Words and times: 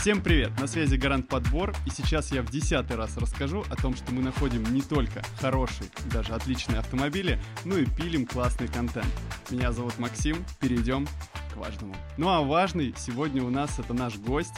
Всем 0.00 0.22
привет! 0.22 0.58
На 0.58 0.66
связи 0.66 0.96
Гарант 0.96 1.28
Подбор, 1.28 1.74
и 1.84 1.90
сейчас 1.90 2.32
я 2.32 2.40
в 2.40 2.50
десятый 2.50 2.96
раз 2.96 3.18
расскажу 3.18 3.66
о 3.68 3.76
том, 3.76 3.94
что 3.94 4.12
мы 4.12 4.22
находим 4.22 4.64
не 4.72 4.80
только 4.80 5.22
хорошие, 5.38 5.90
даже 6.10 6.32
отличные 6.32 6.78
автомобили, 6.78 7.38
но 7.66 7.76
и 7.76 7.84
пилим 7.84 8.24
классный 8.24 8.66
контент. 8.66 9.12
Меня 9.50 9.72
зовут 9.72 9.98
Максим, 9.98 10.42
перейдем 10.58 11.06
к 11.52 11.56
важному. 11.58 11.94
Ну 12.16 12.30
а 12.30 12.40
важный 12.40 12.94
сегодня 12.96 13.44
у 13.44 13.50
нас 13.50 13.78
это 13.78 13.92
наш 13.92 14.16
гость 14.16 14.54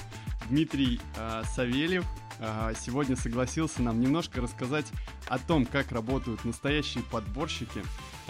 Дмитрий 0.48 1.00
э, 1.16 1.42
Савельев, 1.56 2.04
а, 2.38 2.72
сегодня 2.74 3.16
согласился 3.16 3.82
нам 3.82 4.00
немножко 4.00 4.40
рассказать 4.40 4.86
о 5.26 5.38
том, 5.38 5.66
как 5.66 5.90
работают 5.90 6.44
настоящие 6.44 7.02
подборщики, 7.04 7.82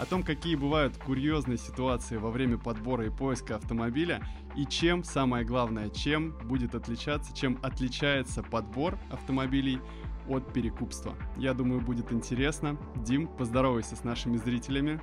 о 0.03 0.05
том, 0.05 0.21
какие 0.21 0.55
бывают 0.55 0.97
курьезные 0.97 1.57
ситуации 1.57 2.17
во 2.17 2.29
время 2.29 2.57
подбора 2.57 3.05
и 3.05 3.09
поиска 3.09 3.55
автомобиля, 3.55 4.21
и 4.53 4.65
чем, 4.65 5.01
самое 5.01 5.45
главное, 5.45 5.89
чем 5.89 6.37
будет 6.45 6.75
отличаться, 6.75 7.33
чем 7.33 7.57
отличается 7.63 8.43
подбор 8.43 8.99
автомобилей 9.09 9.79
от 10.27 10.51
перекупства. 10.51 11.15
Я 11.37 11.53
думаю, 11.53 11.79
будет 11.79 12.11
интересно. 12.11 12.77
Дим, 12.97 13.27
поздоровайся 13.27 13.95
с 13.95 14.03
нашими 14.03 14.35
зрителями. 14.35 14.99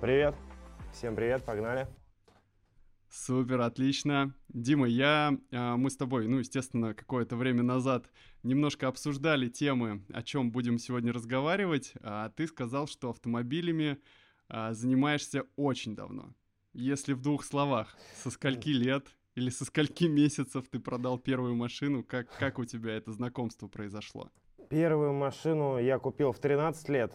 Привет. 0.00 0.36
Всем 0.92 1.16
привет, 1.16 1.44
погнали. 1.44 1.88
Супер, 3.10 3.62
отлично. 3.62 4.34
Дима, 4.48 4.86
я, 4.86 5.36
а, 5.50 5.76
мы 5.76 5.90
с 5.90 5.96
тобой, 5.96 6.28
ну, 6.28 6.38
естественно, 6.38 6.94
какое-то 6.94 7.36
время 7.36 7.62
назад 7.62 8.10
немножко 8.42 8.86
обсуждали 8.86 9.48
темы, 9.48 10.04
о 10.12 10.22
чем 10.22 10.52
будем 10.52 10.78
сегодня 10.78 11.12
разговаривать. 11.12 11.94
А 12.02 12.28
ты 12.28 12.46
сказал, 12.46 12.86
что 12.86 13.10
автомобилями 13.10 13.98
а, 14.48 14.72
занимаешься 14.72 15.44
очень 15.56 15.94
давно. 15.94 16.34
Если 16.72 17.12
в 17.12 17.20
двух 17.20 17.44
словах, 17.44 17.96
со 18.22 18.30
скольки 18.30 18.68
лет 18.68 19.06
или 19.34 19.50
со 19.50 19.64
скольки 19.64 20.04
месяцев 20.04 20.68
ты 20.68 20.78
продал 20.78 21.18
первую 21.18 21.54
машину, 21.54 22.04
как, 22.04 22.36
как 22.38 22.58
у 22.58 22.64
тебя 22.64 22.94
это 22.96 23.12
знакомство 23.12 23.68
произошло? 23.68 24.30
Первую 24.68 25.14
машину 25.14 25.78
я 25.78 25.98
купил 25.98 26.32
в 26.32 26.38
13 26.38 26.88
лет, 26.90 27.12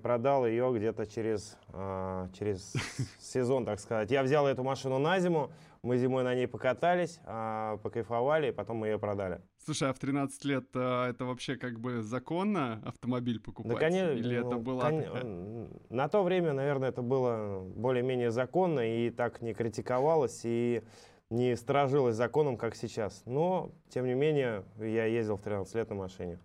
продал 0.00 0.46
ее 0.46 0.72
где-то 0.72 1.06
через, 1.06 1.58
э, 1.72 2.28
через 2.38 2.72
сезон, 3.20 3.64
так 3.64 3.80
сказать. 3.80 4.12
Я 4.12 4.22
взял 4.22 4.46
эту 4.46 4.62
машину 4.62 4.98
на 4.98 5.18
зиму, 5.18 5.50
мы 5.82 5.98
зимой 5.98 6.22
на 6.22 6.36
ней 6.36 6.46
покатались, 6.46 7.18
э, 7.24 7.78
покайфовали, 7.82 8.48
и 8.48 8.52
потом 8.52 8.76
мы 8.76 8.88
ее 8.88 8.98
продали. 9.00 9.40
Слушай, 9.64 9.90
а 9.90 9.92
в 9.92 9.98
13 9.98 10.44
лет 10.44 10.66
э, 10.74 11.10
это 11.10 11.24
вообще 11.24 11.56
как 11.56 11.80
бы 11.80 12.00
законно 12.00 12.80
автомобиль 12.84 13.40
покупать? 13.40 13.72
Да, 13.72 13.78
конечно. 13.78 14.12
Или 14.12 14.38
ну, 14.38 14.48
это 14.48 14.56
было... 14.58 14.80
Кон... 14.82 15.68
На 15.88 16.08
то 16.08 16.22
время, 16.22 16.52
наверное, 16.52 16.90
это 16.90 17.02
было 17.02 17.60
более-менее 17.74 18.30
законно, 18.30 18.80
и 18.80 19.10
так 19.10 19.42
не 19.42 19.52
критиковалось, 19.52 20.42
и 20.44 20.84
не 21.28 21.56
сторожилось 21.56 22.14
законом, 22.14 22.56
как 22.56 22.76
сейчас. 22.76 23.22
Но, 23.26 23.72
тем 23.88 24.06
не 24.06 24.14
менее, 24.14 24.64
я 24.78 25.06
ездил 25.06 25.36
в 25.36 25.42
13 25.42 25.74
лет 25.74 25.90
на 25.90 25.96
машине. 25.96 26.38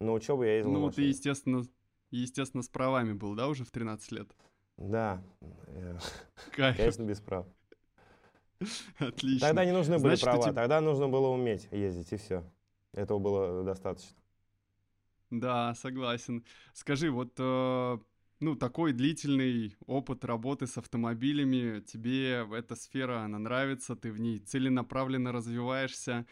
На 0.00 0.12
учебу 0.12 0.42
я 0.42 0.56
ездил 0.56 0.72
Ну, 0.72 0.90
ты, 0.90 1.02
естественно, 1.02 1.62
естественно, 2.10 2.62
с 2.62 2.68
правами 2.68 3.12
был, 3.12 3.34
да, 3.34 3.48
уже 3.48 3.64
в 3.64 3.70
13 3.70 4.12
лет? 4.12 4.30
Да. 4.76 5.22
Кайф. 6.52 6.76
Конечно, 6.76 7.02
без 7.04 7.20
прав. 7.20 7.46
Отлично. 8.98 9.48
Тогда 9.48 9.64
не 9.64 9.72
нужны 9.72 9.98
были 9.98 10.16
Значит, 10.16 10.24
права, 10.24 10.42
тебе... 10.42 10.52
тогда 10.52 10.80
нужно 10.80 11.08
было 11.08 11.28
уметь 11.28 11.68
ездить, 11.70 12.12
и 12.12 12.16
все. 12.16 12.44
Этого 12.92 13.18
было 13.18 13.64
достаточно. 13.64 14.16
Да, 15.30 15.74
согласен. 15.74 16.44
Скажи, 16.72 17.10
вот 17.10 17.34
э, 17.38 17.98
ну, 18.40 18.54
такой 18.54 18.92
длительный 18.92 19.76
опыт 19.86 20.24
работы 20.24 20.66
с 20.66 20.78
автомобилями, 20.78 21.80
тебе 21.80 22.46
эта 22.52 22.76
сфера, 22.76 23.20
она 23.20 23.38
нравится, 23.38 23.96
ты 23.96 24.12
в 24.12 24.20
ней 24.20 24.38
целенаправленно 24.38 25.32
развиваешься, 25.32 26.26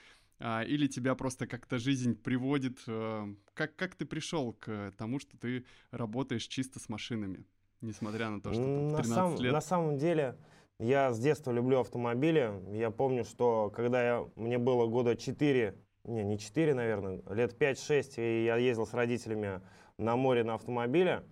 или 0.66 0.86
тебя 0.88 1.14
просто 1.14 1.46
как-то 1.46 1.78
жизнь 1.78 2.16
приводит. 2.16 2.78
Э, 2.86 3.32
как, 3.54 3.76
как 3.76 3.94
ты 3.94 4.04
пришел 4.04 4.52
к 4.52 4.92
тому, 4.98 5.18
что 5.20 5.36
ты 5.38 5.64
работаешь 5.90 6.46
чисто 6.46 6.80
с 6.80 6.88
машинами, 6.88 7.44
несмотря 7.80 8.30
на 8.30 8.40
то, 8.40 8.52
что 8.52 8.62
в 8.62 8.64
13 8.64 9.08
на 9.08 9.14
сам, 9.14 9.40
лет? 9.40 9.52
На 9.52 9.60
самом 9.60 9.98
деле, 9.98 10.36
я 10.78 11.12
с 11.12 11.18
детства 11.20 11.52
люблю 11.52 11.78
автомобили. 11.78 12.52
Я 12.72 12.90
помню, 12.90 13.24
что 13.24 13.70
когда 13.74 14.02
я, 14.02 14.28
мне 14.34 14.58
было 14.58 14.86
года 14.86 15.14
4, 15.14 15.76
не, 16.04 16.24
не 16.24 16.38
4, 16.38 16.74
наверное, 16.74 17.22
лет 17.30 17.54
5-6, 17.60 18.14
и 18.16 18.44
я 18.44 18.56
ездил 18.56 18.86
с 18.86 18.94
родителями 18.94 19.60
на 19.96 20.16
море 20.16 20.42
на 20.42 20.54
автомобиле, 20.54 21.22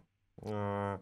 а, 0.43 1.01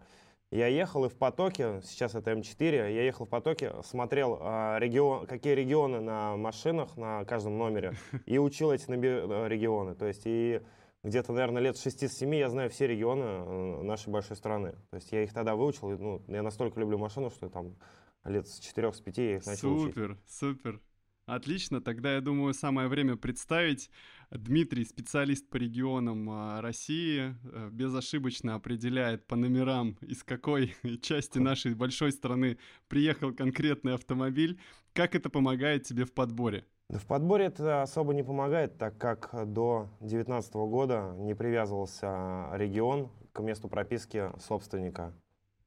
я 0.50 0.66
ехал 0.66 1.04
и 1.04 1.08
в 1.08 1.14
потоке, 1.14 1.80
сейчас 1.84 2.14
это 2.14 2.32
М4, 2.32 2.92
я 2.92 3.02
ехал 3.02 3.26
в 3.26 3.28
потоке, 3.28 3.74
смотрел, 3.84 4.38
а, 4.40 4.78
регион, 4.78 5.26
какие 5.26 5.54
регионы 5.54 6.00
на 6.00 6.36
машинах 6.36 6.96
на 6.96 7.24
каждом 7.24 7.58
номере, 7.58 7.92
и 8.26 8.38
учил 8.38 8.70
эти 8.70 8.90
э, 8.90 9.48
регионы. 9.48 9.94
То 9.94 10.06
есть 10.06 10.22
и 10.24 10.62
где-то, 11.02 11.32
наверное, 11.32 11.62
лет 11.62 11.76
6-7 11.76 12.34
я 12.34 12.48
знаю 12.48 12.70
все 12.70 12.86
регионы 12.86 13.22
э, 13.22 13.82
нашей 13.82 14.08
большой 14.08 14.36
страны. 14.36 14.72
То 14.90 14.96
есть 14.96 15.12
я 15.12 15.22
их 15.22 15.34
тогда 15.34 15.54
выучил, 15.54 15.90
ну, 15.98 16.22
я 16.28 16.42
настолько 16.42 16.80
люблю 16.80 16.96
машину, 16.96 17.30
что 17.30 17.50
там 17.50 17.76
лет 18.24 18.48
с 18.48 18.60
4-5 18.60 19.12
я 19.16 19.36
их 19.36 19.46
начал 19.46 19.78
супер, 19.78 19.82
учить. 19.82 19.94
Супер, 19.94 20.18
супер. 20.26 20.80
Отлично, 21.26 21.82
тогда 21.82 22.14
я 22.14 22.22
думаю, 22.22 22.54
самое 22.54 22.88
время 22.88 23.16
представить. 23.16 23.90
Дмитрий, 24.30 24.84
специалист 24.84 25.48
по 25.48 25.56
регионам 25.56 26.28
а, 26.30 26.60
России, 26.60 27.34
э, 27.44 27.70
безошибочно 27.72 28.56
определяет 28.56 29.26
по 29.26 29.36
номерам, 29.36 29.96
из 30.02 30.22
какой 30.22 30.74
части 31.02 31.38
нашей 31.38 31.74
большой 31.74 32.12
страны 32.12 32.58
приехал 32.88 33.32
конкретный 33.32 33.94
автомобиль. 33.94 34.60
Как 34.92 35.14
это 35.14 35.30
помогает 35.30 35.84
тебе 35.84 36.04
в 36.04 36.12
подборе? 36.12 36.66
В 36.90 37.06
подборе 37.06 37.46
это 37.46 37.82
особо 37.82 38.12
не 38.12 38.22
помогает, 38.22 38.76
так 38.76 38.98
как 38.98 39.30
до 39.32 39.88
2019 40.00 40.54
года 40.54 41.14
не 41.18 41.34
привязывался 41.34 42.50
регион 42.52 43.10
к 43.32 43.40
месту 43.40 43.68
прописки 43.68 44.30
собственника. 44.38 45.14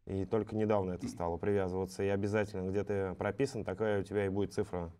И 0.05 0.25
только 0.25 0.55
недавно 0.55 0.91
это 0.91 1.07
стало 1.07 1.37
привязываться. 1.37 2.03
И 2.03 2.07
обязательно, 2.07 2.69
где 2.69 2.83
ты 2.83 3.15
прописан, 3.15 3.63
такая 3.63 4.01
у 4.01 4.03
тебя 4.03 4.25
и 4.25 4.29
будет 4.29 4.53
цифра 4.53 4.91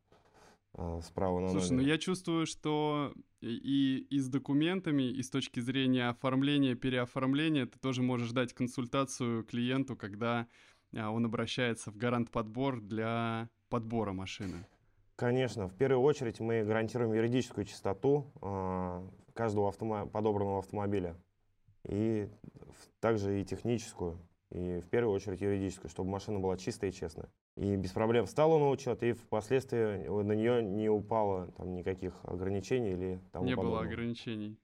справа 1.01 1.39
на 1.39 1.49
Слушай, 1.49 1.71
номере. 1.71 1.85
ну 1.85 1.91
я 1.93 1.97
чувствую, 1.97 2.45
что 2.45 3.13
и, 3.41 4.07
и 4.09 4.19
с 4.19 4.29
документами, 4.29 5.03
и 5.03 5.21
с 5.21 5.29
точки 5.29 5.59
зрения 5.59 6.09
оформления, 6.09 6.75
переоформления 6.75 7.65
ты 7.65 7.79
тоже 7.79 8.01
можешь 8.01 8.31
дать 8.31 8.53
консультацию 8.53 9.43
клиенту, 9.43 9.95
когда 9.95 10.47
а, 10.95 11.11
он 11.11 11.25
обращается 11.25 11.91
в 11.91 11.97
гарант 11.97 12.31
подбор 12.31 12.81
для 12.81 13.49
подбора 13.69 14.13
машины. 14.13 14.65
Конечно, 15.15 15.67
в 15.67 15.75
первую 15.75 16.01
очередь 16.01 16.39
мы 16.39 16.63
гарантируем 16.63 17.13
юридическую 17.13 17.65
чистоту 17.65 18.31
э, 18.41 19.07
каждого 19.33 19.69
автомо 19.69 20.07
подобранного 20.07 20.59
автомобиля. 20.59 21.15
И 21.83 22.27
также 22.99 23.39
и 23.39 23.45
техническую, 23.45 24.17
и 24.51 24.81
в 24.81 24.89
первую 24.89 25.15
очередь 25.15 25.41
юридическую, 25.41 25.89
чтобы 25.89 26.09
машина 26.09 26.39
была 26.39 26.57
чистая 26.57 26.91
и 26.91 26.93
честная 26.93 27.29
и 27.55 27.75
без 27.75 27.91
проблем 27.91 28.25
встала 28.25 28.57
на 28.57 28.69
учет, 28.69 29.03
и 29.03 29.13
впоследствии 29.13 30.07
на 30.23 30.31
нее 30.31 30.63
не 30.63 30.89
упало 30.89 31.51
там 31.57 31.75
никаких 31.75 32.13
ограничений 32.23 32.91
или 32.91 33.19
тому 33.31 33.45
Не 33.45 33.55
подобного. 33.55 33.81
было 33.81 33.91
ограничений. 33.91 34.57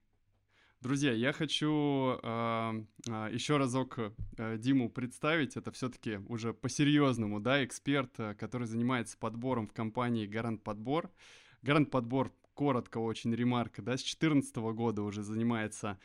Друзья, 0.80 1.12
я 1.12 1.34
хочу 1.34 2.20
э, 2.22 2.86
еще 3.32 3.58
разок 3.58 3.98
э, 3.98 4.58
Диму 4.58 4.90
представить. 4.90 5.58
Это 5.58 5.72
все-таки 5.72 6.18
уже 6.28 6.54
по-серьезному, 6.54 7.40
да, 7.40 7.64
эксперт, 7.66 8.12
э, 8.20 8.36
который 8.36 8.68
занимается 8.68 9.18
подбором 9.18 9.68
в 9.68 9.74
компании 9.74 10.28
Гарант 10.28 10.64
Подбор. 10.64 11.10
Гарант 11.64 11.90
Подбор 11.90 12.32
коротко 12.54 13.00
очень 13.00 13.34
ремарка, 13.34 13.82
да, 13.82 13.94
с 13.98 14.02
2014 14.02 14.56
года 14.58 15.02
уже 15.02 15.24
занимается 15.24 16.00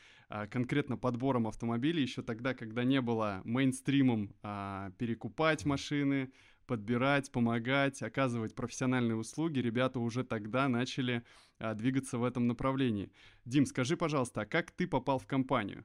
конкретно 0.51 0.97
подбором 0.97 1.47
автомобилей, 1.47 2.03
еще 2.03 2.23
тогда, 2.23 2.55
когда 2.55 2.85
не 2.85 3.01
было 3.01 3.43
мейнстримом 3.45 4.35
а, 4.43 4.91
перекупать 4.99 5.67
машины, 5.67 6.33
подбирать, 6.67 7.31
помогать, 7.31 8.03
оказывать 8.03 8.55
профессиональные 8.55 9.17
услуги, 9.17 9.59
ребята 9.59 10.01
уже 10.01 10.25
тогда 10.25 10.69
начали 10.69 11.23
а, 11.59 11.75
двигаться 11.75 12.19
в 12.19 12.25
этом 12.25 12.47
направлении. 12.47 13.13
Дим, 13.45 13.67
скажи, 13.67 13.97
пожалуйста, 13.97 14.43
а 14.43 14.47
как 14.47 14.71
ты 14.71 14.87
попал 14.87 15.19
в 15.19 15.27
компанию? 15.27 15.85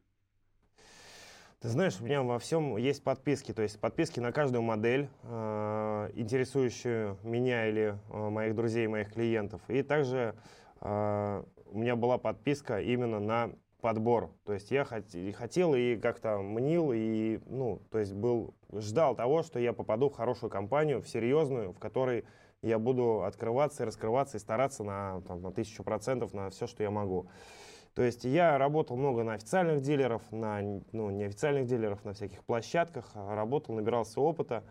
Ты 1.59 1.69
знаешь, 1.69 1.99
у 1.99 2.05
меня 2.05 2.21
во 2.21 2.37
всем 2.37 2.77
есть 2.77 3.03
подписки, 3.03 3.51
то 3.51 3.63
есть 3.63 3.79
подписки 3.79 4.19
на 4.19 4.31
каждую 4.31 4.61
модель, 4.61 5.09
э, 5.23 6.11
интересующую 6.13 7.17
меня 7.23 7.67
или 7.67 7.97
э, 8.09 8.29
моих 8.29 8.55
друзей, 8.55 8.85
моих 8.87 9.11
клиентов. 9.11 9.61
И 9.67 9.81
также 9.81 10.35
э, 10.81 11.43
у 11.65 11.77
меня 11.79 11.95
была 11.95 12.19
подписка 12.19 12.79
именно 12.79 13.19
на 13.19 13.51
подбор. 13.81 14.31
То 14.45 14.53
есть 14.53 14.71
я 14.71 14.85
хотел 14.85 15.75
и 15.75 15.95
как-то 15.97 16.39
мнил, 16.39 16.91
и, 16.93 17.39
ну, 17.45 17.81
то 17.91 17.99
есть 17.99 18.13
был, 18.13 18.53
ждал 18.73 19.15
того, 19.15 19.43
что 19.43 19.59
я 19.59 19.73
попаду 19.73 20.09
в 20.09 20.13
хорошую 20.13 20.49
компанию, 20.49 21.01
в 21.01 21.07
серьезную, 21.07 21.73
в 21.73 21.79
которой 21.79 22.25
я 22.61 22.79
буду 22.79 23.23
открываться 23.23 23.83
и 23.83 23.85
раскрываться 23.85 24.37
и 24.37 24.39
стараться 24.39 24.83
на, 24.83 25.21
там, 25.27 25.41
на 25.41 25.51
тысячу 25.51 25.83
процентов 25.83 26.33
на 26.33 26.49
все, 26.49 26.67
что 26.67 26.83
я 26.83 26.89
могу. 26.89 27.27
То 27.93 28.03
есть 28.03 28.25
я 28.25 28.57
работал 28.57 28.95
много 28.95 29.23
на 29.23 29.33
официальных 29.33 29.81
дилеров, 29.81 30.21
на 30.31 30.61
ну, 30.91 31.09
неофициальных 31.09 31.65
дилеров, 31.65 32.03
на 32.05 32.13
всяких 32.13 32.43
площадках, 32.43 33.11
работал, 33.15 33.73
набирался 33.73 34.21
опыта, 34.21 34.63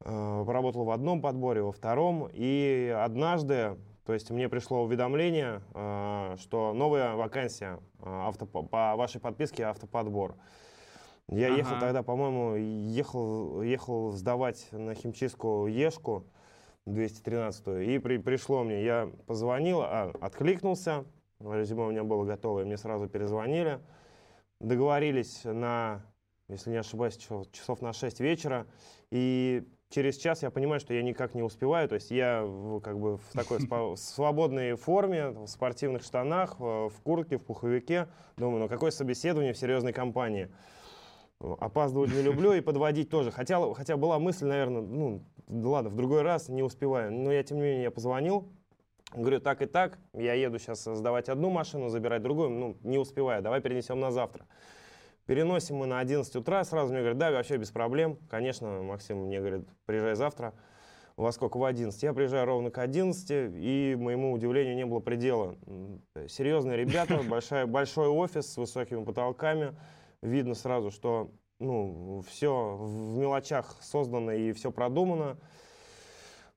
э, 0.00 0.44
работал 0.46 0.84
в 0.84 0.90
одном 0.90 1.20
подборе, 1.20 1.62
во 1.62 1.72
втором, 1.72 2.28
и 2.32 2.94
однажды 2.98 3.76
То 4.08 4.14
есть 4.14 4.30
мне 4.30 4.48
пришло 4.48 4.84
уведомление, 4.84 5.60
э, 5.74 6.36
что 6.38 6.72
новая 6.72 7.14
вакансия 7.14 7.78
э, 8.00 8.26
авто, 8.26 8.46
по 8.46 8.96
вашей 8.96 9.20
подписке 9.20 9.64
автоподбор. 9.64 10.34
Я 11.28 11.48
ага. 11.48 11.56
ехал 11.58 11.78
тогда, 11.78 12.02
по-моему, 12.02 12.56
ехал, 12.56 13.60
ехал 13.60 14.12
сдавать 14.12 14.66
на 14.72 14.94
химчистку 14.94 15.66
Ешку 15.66 16.24
213 16.86 17.86
и 17.86 17.98
при, 17.98 18.16
пришло 18.16 18.64
мне, 18.64 18.82
я 18.82 19.12
позвонил, 19.26 19.82
а, 19.82 20.10
откликнулся, 20.22 21.04
резюме 21.38 21.82
у 21.82 21.90
меня 21.90 22.02
было 22.02 22.24
готово, 22.24 22.60
и 22.60 22.64
мне 22.64 22.78
сразу 22.78 23.10
перезвонили, 23.10 23.78
договорились 24.58 25.42
на, 25.44 26.00
если 26.48 26.70
не 26.70 26.78
ошибаюсь, 26.78 27.18
часов 27.52 27.82
на 27.82 27.92
6 27.92 28.20
вечера, 28.20 28.66
и 29.10 29.68
через 29.90 30.16
час 30.16 30.42
я 30.42 30.50
понимаю, 30.50 30.80
что 30.80 30.94
я 30.94 31.02
никак 31.02 31.34
не 31.34 31.42
успеваю. 31.42 31.88
То 31.88 31.94
есть 31.94 32.10
я 32.10 32.40
как 32.82 32.98
бы 32.98 33.16
в 33.16 33.32
такой 33.32 33.60
свободной 33.96 34.74
форме, 34.76 35.28
в 35.30 35.46
спортивных 35.46 36.02
штанах, 36.02 36.58
в 36.58 36.92
куртке, 37.02 37.38
в 37.38 37.44
пуховике. 37.44 38.08
Думаю, 38.36 38.60
ну 38.60 38.68
какое 38.68 38.90
собеседование 38.90 39.52
в 39.52 39.58
серьезной 39.58 39.92
компании. 39.92 40.48
Опаздывать 41.40 42.12
не 42.12 42.22
люблю 42.22 42.52
и 42.52 42.60
подводить 42.60 43.10
тоже. 43.10 43.30
Хотя, 43.30 43.72
хотя 43.74 43.96
была 43.96 44.18
мысль, 44.18 44.46
наверное, 44.46 44.82
ну, 44.82 45.22
ладно, 45.48 45.88
в 45.90 45.94
другой 45.94 46.22
раз 46.22 46.48
не 46.48 46.62
успеваю. 46.62 47.12
Но 47.12 47.32
я, 47.32 47.42
тем 47.44 47.58
не 47.58 47.62
менее, 47.62 47.82
я 47.84 47.90
позвонил, 47.92 48.48
говорю, 49.14 49.40
так 49.40 49.62
и 49.62 49.66
так, 49.66 49.98
я 50.14 50.34
еду 50.34 50.58
сейчас 50.58 50.82
сдавать 50.84 51.28
одну 51.28 51.50
машину, 51.50 51.90
забирать 51.90 52.22
другую, 52.22 52.50
ну, 52.50 52.76
не 52.82 52.98
успеваю, 52.98 53.40
давай 53.40 53.60
перенесем 53.60 54.00
на 54.00 54.10
завтра. 54.10 54.46
Переносим 55.28 55.76
мы 55.76 55.84
на 55.84 55.98
11 55.98 56.36
утра, 56.36 56.64
сразу 56.64 56.90
мне 56.90 57.00
говорят, 57.00 57.18
да, 57.18 57.30
вообще 57.30 57.58
без 57.58 57.70
проблем. 57.70 58.16
Конечно, 58.30 58.80
Максим 58.80 59.26
мне 59.26 59.40
говорит, 59.40 59.68
приезжай 59.84 60.14
завтра. 60.14 60.54
Во 61.18 61.30
сколько? 61.32 61.58
В 61.58 61.64
11. 61.64 62.02
Я 62.02 62.14
приезжаю 62.14 62.46
ровно 62.46 62.70
к 62.70 62.78
11, 62.78 63.52
и 63.54 63.94
моему 64.00 64.32
удивлению 64.32 64.74
не 64.74 64.86
было 64.86 65.00
предела. 65.00 65.54
Серьезные 66.28 66.78
ребята, 66.78 67.20
большая, 67.28 67.66
большой 67.66 68.08
офис 68.08 68.50
с 68.50 68.56
высокими 68.56 69.04
потолками. 69.04 69.76
Видно 70.22 70.54
сразу, 70.54 70.90
что 70.90 71.30
ну, 71.58 72.24
все 72.26 72.76
в 72.76 73.18
мелочах 73.18 73.76
создано 73.82 74.32
и 74.32 74.52
все 74.52 74.72
продумано. 74.72 75.36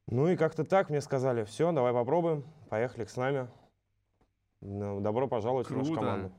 Ну 0.08 0.30
и 0.30 0.38
как-то 0.38 0.64
так 0.64 0.90
мне 0.90 1.02
сказали, 1.02 1.44
все, 1.44 1.74
давай 1.74 1.92
попробуем, 1.92 2.46
поехали 2.70 3.04
с 3.04 3.18
нами. 3.18 3.50
Добро 4.62 5.28
пожаловать 5.28 5.68
Круто. 5.68 5.84
в 5.84 5.90
нашу 5.90 6.00
команду. 6.00 6.32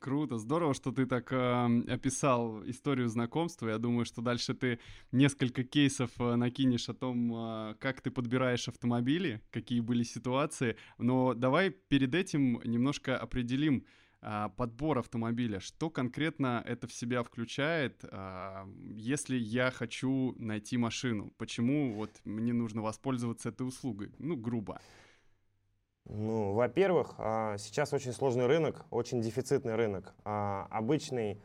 Круто, 0.00 0.38
здорово, 0.38 0.72
что 0.72 0.92
ты 0.92 1.04
так 1.04 1.30
э, 1.30 1.82
описал 1.86 2.64
историю 2.64 3.10
знакомства. 3.10 3.68
Я 3.68 3.76
думаю, 3.76 4.06
что 4.06 4.22
дальше 4.22 4.54
ты 4.54 4.78
несколько 5.12 5.62
кейсов 5.62 6.10
э, 6.18 6.36
накинешь 6.36 6.88
о 6.88 6.94
том, 6.94 7.30
э, 7.34 7.74
как 7.78 8.00
ты 8.00 8.10
подбираешь 8.10 8.66
автомобили, 8.66 9.42
какие 9.50 9.80
были 9.80 10.02
ситуации. 10.02 10.76
Но 10.96 11.34
давай 11.34 11.68
перед 11.68 12.14
этим 12.14 12.62
немножко 12.64 13.14
определим 13.18 13.84
э, 14.22 14.48
подбор 14.56 15.00
автомобиля. 15.00 15.60
Что 15.60 15.90
конкретно 15.90 16.64
это 16.66 16.86
в 16.86 16.94
себя 16.94 17.22
включает, 17.22 18.02
э, 18.02 18.64
если 18.94 19.36
я 19.36 19.70
хочу 19.70 20.34
найти 20.38 20.78
машину? 20.78 21.30
Почему 21.36 21.92
вот 21.92 22.22
мне 22.24 22.54
нужно 22.54 22.80
воспользоваться 22.80 23.50
этой 23.50 23.68
услугой? 23.68 24.14
Ну, 24.18 24.34
грубо. 24.34 24.80
Ну, 26.12 26.54
во-первых, 26.54 27.14
а, 27.18 27.56
сейчас 27.58 27.92
очень 27.92 28.12
сложный 28.12 28.46
рынок, 28.46 28.84
очень 28.90 29.20
дефицитный 29.20 29.76
рынок. 29.76 30.12
А, 30.24 30.66
обычный, 30.70 31.40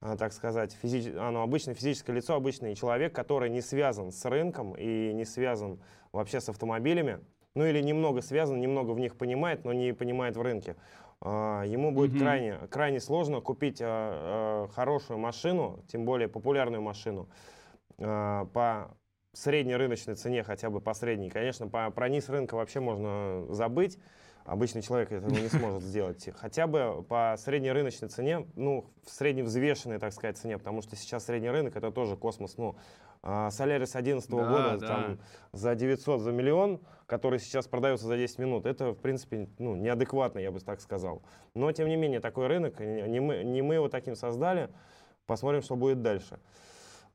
а, 0.00 0.16
так 0.16 0.32
сказать, 0.32 0.72
физи... 0.72 1.10
ну, 1.10 1.42
обычное 1.42 1.74
физическое 1.74 2.14
лицо, 2.14 2.34
обычный 2.34 2.74
человек, 2.74 3.14
который 3.14 3.50
не 3.50 3.60
связан 3.60 4.12
с 4.12 4.24
рынком 4.24 4.74
и 4.74 5.12
не 5.12 5.24
связан 5.24 5.80
вообще 6.12 6.40
с 6.40 6.48
автомобилями, 6.48 7.20
ну 7.54 7.66
или 7.66 7.82
немного 7.82 8.22
связан, 8.22 8.58
немного 8.58 8.92
в 8.92 8.98
них 8.98 9.16
понимает, 9.16 9.64
но 9.64 9.72
не 9.72 9.92
понимает 9.92 10.36
в 10.36 10.42
рынке, 10.42 10.76
ему 11.22 11.90
будет 11.90 12.12
mm-hmm. 12.12 12.18
крайне, 12.18 12.58
крайне 12.70 13.00
сложно 13.00 13.40
купить 13.40 13.78
хорошую 13.78 15.18
машину, 15.18 15.82
тем 15.88 16.04
более 16.04 16.28
популярную 16.28 16.82
машину, 16.82 17.28
по 17.96 18.90
средней 19.36 19.76
рыночной 19.76 20.14
цене, 20.14 20.42
хотя 20.42 20.70
бы 20.70 20.80
по 20.80 20.94
средней. 20.94 21.28
Конечно, 21.28 21.68
по, 21.68 21.90
про 21.90 22.08
низ 22.08 22.28
рынка 22.28 22.54
вообще 22.54 22.80
можно 22.80 23.46
забыть. 23.50 23.98
Обычный 24.46 24.80
человек 24.80 25.12
этого 25.12 25.30
не 25.30 25.48
сможет 25.48 25.82
сделать. 25.82 26.28
Хотя 26.36 26.66
бы 26.66 27.04
по 27.08 27.34
средней 27.36 27.72
рыночной 27.72 28.08
цене, 28.08 28.46
ну, 28.54 28.86
в 29.04 29.10
средневзвешенной, 29.10 29.98
так 29.98 30.12
сказать, 30.12 30.38
цене, 30.38 30.56
потому 30.56 30.82
что 30.82 30.96
сейчас 30.96 31.24
средний 31.26 31.50
рынок 31.50 31.76
это 31.76 31.90
тоже 31.90 32.16
космос. 32.16 32.56
Ну, 32.56 32.76
Солярис 33.50 33.90
2011 33.90 34.30
да, 34.30 34.36
года 34.36 34.78
да. 34.78 34.86
там 34.86 35.18
за 35.52 35.74
900, 35.74 36.20
за 36.20 36.32
миллион, 36.32 36.80
который 37.06 37.40
сейчас 37.40 37.66
продается 37.66 38.06
за 38.06 38.16
10 38.16 38.38
минут, 38.38 38.66
это, 38.66 38.92
в 38.92 38.98
принципе, 38.98 39.48
ну, 39.58 39.74
неадекватно, 39.74 40.38
я 40.38 40.52
бы 40.52 40.60
так 40.60 40.80
сказал. 40.80 41.22
Но, 41.54 41.70
тем 41.72 41.88
не 41.88 41.96
менее, 41.96 42.20
такой 42.20 42.46
рынок, 42.46 42.78
не 42.78 43.20
мы, 43.20 43.42
не 43.42 43.62
мы 43.62 43.74
его 43.74 43.88
таким 43.88 44.14
создали. 44.14 44.70
Посмотрим, 45.26 45.60
что 45.60 45.74
будет 45.74 46.02
дальше. 46.02 46.38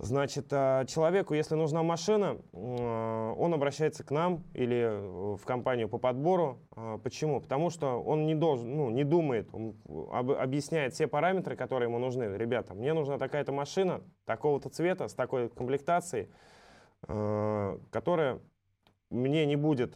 Значит, 0.03 0.47
а, 0.51 0.83
человеку, 0.85 1.35
если 1.35 1.53
нужна 1.53 1.83
машина, 1.83 2.39
а, 2.53 3.33
он 3.33 3.53
обращается 3.53 4.03
к 4.03 4.09
нам 4.09 4.43
или 4.55 5.35
в 5.35 5.45
компанию 5.45 5.87
по 5.87 5.99
подбору. 5.99 6.57
А, 6.75 6.97
почему? 6.97 7.39
Потому 7.39 7.69
что 7.69 8.01
он 8.01 8.25
не 8.25 8.33
должен, 8.33 8.75
ну, 8.75 8.89
не 8.89 9.03
думает, 9.03 9.49
он 9.53 9.75
объясняет 10.11 10.95
все 10.95 11.05
параметры, 11.05 11.55
которые 11.55 11.87
ему 11.87 11.99
нужны. 11.99 12.23
Ребята, 12.35 12.73
мне 12.73 12.93
нужна 12.93 13.19
такая-то 13.19 13.51
машина, 13.51 14.01
такого-то 14.25 14.69
цвета, 14.69 15.07
с 15.07 15.13
такой 15.13 15.49
комплектацией, 15.49 16.29
которая 17.01 18.39
мне 19.11 19.45
не 19.45 19.55
будет 19.55 19.93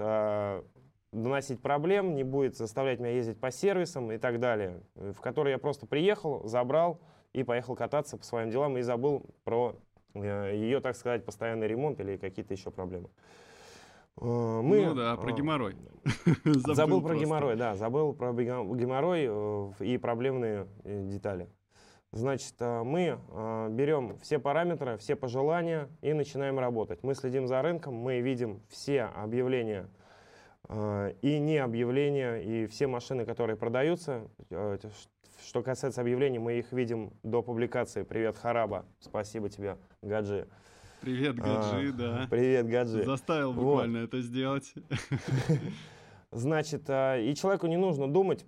доносить 1.12 1.62
проблем, 1.64 2.14
не 2.14 2.24
будет 2.24 2.56
заставлять 2.58 3.00
меня 3.00 3.14
ездить 3.14 3.40
по 3.40 3.50
сервисам 3.50 4.12
и 4.12 4.20
так 4.20 4.40
далее, 4.40 4.84
в 4.94 5.20
которой 5.20 5.50
я 5.50 5.58
просто 5.58 5.88
приехал, 5.88 6.48
забрал 6.48 7.00
и 7.34 7.44
поехал 7.44 7.76
кататься 7.76 8.18
по 8.18 8.24
своим 8.24 8.52
делам 8.52 8.78
и 8.78 8.82
забыл 8.82 9.26
про 9.44 9.76
Э, 9.76 9.85
ее, 10.16 10.80
так 10.80 10.96
сказать, 10.96 11.26
постоянный 11.26 11.68
ремонт 11.68 12.00
или 12.00 12.18
какие-то 12.18 12.54
еще 12.54 12.72
проблемы. 12.72 13.10
Э, 14.22 14.62
мы, 14.64 14.86
ну 14.86 14.96
да, 14.96 15.16
про 15.18 15.32
э, 15.32 15.36
геморрой. 15.36 15.76
забыл, 16.46 16.76
забыл 16.76 17.02
про 17.02 17.16
геморрой, 17.16 17.56
да, 17.56 17.76
забыл 17.76 18.14
про 18.14 18.34
геморрой 18.34 19.76
и 19.80 19.98
проблемные 19.98 20.68
детали. 20.84 21.50
Значит, 22.12 22.56
мы 22.62 23.20
берем 23.72 24.18
все 24.20 24.40
параметры, 24.40 24.98
все 24.98 25.18
пожелания 25.18 25.90
и 26.02 26.14
начинаем 26.14 26.60
работать. 26.60 27.04
Мы 27.04 27.14
следим 27.14 27.46
за 27.46 27.62
рынком, 27.62 27.94
мы 27.94 28.22
видим 28.22 28.62
все 28.70 29.02
объявления 29.04 29.90
и 30.70 31.40
не 31.40 31.58
объявления, 31.58 32.38
и 32.38 32.68
все 32.68 32.88
машины, 32.88 33.26
которые 33.26 33.58
продаются, 33.58 34.30
что 35.46 35.62
касается 35.62 36.02
объявлений, 36.02 36.40
мы 36.40 36.60
их 36.60 36.72
видим 36.72 37.14
до 37.24 37.42
публикации. 37.42 38.04
Привет, 38.04 38.36
Хараба. 38.36 38.86
Спасибо 39.00 39.50
тебе, 39.50 39.78
Гаджи. 40.02 40.48
Привет, 41.02 41.36
Гаджи, 41.36 41.90
а, 41.90 41.92
да. 41.92 42.28
Привет, 42.30 42.68
Гаджи. 42.68 43.04
Заставил 43.04 43.54
буквально 43.54 44.02
вот. 44.02 44.08
это 44.08 44.22
сделать. 44.22 44.74
Значит, 46.32 46.90
а, 46.90 47.18
и 47.20 47.36
человеку 47.36 47.68
не 47.68 47.78
нужно 47.78 48.12
думать 48.12 48.46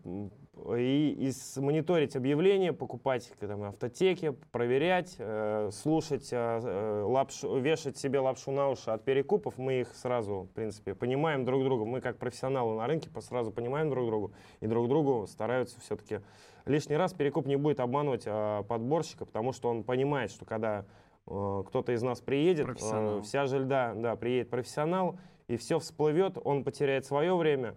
и, 0.75 1.31
и 1.55 1.59
мониторить 1.59 2.15
объявления, 2.15 2.73
покупать 2.73 3.31
там, 3.39 3.63
автотеки, 3.63 4.35
проверять, 4.51 5.15
э, 5.19 5.69
слушать, 5.71 6.29
э, 6.31 6.59
э, 6.63 7.03
лапшу, 7.03 7.57
вешать 7.59 7.97
себе 7.97 8.19
лапшу 8.19 8.51
на 8.51 8.69
уши 8.69 8.89
от 8.89 9.03
перекупов. 9.05 9.57
Мы 9.57 9.81
их 9.81 9.95
сразу, 9.95 10.47
в 10.51 10.53
принципе, 10.53 10.95
понимаем 10.95 11.45
друг 11.45 11.63
друга. 11.63 11.85
Мы 11.85 12.01
как 12.01 12.17
профессионалы 12.17 12.75
на 12.75 12.87
рынке 12.87 13.09
сразу 13.21 13.51
понимаем 13.51 13.89
друг 13.89 14.07
друга 14.07 14.33
и 14.61 14.67
друг 14.67 14.87
другу 14.89 15.27
стараются 15.27 15.79
все-таки 15.79 16.19
лишний 16.67 16.95
раз 16.95 17.13
перекуп 17.13 17.45
не 17.45 17.55
будет 17.55 17.79
обманывать 17.79 18.23
э, 18.25 18.63
подборщика, 18.67 19.25
потому 19.25 19.53
что 19.53 19.69
он 19.69 19.83
понимает, 19.83 20.31
что 20.31 20.45
когда 20.45 20.85
э, 21.25 21.63
кто-то 21.67 21.91
из 21.91 22.01
нас 22.03 22.21
приедет, 22.21 22.67
э, 22.81 23.21
вся 23.23 23.45
жильда, 23.47 23.93
да, 23.95 24.15
приедет 24.15 24.49
профессионал, 24.49 25.19
и 25.47 25.57
все 25.57 25.79
всплывет, 25.79 26.37
он 26.43 26.63
потеряет 26.63 27.05
свое 27.05 27.35
время, 27.35 27.75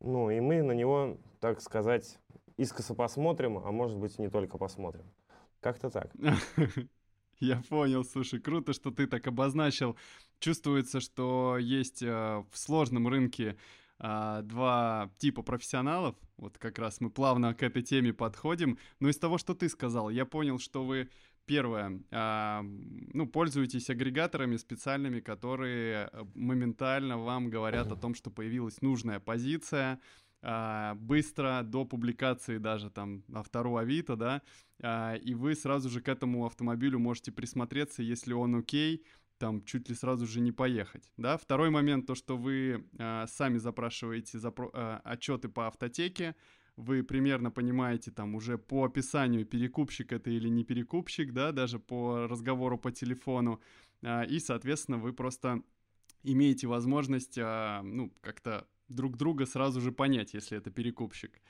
ну 0.00 0.30
и 0.30 0.40
мы 0.40 0.62
на 0.62 0.72
него, 0.72 1.16
так 1.40 1.60
сказать, 1.60 2.18
искоса 2.56 2.94
посмотрим, 2.94 3.58
а 3.58 3.70
может 3.72 3.96
быть 3.98 4.18
не 4.18 4.28
только 4.28 4.58
посмотрим. 4.58 5.04
Как-то 5.60 5.90
так. 5.90 6.10
Я 7.40 7.60
понял, 7.68 8.04
слушай, 8.04 8.40
круто, 8.40 8.72
что 8.72 8.90
ты 8.90 9.06
так 9.06 9.26
обозначил. 9.26 9.96
Чувствуется, 10.38 11.00
что 11.00 11.56
есть 11.58 12.02
э, 12.02 12.06
в 12.50 12.58
сложном 12.58 13.08
рынке 13.08 13.56
э, 14.02 14.40
два 14.42 15.10
типа 15.16 15.42
профессионалов. 15.42 16.16
Вот 16.36 16.58
как 16.58 16.78
раз 16.78 17.00
мы 17.00 17.08
плавно 17.08 17.54
к 17.54 17.62
этой 17.62 17.82
теме 17.82 18.12
подходим. 18.12 18.76
Но 19.00 19.08
из 19.08 19.16
того, 19.16 19.38
что 19.38 19.54
ты 19.54 19.68
сказал, 19.70 20.10
я 20.10 20.26
понял, 20.26 20.58
что 20.58 20.84
вы 20.84 21.08
Первое, 21.44 22.00
а, 22.12 22.62
ну, 22.62 23.26
пользуйтесь 23.26 23.90
агрегаторами 23.90 24.56
специальными, 24.56 25.18
которые 25.18 26.08
э, 26.12 26.24
моментально 26.34 27.18
вам 27.18 27.50
говорят 27.50 27.90
о 27.90 27.96
том, 27.96 28.14
что 28.14 28.30
появилась 28.30 28.80
нужная 28.80 29.18
позиция, 29.18 29.98
а, 30.40 30.94
быстро 30.94 31.62
до 31.64 31.84
публикации 31.84 32.58
даже 32.58 32.90
там 32.90 33.24
на 33.26 33.42
второго 33.42 33.80
Авито, 33.80 34.14
да, 34.14 34.42
а, 34.80 35.16
и 35.16 35.34
вы 35.34 35.56
сразу 35.56 35.88
же 35.88 36.00
к 36.00 36.08
этому 36.08 36.46
автомобилю 36.46 37.00
можете 37.00 37.32
присмотреться, 37.32 38.04
если 38.04 38.32
он 38.32 38.54
окей, 38.54 39.04
там 39.42 39.64
чуть 39.64 39.88
ли 39.88 39.96
сразу 39.96 40.24
же 40.24 40.40
не 40.40 40.52
поехать, 40.52 41.10
да. 41.16 41.36
Второй 41.36 41.70
момент, 41.70 42.06
то, 42.06 42.14
что 42.14 42.36
вы 42.36 42.84
э, 42.98 43.26
сами 43.26 43.58
запрашиваете 43.58 44.38
запро- 44.38 44.70
э, 44.72 45.00
отчеты 45.02 45.48
по 45.48 45.66
автотеке, 45.66 46.36
вы 46.76 47.02
примерно 47.02 47.50
понимаете 47.50 48.12
там 48.12 48.36
уже 48.36 48.56
по 48.56 48.84
описанию, 48.84 49.44
перекупщик 49.44 50.12
это 50.12 50.30
или 50.30 50.48
не 50.48 50.62
перекупщик, 50.62 51.32
да, 51.32 51.50
даже 51.50 51.80
по 51.80 52.28
разговору 52.28 52.78
по 52.78 52.92
телефону, 52.92 53.60
э, 54.02 54.26
и, 54.26 54.38
соответственно, 54.38 54.98
вы 54.98 55.12
просто 55.12 55.62
имеете 56.22 56.68
возможность, 56.68 57.36
э, 57.36 57.80
ну, 57.82 58.12
как-то 58.20 58.68
друг 58.88 59.16
друга 59.16 59.46
сразу 59.46 59.80
же 59.80 59.90
понять, 59.90 60.34
если 60.34 60.56
это 60.56 60.70
перекупщик. 60.70 61.42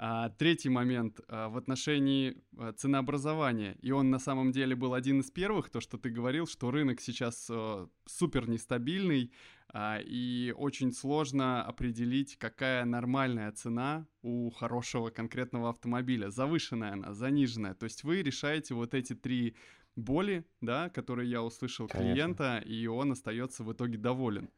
А, 0.00 0.28
третий 0.30 0.68
момент 0.68 1.20
а, 1.26 1.48
в 1.48 1.56
отношении 1.56 2.36
а, 2.56 2.72
ценообразования. 2.72 3.76
И 3.82 3.90
он 3.90 4.10
на 4.10 4.20
самом 4.20 4.52
деле 4.52 4.76
был 4.76 4.94
один 4.94 5.20
из 5.20 5.30
первых, 5.32 5.70
то, 5.70 5.80
что 5.80 5.98
ты 5.98 6.08
говорил, 6.08 6.46
что 6.46 6.70
рынок 6.70 7.00
сейчас 7.00 7.48
а, 7.50 7.88
супер 8.06 8.48
нестабильный, 8.48 9.32
а, 9.70 9.98
и 10.00 10.54
очень 10.56 10.92
сложно 10.92 11.64
определить, 11.64 12.36
какая 12.36 12.84
нормальная 12.84 13.50
цена 13.50 14.06
у 14.22 14.50
хорошего 14.50 15.10
конкретного 15.10 15.70
автомобиля. 15.70 16.30
Завышенная 16.30 16.92
она, 16.92 17.12
заниженная. 17.12 17.74
То 17.74 17.84
есть 17.84 18.04
вы 18.04 18.22
решаете 18.22 18.74
вот 18.74 18.94
эти 18.94 19.14
три 19.14 19.56
боли, 19.96 20.46
да, 20.60 20.90
которые 20.90 21.28
я 21.28 21.42
услышал 21.42 21.88
Конечно. 21.88 22.12
клиента, 22.12 22.58
и 22.64 22.86
он 22.86 23.12
остается 23.12 23.64
в 23.64 23.72
итоге 23.72 23.98
доволен. 23.98 24.48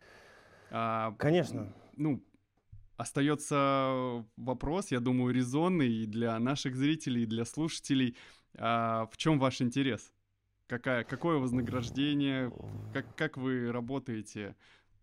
А, 0.71 1.13
Конечно. 1.19 1.75
Ну, 1.97 2.23
остается 3.01 4.25
вопрос, 4.37 4.91
я 4.91 5.01
думаю, 5.01 5.35
резонный 5.35 5.89
и 5.89 6.07
для 6.07 6.39
наших 6.39 6.77
зрителей, 6.77 7.23
и 7.23 7.27
для 7.27 7.45
слушателей. 7.45 8.17
А 8.59 9.07
в 9.11 9.17
чем 9.17 9.39
ваш 9.39 9.63
интерес? 9.63 10.13
Какая, 10.67 11.05
какое 11.05 11.39
вознаграждение? 11.39 12.53
Как, 12.93 13.07
как 13.17 13.37
вы 13.37 13.73
работаете? 13.73 14.55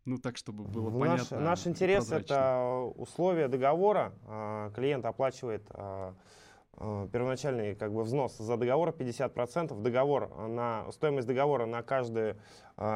Ну, 0.06 0.18
так, 0.18 0.38
чтобы 0.38 0.64
было 0.64 0.90
наш, 0.90 1.28
понятно. 1.28 1.40
Наш 1.40 1.68
интерес— 1.68 2.12
это 2.12 2.92
условия 2.96 3.48
договора. 3.50 4.14
А, 4.26 4.72
клиент 4.72 5.04
оплачивает 5.06 5.66
а, 5.72 6.14
а, 6.74 7.08
первоначальный 7.10 7.76
как 7.76 7.92
бы, 7.92 8.04
взнос 8.04 8.38
за 8.38 8.56
договор 8.56 8.90
50%. 8.90 9.82
Договор 9.82 10.48
на, 10.48 10.90
стоимость 10.92 11.28
договора 11.28 11.66
на 11.66 11.82
каждый 11.82 12.36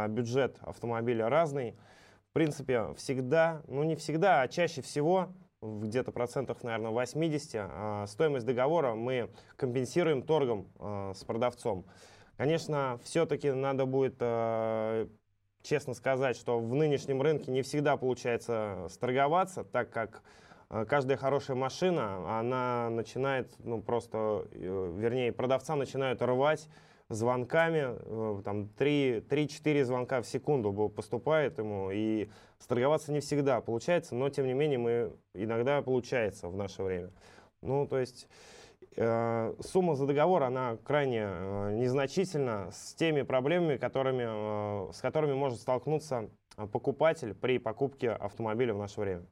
бюджет 0.10 0.58
автомобиля 0.62 1.28
разный 1.28 1.76
в 2.32 2.34
принципе, 2.34 2.94
всегда, 2.96 3.62
ну 3.68 3.84
не 3.84 3.98
всегда, 3.98 4.42
а 4.42 4.48
чаще 4.48 4.82
всего, 4.82 5.34
где-то 5.62 6.14
процентов, 6.14 6.64
наверное, 6.64 6.92
80, 6.92 7.56
а, 7.56 8.06
стоимость 8.08 8.46
договора 8.46 8.96
мы 8.96 9.30
компенсируем 9.58 10.24
торгом 10.24 10.72
а, 10.80 11.12
с 11.14 11.26
продавцом. 11.26 11.86
Конечно, 12.38 12.98
все-таки 13.04 13.52
надо 13.52 13.86
будет 13.86 14.16
а, 14.22 15.10
честно 15.62 15.94
сказать, 15.94 16.38
что 16.38 16.58
в 16.58 16.74
нынешнем 16.74 17.22
рынке 17.22 17.52
не 17.52 17.64
всегда 17.64 17.98
получается 17.98 18.88
сторговаться, 18.90 19.66
так 19.66 19.90
как 19.90 20.24
каждая 20.88 21.18
хорошая 21.18 21.58
машина, 21.58 22.40
она 22.40 22.90
начинает, 22.90 23.54
ну 23.60 23.82
просто, 23.82 24.48
э, 24.54 24.94
вернее, 24.98 25.34
продавца 25.34 25.76
начинают 25.76 26.22
рвать 26.22 26.70
звонками, 27.12 27.96
э, 27.98 28.42
там 28.44 28.70
3-4 28.78 29.84
звонка 29.84 30.22
в 30.22 30.28
секунду 30.28 30.90
поступает 30.90 31.58
ему, 31.58 31.92
и 31.92 32.30
сторговаться 32.60 33.12
не 33.12 33.20
всегда 33.20 33.62
получается, 33.62 34.16
но 34.16 34.30
тем 34.30 34.48
не 34.48 34.54
менее 34.54 34.78
мы 34.78 35.14
иногда 35.34 35.82
получается 35.82 36.48
в 36.48 36.56
наше 36.56 36.84
время. 36.84 37.12
Ну, 37.62 37.88
то 37.88 38.00
есть 38.00 38.28
э, 38.96 39.54
сумма 39.60 39.96
за 39.96 40.06
договор, 40.06 40.44
она 40.44 40.78
крайне 40.84 41.24
э, 41.24 41.74
незначительна 41.76 42.70
с 42.72 42.94
теми 42.96 43.22
проблемами, 43.22 43.78
которыми, 43.78 44.90
э, 44.90 44.94
с 44.94 45.02
которыми 45.02 45.34
может 45.34 45.60
столкнуться 45.60 46.30
покупатель 46.72 47.34
при 47.34 47.60
покупке 47.60 48.12
автомобиля 48.12 48.74
в 48.74 48.78
наше 48.78 49.00
время. 49.00 49.26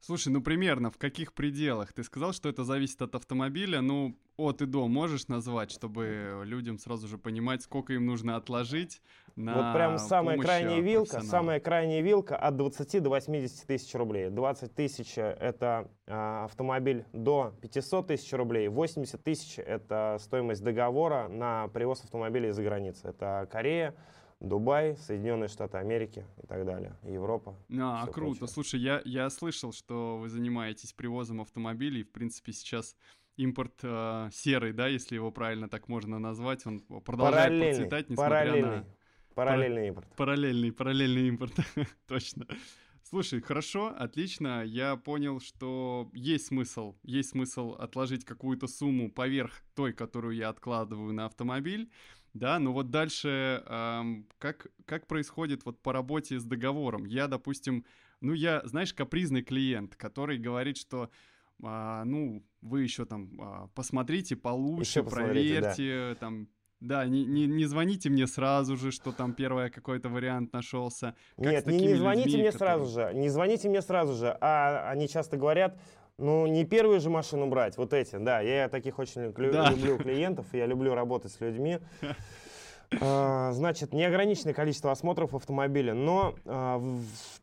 Слушай, 0.00 0.28
ну 0.28 0.40
примерно 0.40 0.90
в 0.90 0.98
каких 0.98 1.32
пределах? 1.32 1.92
Ты 1.92 2.04
сказал, 2.04 2.32
что 2.32 2.48
это 2.48 2.64
зависит 2.64 3.02
от 3.02 3.14
автомобиля. 3.14 3.80
Ну, 3.80 4.16
от 4.36 4.62
и 4.62 4.66
до 4.66 4.86
можешь 4.86 5.26
назвать, 5.26 5.72
чтобы 5.72 6.42
людям 6.44 6.78
сразу 6.78 7.08
же 7.08 7.18
понимать, 7.18 7.62
сколько 7.62 7.92
им 7.92 8.06
нужно 8.06 8.36
отложить 8.36 9.02
на 9.34 9.54
Вот 9.54 9.74
прям 9.74 9.98
самая 9.98 10.38
крайняя 10.38 10.80
вилка, 10.80 11.20
самая 11.22 11.58
крайняя 11.58 12.00
вилка 12.00 12.36
от 12.36 12.56
20 12.56 13.02
до 13.02 13.10
80 13.10 13.66
тысяч 13.66 13.92
рублей. 13.94 14.30
20 14.30 14.74
тысяч 14.74 15.18
это 15.18 15.90
э, 16.06 16.44
автомобиль 16.44 17.04
до 17.12 17.52
500 17.60 18.06
тысяч 18.06 18.32
рублей, 18.32 18.68
80 18.68 19.22
тысяч 19.22 19.58
это 19.58 20.16
стоимость 20.20 20.62
договора 20.62 21.28
на 21.28 21.66
привоз 21.68 22.04
автомобиля 22.04 22.50
из-за 22.50 22.62
границы. 22.62 23.08
Это 23.08 23.48
Корея, 23.50 23.94
Дубай, 24.40 24.96
Соединенные 24.96 25.48
Штаты 25.48 25.78
Америки 25.78 26.24
и 26.42 26.46
так 26.46 26.64
далее, 26.64 26.96
Европа. 27.02 27.56
А, 27.78 28.06
круто. 28.06 28.38
Прочее. 28.38 28.48
Слушай, 28.48 28.80
я, 28.80 29.02
я 29.04 29.28
слышал, 29.30 29.72
что 29.72 30.18
вы 30.18 30.28
занимаетесь 30.28 30.92
привозом 30.92 31.40
автомобилей. 31.40 32.04
В 32.04 32.12
принципе, 32.12 32.52
сейчас 32.52 32.96
импорт 33.36 33.74
э, 33.82 34.28
серый, 34.32 34.72
да, 34.72 34.86
если 34.86 35.16
его 35.16 35.32
правильно 35.32 35.68
так 35.68 35.88
можно 35.88 36.18
назвать, 36.18 36.66
он 36.66 36.80
продолжает 36.80 37.48
параллельный, 37.48 37.68
процветать, 37.68 38.10
несмотря 38.10 38.30
параллельный, 38.30 38.76
на... 38.76 38.86
Параллельный 39.34 39.88
импорт. 39.88 40.16
Параллельный, 40.16 40.72
параллельный 40.72 41.28
импорт, 41.28 41.54
точно. 42.06 42.46
Слушай, 43.08 43.40
хорошо, 43.40 43.94
отлично. 43.96 44.62
Я 44.64 44.96
понял, 44.96 45.40
что 45.40 46.10
есть 46.12 46.48
смысл, 46.48 46.94
есть 47.02 47.30
смысл 47.30 47.72
отложить 47.72 48.24
какую-то 48.24 48.66
сумму 48.66 49.10
поверх 49.10 49.62
той, 49.74 49.94
которую 49.94 50.36
я 50.36 50.50
откладываю 50.50 51.14
на 51.14 51.24
автомобиль. 51.24 51.90
Да, 52.38 52.58
но 52.58 52.72
вот 52.72 52.90
дальше 52.90 53.62
эм, 53.66 54.26
как, 54.38 54.68
как 54.84 55.06
происходит 55.06 55.64
вот 55.64 55.82
по 55.82 55.92
работе 55.92 56.38
с 56.38 56.44
договором? 56.44 57.04
Я, 57.04 57.26
допустим, 57.26 57.84
ну 58.20 58.32
я, 58.32 58.62
знаешь, 58.64 58.94
капризный 58.94 59.42
клиент, 59.42 59.96
который 59.96 60.38
говорит, 60.38 60.76
что 60.76 61.10
а, 61.62 62.04
ну, 62.04 62.44
вы 62.60 62.82
еще 62.82 63.04
там 63.04 63.30
а, 63.40 63.68
посмотрите 63.74 64.36
получше, 64.36 65.02
проверьте, 65.02 66.10
да. 66.10 66.14
там, 66.14 66.48
да, 66.80 67.04
не, 67.06 67.24
не, 67.24 67.46
не 67.46 67.64
звоните 67.64 68.08
мне 68.08 68.28
сразу 68.28 68.76
же, 68.76 68.92
что 68.92 69.10
там 69.10 69.34
первый 69.34 69.68
какой-то 69.70 70.08
вариант 70.08 70.52
нашелся. 70.52 71.16
Как 71.36 71.46
Нет, 71.46 71.66
не, 71.66 71.78
не 71.78 71.94
звоните 71.94 72.28
людьми, 72.28 72.42
мне 72.42 72.52
которые... 72.52 72.76
сразу 72.76 72.94
же, 72.94 73.14
не 73.14 73.28
звоните 73.28 73.68
мне 73.68 73.82
сразу 73.82 74.14
же, 74.14 74.36
а 74.40 74.88
они 74.90 75.08
часто 75.08 75.36
говорят, 75.36 75.76
ну, 76.18 76.46
не 76.46 76.64
первую 76.64 77.00
же 77.00 77.10
машину 77.10 77.46
брать, 77.46 77.76
вот 77.76 77.92
эти, 77.92 78.16
да, 78.16 78.40
я 78.40 78.68
таких 78.68 78.98
очень 78.98 79.22
люблю, 79.22 79.52
да. 79.52 79.70
люблю 79.70 79.96
клиентов, 79.98 80.46
я 80.52 80.66
люблю 80.66 80.94
работать 80.94 81.32
с 81.32 81.40
людьми. 81.40 81.78
А, 83.00 83.52
значит, 83.52 83.92
неограниченное 83.92 84.54
количество 84.54 84.90
осмотров 84.90 85.34
автомобиля, 85.34 85.92
но 85.92 86.34
а, 86.46 86.82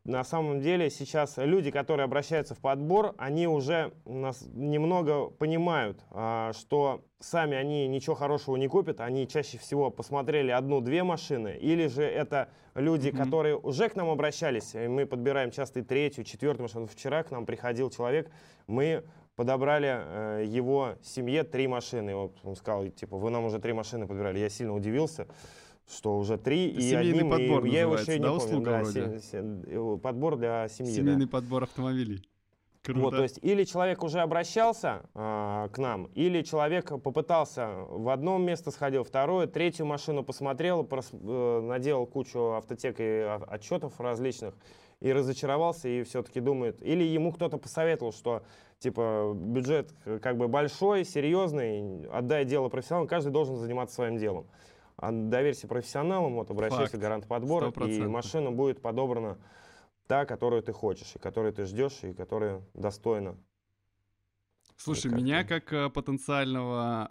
на 0.03 0.23
самом 0.23 0.59
деле 0.59 0.89
сейчас 0.89 1.35
люди, 1.37 1.69
которые 1.69 2.05
обращаются 2.05 2.55
в 2.55 2.59
подбор, 2.59 3.13
они 3.17 3.47
уже 3.47 3.93
нас 4.05 4.43
немного 4.53 5.29
понимают, 5.29 6.03
а, 6.09 6.51
что 6.53 7.03
сами 7.19 7.55
они 7.55 7.87
ничего 7.87 8.15
хорошего 8.15 8.55
не 8.55 8.67
купят, 8.67 8.99
они 8.99 9.27
чаще 9.27 9.59
всего 9.59 9.91
посмотрели 9.91 10.49
одну-две 10.49 11.03
машины, 11.03 11.57
или 11.59 11.87
же 11.87 12.03
это 12.03 12.49
люди, 12.73 13.09
mm-hmm. 13.09 13.17
которые 13.17 13.55
уже 13.55 13.87
к 13.89 13.95
нам 13.95 14.09
обращались, 14.09 14.73
и 14.73 14.87
мы 14.87 15.05
подбираем 15.05 15.51
часто 15.51 15.79
и 15.79 15.83
третью, 15.83 16.23
четвертую 16.23 16.63
машину. 16.63 16.87
Вчера 16.87 17.21
к 17.23 17.29
нам 17.29 17.45
приходил 17.45 17.91
человек, 17.91 18.31
мы 18.67 19.03
подобрали 19.35 19.89
э, 19.89 20.45
его 20.47 20.95
семье 21.03 21.43
три 21.43 21.67
машины. 21.67 22.15
Вот 22.15 22.37
он 22.43 22.55
сказал, 22.55 22.87
типа, 22.87 23.17
вы 23.17 23.29
нам 23.29 23.45
уже 23.45 23.59
три 23.59 23.73
машины 23.73 24.07
подбирали. 24.07 24.39
Я 24.39 24.49
сильно 24.49 24.73
удивился, 24.73 25.27
что 25.89 26.17
уже 26.17 26.37
три. 26.37 26.71
Это 26.71 26.79
и 26.79 26.93
одним, 26.95 27.29
подбор 27.29 27.65
и, 27.65 27.69
я 27.69 27.81
его 27.81 27.95
еще 27.95 28.17
да, 28.17 28.29
не 28.29 28.39
помню. 28.39 28.61
Да, 28.61 28.83
вроде? 28.83 29.19
Се, 29.19 29.99
подбор 30.01 30.37
для 30.37 30.67
семьи. 30.69 30.91
Семейный 30.91 31.25
да. 31.25 31.31
подбор 31.31 31.63
автомобилей. 31.63 32.23
Круто. 32.83 32.99
Вот, 32.99 33.15
то 33.15 33.23
есть 33.23 33.39
или 33.41 33.63
человек 33.63 34.03
уже 34.03 34.19
обращался 34.19 35.01
э, 35.15 35.69
к 35.71 35.77
нам, 35.79 36.05
или 36.13 36.43
человек 36.43 36.89
попытался 37.01 37.67
в 37.89 38.09
одном 38.09 38.45
место 38.45 38.69
сходил, 38.69 39.03
второе, 39.03 39.47
третью 39.47 39.87
машину 39.87 40.23
посмотрел, 40.23 40.83
прос, 40.83 41.09
э, 41.11 41.61
наделал 41.61 42.05
кучу 42.05 42.51
автотек 42.51 42.97
и 42.99 43.39
отчетов 43.47 43.99
различных 43.99 44.53
и 45.05 45.13
разочаровался 45.13 45.87
и 45.87 46.01
все-таки 46.01 46.39
думает, 46.39 46.81
или 46.81 47.03
ему 47.03 47.31
кто-то 47.31 47.59
посоветовал, 47.59 48.11
что 48.11 48.41
типа 48.79 49.33
бюджет 49.35 49.93
э, 50.05 50.17
как 50.17 50.35
бы 50.35 50.47
большой, 50.47 51.05
серьезный, 51.05 52.07
отдай 52.07 52.43
дело 52.43 52.69
профессионалам, 52.69 53.07
каждый 53.07 53.31
должен 53.31 53.55
заниматься 53.55 53.93
своим 53.93 54.17
делом. 54.17 54.47
А 54.97 55.11
доверься 55.11 55.67
профессионалам, 55.67 56.33
вот 56.33 56.49
обращайся 56.49 56.85
Факт. 56.85 56.95
к 56.95 56.99
гарант 56.99 57.27
подбора, 57.27 57.67
100%. 57.67 57.87
и 57.87 58.07
машина 58.07 58.51
будет 58.51 58.81
подобрана 58.81 59.37
та, 60.07 60.25
которую 60.25 60.63
ты 60.63 60.73
хочешь, 60.73 61.15
и 61.15 61.19
которую 61.19 61.53
ты 61.53 61.65
ждешь, 61.65 61.99
и 62.01 62.11
которая 62.11 62.63
достойна. 62.73 63.37
Слушай, 64.77 65.09
как 65.09 65.19
меня 65.19 65.43
как 65.43 65.73
э, 65.73 65.89
потенциального 65.89 67.09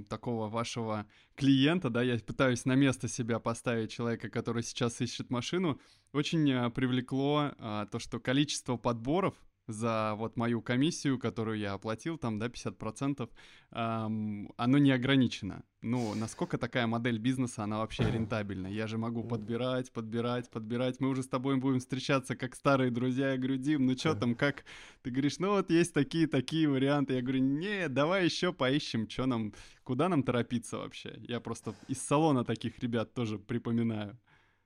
э, 0.00 0.04
такого 0.08 0.48
вашего 0.48 1.06
клиента, 1.34 1.90
да, 1.90 2.02
я 2.02 2.18
пытаюсь 2.18 2.64
на 2.64 2.74
место 2.74 3.06
себя 3.06 3.38
поставить 3.38 3.90
человека, 3.90 4.30
который 4.30 4.62
сейчас 4.62 5.00
ищет 5.00 5.30
машину, 5.30 5.78
очень 6.12 6.50
э, 6.50 6.70
привлекло 6.70 7.52
э, 7.58 7.86
то, 7.90 7.98
что 7.98 8.18
количество 8.18 8.76
подборов 8.76 9.34
за 9.66 10.14
вот 10.16 10.36
мою 10.36 10.62
комиссию, 10.62 11.18
которую 11.18 11.58
я 11.58 11.74
оплатил, 11.74 12.18
там, 12.18 12.38
да, 12.38 12.48
50%, 12.48 13.28
эм, 13.72 14.52
оно 14.56 14.78
не 14.78 14.92
ограничено. 14.92 15.62
Ну, 15.82 16.14
насколько 16.14 16.58
такая 16.58 16.86
модель 16.86 17.18
бизнеса, 17.18 17.64
она 17.64 17.78
вообще 17.78 18.10
рентабельна? 18.10 18.66
Я 18.66 18.86
же 18.86 18.98
могу 18.98 19.22
подбирать, 19.22 19.92
подбирать, 19.92 20.50
подбирать. 20.50 21.00
Мы 21.00 21.08
уже 21.08 21.22
с 21.22 21.28
тобой 21.28 21.56
будем 21.56 21.78
встречаться 21.78 22.34
как 22.34 22.54
старые 22.54 22.90
друзья. 22.90 23.32
Я 23.32 23.36
говорю, 23.36 23.56
Дим, 23.56 23.86
ну 23.86 23.96
что 23.96 24.14
там, 24.14 24.34
как? 24.34 24.64
Ты 25.02 25.10
говоришь, 25.10 25.38
ну 25.38 25.50
вот 25.50 25.70
есть 25.70 25.94
такие-такие 25.94 26.68
варианты. 26.68 27.14
Я 27.14 27.22
говорю, 27.22 27.40
не, 27.40 27.88
давай 27.88 28.24
еще 28.24 28.52
поищем, 28.52 29.08
что 29.08 29.26
нам, 29.26 29.52
куда 29.84 30.08
нам 30.08 30.22
торопиться 30.22 30.78
вообще. 30.78 31.16
Я 31.20 31.40
просто 31.40 31.74
из 31.88 32.00
салона 32.02 32.44
таких 32.44 32.78
ребят 32.80 33.14
тоже 33.14 33.38
припоминаю. 33.38 34.18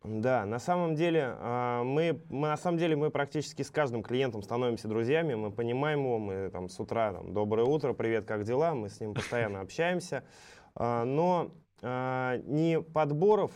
Да, 0.03 0.47
на 0.47 0.59
самом 0.59 0.95
деле 0.95 1.37
а, 1.39 1.85
мы, 1.85 2.23
мы 2.31 2.49
на 2.49 2.57
самом 2.57 2.79
деле 2.79 2.97
мы 2.97 3.11
практически 3.11 3.61
с 3.61 3.71
каждым 3.71 4.03
клиентом 4.03 4.43
становимся 4.43 4.89
друзьями, 4.89 5.35
мы 5.35 5.51
понимаем 5.51 6.01
его, 6.01 6.19
мы 6.19 6.49
там 6.49 6.71
с 6.71 6.81
утра 6.81 7.13
там 7.13 7.35
доброе 7.35 7.67
утро, 7.67 7.93
привет, 7.93 8.25
как 8.25 8.45
дела, 8.45 8.75
мы 8.75 8.89
с 8.89 8.99
ним 8.99 9.13
постоянно 9.13 9.61
общаемся, 9.61 10.25
а, 10.75 11.05
но 11.05 11.51
а, 11.83 12.39
не 12.47 12.81
подборов 12.81 13.53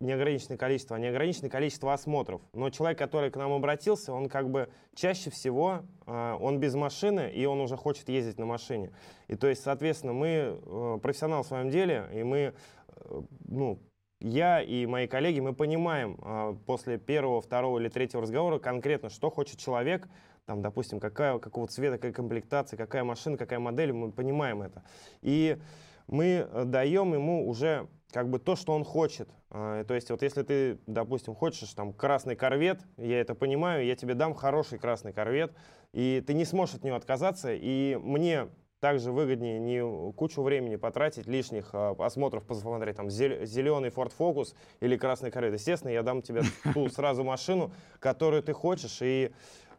неограниченное 0.00 0.58
количество, 0.58 0.96
а 0.96 0.98
неограниченное 0.98 1.50
количество 1.50 1.92
осмотров. 1.92 2.40
Но 2.54 2.70
человек, 2.70 2.98
который 2.98 3.30
к 3.30 3.36
нам 3.36 3.52
обратился, 3.52 4.12
он 4.12 4.28
как 4.28 4.50
бы 4.50 4.68
чаще 4.96 5.30
всего, 5.30 5.82
он 6.06 6.58
без 6.58 6.74
машины, 6.74 7.30
и 7.32 7.44
он 7.46 7.60
уже 7.60 7.76
хочет 7.76 8.08
ездить 8.08 8.38
на 8.38 8.46
машине. 8.46 8.90
И 9.28 9.36
то 9.36 9.46
есть, 9.46 9.62
соответственно, 9.62 10.12
мы 10.12 10.60
э, 10.60 10.98
профессионал 11.02 11.42
в 11.42 11.46
своем 11.46 11.68
деле, 11.68 12.08
и 12.14 12.22
мы 12.22 12.38
э, 12.38 13.22
ну, 13.46 13.78
я 14.20 14.60
и 14.60 14.86
мои 14.86 15.06
коллеги, 15.06 15.40
мы 15.40 15.54
понимаем 15.54 16.18
э, 16.20 16.56
после 16.66 16.98
первого, 16.98 17.40
второго 17.40 17.78
или 17.78 17.88
третьего 17.88 18.22
разговора 18.22 18.58
конкретно, 18.58 19.10
что 19.10 19.30
хочет 19.30 19.58
человек, 19.58 20.08
там, 20.44 20.62
допустим, 20.62 20.98
какая, 20.98 21.38
какого 21.38 21.68
цвета, 21.68 21.96
какая 21.96 22.12
комплектация, 22.12 22.76
какая 22.76 23.04
машина, 23.04 23.36
какая 23.36 23.58
модель, 23.58 23.92
мы 23.92 24.10
понимаем 24.10 24.62
это. 24.62 24.82
И 25.22 25.58
мы 26.08 26.48
э, 26.50 26.64
даем 26.64 27.14
ему 27.14 27.48
уже 27.48 27.86
как 28.10 28.28
бы 28.28 28.38
то, 28.38 28.56
что 28.56 28.72
он 28.72 28.84
хочет. 28.84 29.28
Э, 29.50 29.84
то 29.86 29.94
есть 29.94 30.10
вот 30.10 30.22
если 30.22 30.42
ты, 30.42 30.78
допустим, 30.86 31.34
хочешь 31.34 31.72
там 31.74 31.92
красный 31.92 32.34
корвет, 32.34 32.80
я 32.96 33.20
это 33.20 33.34
понимаю, 33.34 33.84
я 33.84 33.94
тебе 33.94 34.14
дам 34.14 34.34
хороший 34.34 34.78
красный 34.78 35.12
корвет, 35.12 35.52
и 35.92 36.24
ты 36.26 36.34
не 36.34 36.44
сможешь 36.44 36.76
от 36.76 36.84
него 36.84 36.96
отказаться, 36.96 37.52
и 37.52 37.96
мне 38.02 38.48
также 38.80 39.12
выгоднее 39.12 39.58
не 39.58 40.12
кучу 40.12 40.42
времени 40.42 40.76
потратить, 40.76 41.26
лишних 41.26 41.70
а, 41.72 41.94
осмотров 41.98 42.44
посмотреть, 42.44 42.96
там, 42.96 43.10
зеленый 43.10 43.90
Ford 43.90 44.12
Focus 44.16 44.54
или 44.80 44.96
красный 44.96 45.30
Corvette. 45.30 45.54
Естественно, 45.54 45.90
я 45.90 46.02
дам 46.02 46.22
тебе 46.22 46.42
ту 46.74 46.88
сразу 46.88 47.24
машину, 47.24 47.72
которую 48.00 48.42
ты 48.42 48.52
хочешь, 48.52 48.98
и 49.02 49.32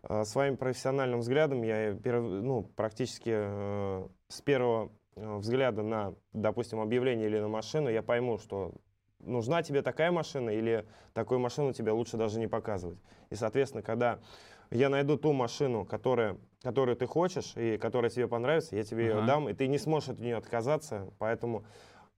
а, 0.03 0.24
своим 0.25 0.58
профессиональным 0.58 1.20
взглядом 1.20 1.63
я 1.63 1.98
ну, 2.03 2.63
практически 2.75 3.32
э, 3.34 4.08
с 4.27 4.41
первого 4.41 4.91
э, 5.15 5.38
взгляда 5.38 5.84
на, 5.84 6.15
допустим, 6.34 6.79
объявление 6.79 7.27
или 7.27 7.39
на 7.39 7.48
машину, 7.48 7.89
я 7.89 8.01
пойму, 8.01 8.38
что 8.38 8.74
нужна 9.20 9.62
тебе 9.63 9.82
такая 9.82 10.12
машина 10.12 10.50
или 10.50 10.86
такую 11.13 11.39
машину 11.39 11.74
тебе 11.74 11.91
лучше 11.91 12.18
даже 12.18 12.39
не 12.39 12.48
показывать. 12.48 13.00
И, 13.29 13.36
соответственно, 13.36 13.84
когда 13.84 14.20
я 14.72 14.89
найду 14.89 15.18
ту 15.18 15.34
машину, 15.34 15.86
которая, 15.86 16.38
которую 16.62 16.96
ты 16.98 17.06
хочешь 17.06 17.54
и 17.56 17.78
которая 17.78 18.12
тебе 18.12 18.28
понравится, 18.28 18.75
я 18.75 18.84
тебе 18.84 19.12
ага. 19.12 19.20
ее 19.20 19.25
дам, 19.25 19.50
и 19.50 19.54
ты 19.54 19.68
не 19.68 19.78
сможешь 19.78 20.10
от 20.10 20.20
нее 20.20 20.36
отказаться, 20.36 21.12
поэтому 21.18 21.63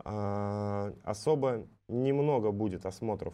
э, 0.03 0.93
особо 1.03 1.67
немного 1.88 2.51
будет 2.51 2.86
осмотров 2.86 3.33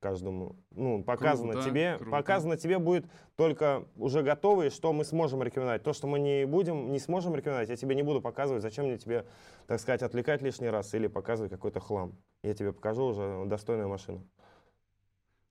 каждому. 0.00 0.56
Ну, 0.70 1.02
показано 1.02 1.54
круто, 1.54 1.68
тебе, 1.68 1.96
круто. 1.96 2.10
показано 2.10 2.56
тебе 2.56 2.78
будет 2.78 3.06
только 3.36 3.84
уже 3.96 4.22
готовые, 4.22 4.70
что 4.70 4.92
мы 4.92 5.04
сможем 5.04 5.42
рекомендовать. 5.42 5.82
То, 5.82 5.92
что 5.92 6.06
мы 6.06 6.18
не 6.18 6.46
будем, 6.46 6.92
не 6.92 6.98
сможем 6.98 7.34
рекомендовать, 7.34 7.70
я 7.70 7.76
тебе 7.76 7.94
не 7.94 8.02
буду 8.02 8.20
показывать. 8.20 8.62
Зачем 8.62 8.84
мне 8.84 8.98
тебе, 8.98 9.24
так 9.66 9.80
сказать, 9.80 10.02
отвлекать 10.02 10.42
лишний 10.42 10.68
раз 10.68 10.94
или 10.94 11.06
показывать 11.06 11.50
какой-то 11.50 11.80
хлам? 11.80 12.12
Я 12.42 12.54
тебе 12.54 12.72
покажу 12.72 13.04
уже 13.06 13.44
достойную 13.46 13.88
машину. 13.88 14.24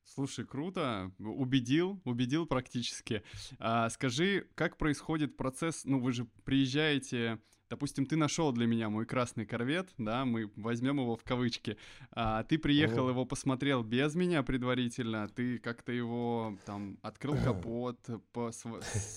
Слушай, 0.06 0.46
круто, 0.46 1.12
убедил, 1.20 2.02
убедил 2.04 2.46
практически. 2.46 3.24
А, 3.60 3.90
скажи, 3.90 4.48
как 4.56 4.78
происходит 4.78 5.38
процесс, 5.38 5.86
ну 5.86 6.00
вы 6.00 6.12
же 6.12 6.26
приезжаете, 6.44 7.40
допустим, 7.70 8.06
ты 8.06 8.16
нашел 8.16 8.52
для 8.52 8.68
меня 8.68 8.90
мой 8.90 9.08
красный 9.08 9.48
корвет, 9.48 9.90
да, 9.98 10.26
мы 10.26 10.52
возьмем 10.56 11.00
его 11.00 11.16
в 11.16 11.24
кавычки, 11.24 11.78
а, 12.12 12.44
ты 12.44 12.60
приехал, 12.60 13.10
его 13.10 13.26
посмотрел 13.26 13.82
без 13.82 14.14
меня 14.14 14.44
предварительно, 14.44 15.28
ты 15.30 15.58
как-то 15.58 15.92
его 15.92 16.58
там 16.66 17.00
открыл 17.02 17.36
капот, 17.44 17.98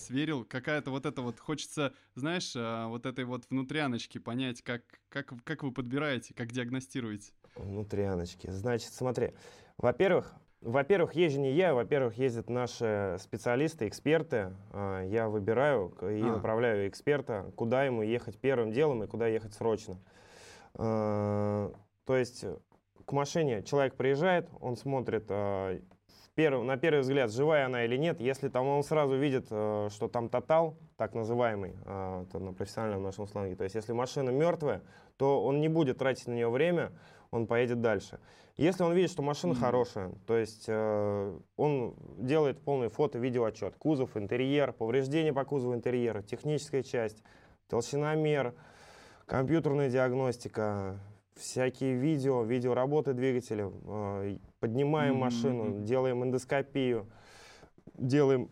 сверил, 0.07 0.45
какая-то 0.45 0.91
вот 0.91 1.05
это 1.05 1.21
вот, 1.21 1.39
хочется, 1.39 1.93
знаешь, 2.15 2.55
а, 2.57 2.89
вот 2.89 3.05
этой 3.05 3.27
вот 3.27 3.45
внутряночки 3.51 4.17
понять, 4.17 4.63
как, 4.63 4.83
как, 5.11 5.35
как 5.45 5.63
вы 5.63 5.73
подбираете, 5.73 6.33
как 6.33 6.53
диагностируете. 6.53 7.33
Внутряночки, 7.57 8.49
значит, 8.51 8.93
смотри, 8.95 9.33
во-первых, 9.77 10.35
во-первых, 10.67 11.15
езжу 11.15 11.41
не 11.41 11.53
я, 11.53 11.75
во-первых, 11.75 12.19
ездят 12.19 12.51
наши 12.51 13.17
специалисты, 13.21 13.87
эксперты. 13.87 14.53
А, 14.73 15.05
я 15.05 15.29
выбираю 15.29 15.95
и 16.03 16.21
а. 16.23 16.33
направляю 16.33 16.89
эксперта, 16.89 17.53
куда 17.55 17.85
ему 17.85 18.03
ехать 18.03 18.37
первым 18.39 18.73
делом 18.73 19.05
и 19.05 19.07
куда 19.07 19.29
ехать 19.29 19.55
срочно. 19.55 19.97
А, 20.75 21.73
то 22.05 22.17
есть 22.17 22.45
к 23.05 23.13
машине 23.13 23.63
человек 23.63 23.95
приезжает, 23.95 24.49
он 24.61 24.77
смотрит 24.77 25.31
перв, 26.35 26.63
на 26.65 26.77
первый 26.77 27.01
взгляд, 27.01 27.31
живая 27.31 27.67
она 27.67 27.85
или 27.85 27.97
нет. 27.97 28.21
Если 28.21 28.49
там 28.49 28.67
он 28.67 28.83
сразу 28.83 29.17
видит, 29.17 29.47
что 29.47 30.11
там 30.13 30.29
тотал, 30.29 30.77
так 30.97 31.15
называемый, 31.15 31.77
это 31.83 32.39
на 32.41 32.53
профессиональном 32.53 33.05
нашем 33.05 33.29
сленге, 33.29 33.55
то 33.55 33.65
есть 33.65 33.77
если 33.77 33.93
машина 33.93 34.31
мертвая, 34.31 34.83
то 35.17 35.43
он 35.43 35.61
не 35.61 35.69
будет 35.69 35.99
тратить 35.99 36.27
на 36.27 36.33
нее 36.33 36.51
время, 36.51 36.91
он 37.31 37.47
поедет 37.47 37.81
дальше. 37.81 38.19
Если 38.57 38.83
он 38.83 38.95
видит, 38.95 39.11
что 39.11 39.23
машина 39.23 39.53
mm-hmm. 39.53 39.61
хорошая, 39.61 40.13
то 40.27 40.37
есть 40.37 40.65
э, 40.67 41.39
он 41.57 41.95
делает 42.19 42.63
полный 42.63 42.89
фото-видеоотчет, 42.89 43.77
кузов, 43.77 44.17
интерьер, 44.17 44.73
повреждения 44.73 45.33
по 45.33 45.45
кузову 45.45 45.75
интерьера, 45.75 46.23
техническая 46.23 46.83
часть, 46.83 47.23
толщиномер, 47.69 48.55
компьютерная 49.27 49.91
диагностика, 49.91 50.99
всякие 51.35 51.97
видео, 51.97 52.45
видеоработы 52.45 53.13
двигателя, 53.13 53.71
э, 53.71 54.39
поднимаем 54.59 55.17
mm-hmm. 55.17 55.19
машину, 55.19 55.85
делаем 55.85 56.25
эндоскопию, 56.25 57.07
делаем 57.95 58.51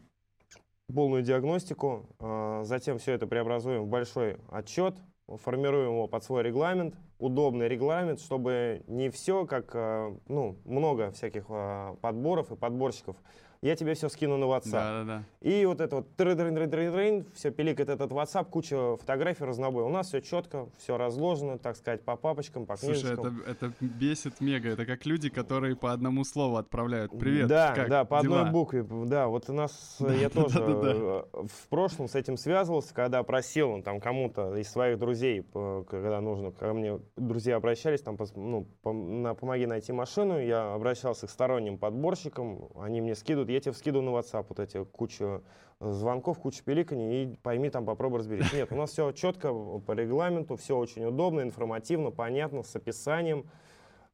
полную 0.93 1.23
диагностику, 1.23 2.07
э, 2.21 2.63
затем 2.65 2.99
все 2.99 3.13
это 3.13 3.27
преобразуем 3.27 3.85
в 3.85 3.89
большой 3.89 4.37
отчет, 4.51 4.97
формируем 5.29 5.93
его 5.93 6.07
под 6.09 6.25
свой 6.25 6.43
регламент, 6.43 6.95
удобный 7.25 7.69
регламент, 7.69 8.21
чтобы 8.21 8.83
не 8.87 9.09
все, 9.09 9.47
как, 9.47 9.71
э, 9.75 10.15
ну, 10.29 10.59
много 10.67 11.11
всяких 11.13 11.47
э, 11.49 11.97
подборов 12.03 12.53
и 12.53 12.57
подборщиков, 12.57 13.17
я 13.65 13.77
тебе 13.77 13.95
все 13.95 14.11
скину 14.11 14.37
на 14.37 14.45
WhatsApp. 14.45 14.73
Да, 14.73 14.93
да, 14.93 15.05
да. 15.05 15.25
И 15.41 15.65
вот 15.65 15.81
это 15.81 15.97
вот 15.97 16.17
тры 16.17 16.33
-тры 16.33 16.53
-тры 16.53 16.69
-тры, 16.69 17.25
все 17.35 17.51
пиликает 17.51 17.89
этот 17.89 18.11
WhatsApp, 18.13 18.51
куча 18.51 18.97
фотографий 18.99 19.45
разнобой. 19.45 19.85
У 19.85 19.89
нас 19.89 20.09
все 20.09 20.21
четко, 20.21 20.69
все 20.77 20.99
разложено, 20.99 21.57
так 21.59 21.77
сказать, 21.77 22.03
по 22.03 22.17
папочкам, 22.17 22.67
по 22.67 22.77
книжечкам. 22.77 23.17
Слушай, 23.17 23.43
это, 23.47 23.67
это 23.67 23.73
бесит 23.81 24.43
мега. 24.43 24.69
Это 24.69 24.85
как 24.85 25.07
люди, 25.07 25.31
которые 25.31 25.77
по 25.77 25.93
одному 25.93 26.25
слову 26.25 26.57
отправляют. 26.57 27.19
Привет, 27.19 27.49
Да, 27.49 27.73
как? 27.75 27.89
да, 27.89 28.05
по 28.05 28.21
Дела? 28.21 28.41
одной 28.41 28.53
букве. 28.53 28.87
Да, 29.07 29.29
вот 29.29 29.49
у 29.49 29.55
нас, 29.55 29.97
да, 29.99 30.13
я 30.13 30.29
да, 30.29 30.43
тоже 30.43 30.61
да, 30.61 30.67
да, 30.67 30.95
да. 30.95 31.25
в 31.49 31.69
прошлом 31.71 32.09
с 32.09 32.15
этим 32.15 32.37
связывался, 32.37 32.93
когда 32.93 33.23
просил 33.23 33.83
там 33.83 33.99
кому-то 33.99 34.57
из 34.57 34.71
своих 34.71 34.99
друзей, 34.99 35.43
когда 35.89 36.21
нужно, 36.21 36.53
ко 36.53 36.75
мне 36.75 37.01
друзья 37.17 37.57
обращались, 37.57 38.03
там, 38.03 38.19
ну, 38.37 38.67
помоги 38.83 39.65
найти 39.65 39.93
машину, 39.93 40.39
я 40.39 40.75
обращался 40.75 41.27
к 41.27 41.31
сторонним 41.31 41.79
подборщикам, 41.79 42.69
они 42.79 43.01
мне 43.01 43.15
скидывают, 43.15 43.54
я 43.55 43.61
тебе 43.61 43.73
вскидываю 43.73 44.11
на 44.11 44.17
WhatsApp 44.17 44.47
вот 44.49 44.59
эти 44.59 44.85
кучу 44.85 45.43
э, 45.81 45.93
звонков, 45.93 46.39
кучу 46.39 46.63
пиликаний, 46.65 47.25
и 47.25 47.37
пойми 47.37 47.71
там, 47.71 47.87
попробуй 47.87 48.19
разберись. 48.19 48.53
Нет, 48.53 48.73
у 48.73 48.77
нас 48.77 48.91
все 48.91 49.13
четко 49.13 49.53
по 49.53 49.93
регламенту, 49.93 50.57
все 50.57 50.77
очень 50.77 51.05
удобно, 51.05 51.41
информативно, 51.41 52.11
понятно, 52.11 52.63
с 52.63 52.75
описанием, 52.75 53.49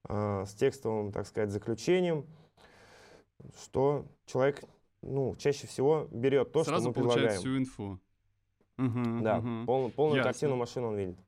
э, 0.09 0.45
с 0.47 0.55
текстовым, 0.55 1.13
так 1.13 1.27
сказать, 1.27 1.51
заключением, 1.51 2.27
что 3.63 4.07
человек, 4.27 4.63
ну, 5.03 5.35
чаще 5.37 5.67
всего 5.67 6.07
берет 6.11 6.53
то, 6.53 6.63
Сразу 6.65 6.83
что 6.83 6.89
мы 6.91 6.95
предлагаем. 6.95 7.31
Сразу 7.31 7.43
получает 7.43 7.69
всю 7.69 7.83
инфу. 7.85 8.01
Угу, 8.79 9.23
да, 9.23 9.39
угу. 9.39 9.67
Пол, 9.67 9.91
полную 9.91 10.17
Ясно. 10.19 10.33
картину 10.33 10.57
машины 10.57 10.87
он 10.87 10.97
видит. 10.97 11.19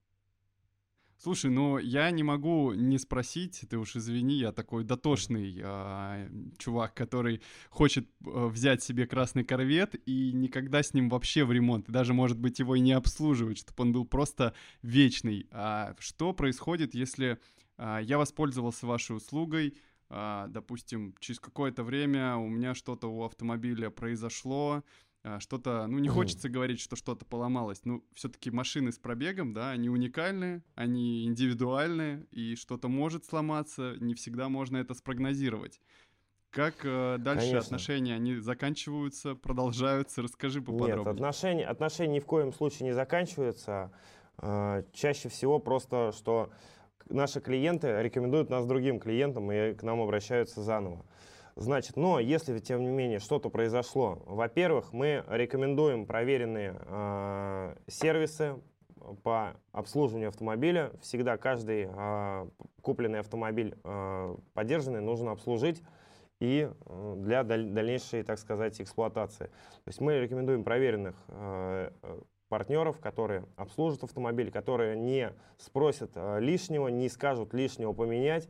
Слушай, 1.22 1.52
ну 1.52 1.78
я 1.78 2.10
не 2.10 2.24
могу 2.24 2.72
не 2.72 2.98
спросить, 2.98 3.64
ты 3.70 3.78
уж 3.78 3.94
извини, 3.94 4.34
я 4.34 4.50
такой 4.50 4.82
дотошный 4.82 5.56
э, 5.56 6.28
чувак, 6.58 6.94
который 6.94 7.40
хочет 7.70 8.08
э, 8.26 8.46
взять 8.48 8.82
себе 8.82 9.06
красный 9.06 9.44
корвет 9.44 9.94
и 10.04 10.32
никогда 10.32 10.82
с 10.82 10.94
ним 10.94 11.08
вообще 11.08 11.44
в 11.44 11.52
ремонт, 11.52 11.88
и 11.88 11.92
даже, 11.92 12.12
может 12.12 12.40
быть, 12.40 12.58
его 12.58 12.74
и 12.74 12.80
не 12.80 12.90
обслуживать, 12.90 13.58
чтобы 13.58 13.82
он 13.82 13.92
был 13.92 14.04
просто 14.04 14.52
вечный. 14.82 15.46
А 15.52 15.94
что 16.00 16.32
происходит, 16.32 16.92
если 16.92 17.38
э, 17.78 17.98
я 18.02 18.18
воспользовался 18.18 18.88
вашей 18.88 19.16
услугой, 19.16 19.76
э, 20.10 20.46
допустим, 20.48 21.14
через 21.20 21.38
какое-то 21.38 21.84
время 21.84 22.34
у 22.34 22.48
меня 22.48 22.74
что-то 22.74 23.06
у 23.06 23.22
автомобиля 23.22 23.90
произошло, 23.90 24.82
что-то, 25.38 25.86
ну, 25.86 25.98
не 25.98 26.08
хочется 26.08 26.48
говорить, 26.48 26.80
что 26.80 26.96
что-то 26.96 27.24
поломалось, 27.24 27.80
ну, 27.84 28.04
все-таки 28.14 28.50
машины 28.50 28.90
с 28.90 28.98
пробегом, 28.98 29.52
да, 29.52 29.70
они 29.70 29.88
уникальны, 29.88 30.62
они 30.74 31.24
индивидуальны, 31.24 32.26
и 32.30 32.56
что-то 32.56 32.88
может 32.88 33.24
сломаться, 33.24 33.94
не 34.00 34.14
всегда 34.14 34.48
можно 34.48 34.78
это 34.78 34.94
спрогнозировать. 34.94 35.80
Как 36.52 36.84
э, 36.84 37.16
дальше 37.18 37.46
Конечно. 37.46 37.58
отношения, 37.60 38.14
они 38.14 38.36
заканчиваются, 38.36 39.34
продолжаются? 39.34 40.20
Расскажи 40.20 40.60
поподробнее. 40.60 40.98
Нет, 40.98 41.06
отношения, 41.06 41.64
отношения 41.64 42.14
ни 42.16 42.20
в 42.20 42.26
коем 42.26 42.52
случае 42.52 42.88
не 42.88 42.92
заканчиваются. 42.92 43.90
Э, 44.36 44.82
чаще 44.92 45.30
всего 45.30 45.58
просто, 45.58 46.12
что 46.12 46.50
наши 47.08 47.40
клиенты 47.40 48.02
рекомендуют 48.02 48.50
нас 48.50 48.66
другим 48.66 49.00
клиентам 49.00 49.50
и 49.50 49.72
к 49.72 49.82
нам 49.82 50.02
обращаются 50.02 50.62
заново. 50.62 51.06
Значит, 51.54 51.96
но 51.96 52.18
если, 52.18 52.58
тем 52.58 52.82
не 52.82 52.90
менее, 52.90 53.18
что-то 53.18 53.50
произошло, 53.50 54.22
во-первых, 54.26 54.92
мы 54.92 55.24
рекомендуем 55.28 56.06
проверенные 56.06 56.80
э, 56.80 57.76
сервисы 57.88 58.56
по 59.22 59.54
обслуживанию 59.72 60.28
автомобиля. 60.28 60.92
Всегда 61.00 61.36
каждый 61.36 61.88
э, 61.90 62.48
купленный 62.80 63.20
автомобиль 63.20 63.76
э, 63.84 64.36
поддержанный 64.54 65.00
нужно 65.00 65.32
обслужить 65.32 65.82
и 66.40 66.68
для 67.16 67.44
даль 67.44 67.70
дальнейшей, 67.70 68.24
так 68.24 68.38
сказать, 68.38 68.80
эксплуатации. 68.80 69.46
То 69.46 69.88
есть 69.88 70.00
мы 70.00 70.18
рекомендуем 70.18 70.64
проверенных 70.64 71.14
э, 71.28 71.90
партнеров, 72.48 72.98
которые 72.98 73.44
обслужат 73.56 74.04
автомобиль, 74.04 74.50
которые 74.50 74.96
не 74.96 75.32
спросят 75.56 76.10
лишнего, 76.38 76.88
не 76.88 77.08
скажут 77.08 77.54
лишнего 77.54 77.92
поменять, 77.92 78.48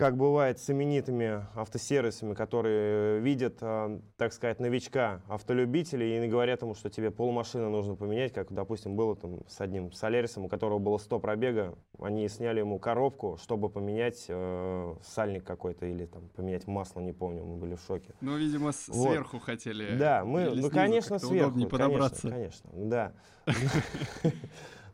как 0.00 0.16
бывает 0.16 0.58
с 0.58 0.70
именитыми 0.70 1.44
автосервисами, 1.54 2.32
которые 2.32 3.20
видят, 3.20 3.58
э, 3.60 4.00
так 4.16 4.32
сказать, 4.32 4.58
новичка 4.58 5.20
автолюбителей 5.28 6.24
и 6.24 6.26
говорят 6.26 6.62
ему, 6.62 6.74
что 6.74 6.88
тебе 6.88 7.10
полмашины 7.10 7.68
нужно 7.68 7.96
поменять, 7.96 8.32
как, 8.32 8.50
допустим, 8.50 8.96
было 8.96 9.14
там 9.14 9.46
с 9.46 9.60
одним 9.60 9.92
Солярисом, 9.92 10.46
у 10.46 10.48
которого 10.48 10.78
было 10.78 10.96
100 10.96 11.20
пробега, 11.20 11.74
они 12.00 12.26
сняли 12.30 12.60
ему 12.60 12.78
коробку, 12.78 13.36
чтобы 13.42 13.68
поменять 13.68 14.24
э, 14.28 14.94
сальник 15.02 15.44
какой-то 15.44 15.84
или 15.84 16.06
там 16.06 16.30
поменять 16.30 16.66
масло, 16.66 17.00
не 17.00 17.12
помню, 17.12 17.44
мы 17.44 17.56
были 17.56 17.74
в 17.74 17.82
шоке. 17.82 18.14
Ну, 18.22 18.38
видимо, 18.38 18.72
вот. 18.72 18.74
сверху 18.74 19.38
хотели. 19.38 19.98
Да, 19.98 20.24
мы, 20.24 20.44
ну, 20.44 20.52
снизу, 20.52 20.70
конечно, 20.70 21.18
сверху, 21.18 21.68
конечно, 21.68 22.30
конечно, 22.30 22.70
да. 22.72 23.12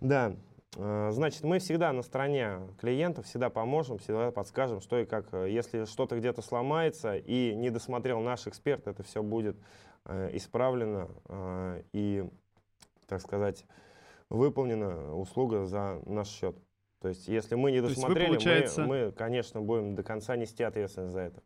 Да, 0.00 0.36
Э, 0.36 0.55
значит, 0.76 1.42
мы 1.42 1.58
всегда 1.58 1.92
на 1.92 2.02
стороне 2.02 2.60
клиентов, 2.80 3.26
всегда 3.26 3.48
поможем, 3.50 3.98
всегда 3.98 4.30
подскажем, 4.30 4.80
что 4.80 4.98
и 4.98 5.06
как. 5.06 5.32
Если 5.32 5.84
что-то 5.86 6.18
где-то 6.18 6.42
сломается 6.42 7.16
и 7.16 7.54
не 7.54 7.70
досмотрел 7.70 8.20
наш 8.20 8.46
эксперт, 8.46 8.86
это 8.86 9.02
все 9.02 9.22
будет 9.22 9.56
э, 10.04 10.30
исправлено 10.34 11.08
э, 11.28 11.82
и, 11.92 12.28
так 13.06 13.20
сказать, 13.22 13.64
выполнена 14.28 15.16
услуга 15.16 15.64
за 15.64 16.00
наш 16.04 16.28
счет. 16.28 16.56
То 17.00 17.08
есть, 17.08 17.28
если 17.28 17.54
мы 17.54 17.70
не 17.70 17.80
досмотрели, 17.80 18.26
получается... 18.28 18.82
мы, 18.82 19.06
мы, 19.06 19.12
конечно, 19.12 19.60
будем 19.60 19.94
до 19.94 20.02
конца 20.02 20.36
нести 20.36 20.62
ответственность 20.62 21.12
за 21.12 21.20
это. 21.20 21.42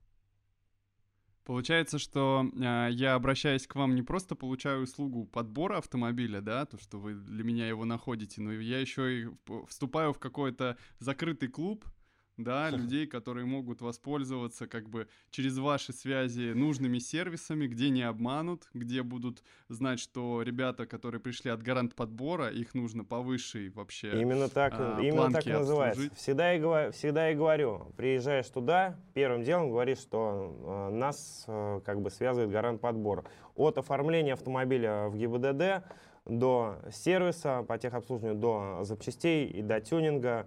Получается, 1.50 1.98
что 1.98 2.48
э, 2.54 2.90
я, 2.92 3.16
обращаясь 3.16 3.66
к 3.66 3.74
вам, 3.74 3.96
не 3.96 4.02
просто 4.02 4.36
получаю 4.36 4.84
услугу 4.84 5.24
подбора 5.24 5.78
автомобиля, 5.78 6.40
да, 6.40 6.64
то, 6.64 6.78
что 6.78 7.00
вы 7.00 7.14
для 7.14 7.42
меня 7.42 7.66
его 7.66 7.84
находите, 7.84 8.40
но 8.40 8.52
я 8.52 8.78
еще 8.78 9.22
и 9.22 9.28
вступаю 9.66 10.12
в 10.12 10.20
какой-то 10.20 10.78
закрытый 11.00 11.48
клуб, 11.48 11.84
да, 12.44 12.70
людей, 12.70 13.06
которые 13.06 13.46
могут 13.46 13.80
воспользоваться 13.80 14.66
как 14.66 14.88
бы 14.88 15.08
через 15.30 15.58
ваши 15.58 15.92
связи 15.92 16.52
нужными 16.52 16.98
сервисами, 16.98 17.66
где 17.66 17.90
не 17.90 18.02
обманут, 18.02 18.68
где 18.74 19.02
будут 19.02 19.42
знать, 19.68 20.00
что 20.00 20.42
ребята, 20.42 20.86
которые 20.86 21.20
пришли 21.20 21.50
от 21.50 21.62
гарант 21.62 21.94
подбора, 21.94 22.48
их 22.48 22.74
нужно 22.74 23.04
по 23.04 23.20
высшей 23.20 23.70
вообще 23.70 24.20
Именно 24.20 24.48
так, 24.48 24.74
а, 24.76 24.98
именно 25.00 25.30
так 25.32 25.46
и 25.46 25.52
называется. 25.52 26.10
Всегда 26.14 26.52
я, 26.52 26.90
всегда 26.90 27.28
я 27.28 27.36
говорю, 27.36 27.92
приезжаешь 27.96 28.48
туда, 28.48 28.96
первым 29.14 29.42
делом 29.42 29.70
говоришь, 29.70 29.98
что 29.98 30.90
э, 30.90 30.94
нас 30.94 31.44
э, 31.46 31.80
как 31.84 32.00
бы 32.00 32.10
связывает 32.10 32.50
гарант 32.50 32.80
подбора. 32.80 33.24
От 33.54 33.78
оформления 33.78 34.32
автомобиля 34.32 35.08
в 35.08 35.16
ГИБДД 35.16 35.84
до 36.26 36.78
сервиса 36.92 37.64
по 37.66 37.78
техобслуживанию, 37.78 38.38
до 38.38 38.78
запчастей 38.82 39.46
и 39.46 39.62
до 39.62 39.80
тюнинга, 39.80 40.46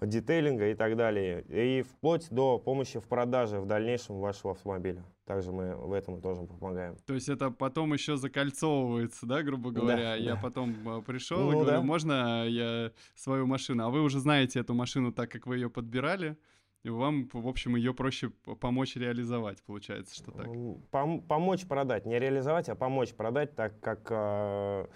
детейлинга 0.00 0.70
и 0.70 0.74
так 0.74 0.96
далее. 0.96 1.42
И 1.48 1.82
вплоть 1.82 2.28
до 2.30 2.58
помощи 2.58 2.98
в 2.98 3.04
продаже 3.04 3.60
в 3.60 3.66
дальнейшем 3.66 4.20
вашего 4.20 4.52
автомобиля. 4.52 5.04
Также 5.24 5.52
мы 5.52 5.74
в 5.74 5.92
этом 5.92 6.20
тоже 6.20 6.42
помогаем. 6.42 6.96
То 7.06 7.14
есть 7.14 7.28
это 7.28 7.50
потом 7.50 7.94
еще 7.94 8.16
закольцовывается, 8.16 9.26
да, 9.26 9.42
грубо 9.42 9.70
говоря? 9.70 9.96
Да, 9.96 10.14
я 10.16 10.34
да. 10.34 10.40
потом 10.40 10.98
э, 10.98 11.02
пришел 11.02 11.38
ну, 11.38 11.48
и 11.50 11.52
говорю, 11.54 11.70
да. 11.70 11.82
можно 11.82 12.46
я 12.46 12.92
свою 13.14 13.46
машину? 13.46 13.84
А 13.84 13.90
вы 13.90 14.02
уже 14.02 14.20
знаете 14.20 14.60
эту 14.60 14.74
машину 14.74 15.12
так, 15.12 15.30
как 15.30 15.46
вы 15.46 15.56
ее 15.56 15.70
подбирали? 15.70 16.36
И 16.82 16.90
вам, 16.90 17.30
в 17.32 17.48
общем, 17.48 17.76
ее 17.76 17.94
проще 17.94 18.28
помочь 18.60 18.96
реализовать, 18.96 19.62
получается, 19.62 20.14
что 20.14 20.32
так? 20.32 20.46
Пом 20.90 21.22
помочь 21.22 21.66
продать, 21.66 22.04
не 22.04 22.18
реализовать, 22.18 22.68
а 22.68 22.74
помочь 22.74 23.14
продать, 23.14 23.54
так 23.56 23.80
как 23.80 24.06
э, 24.10 24.86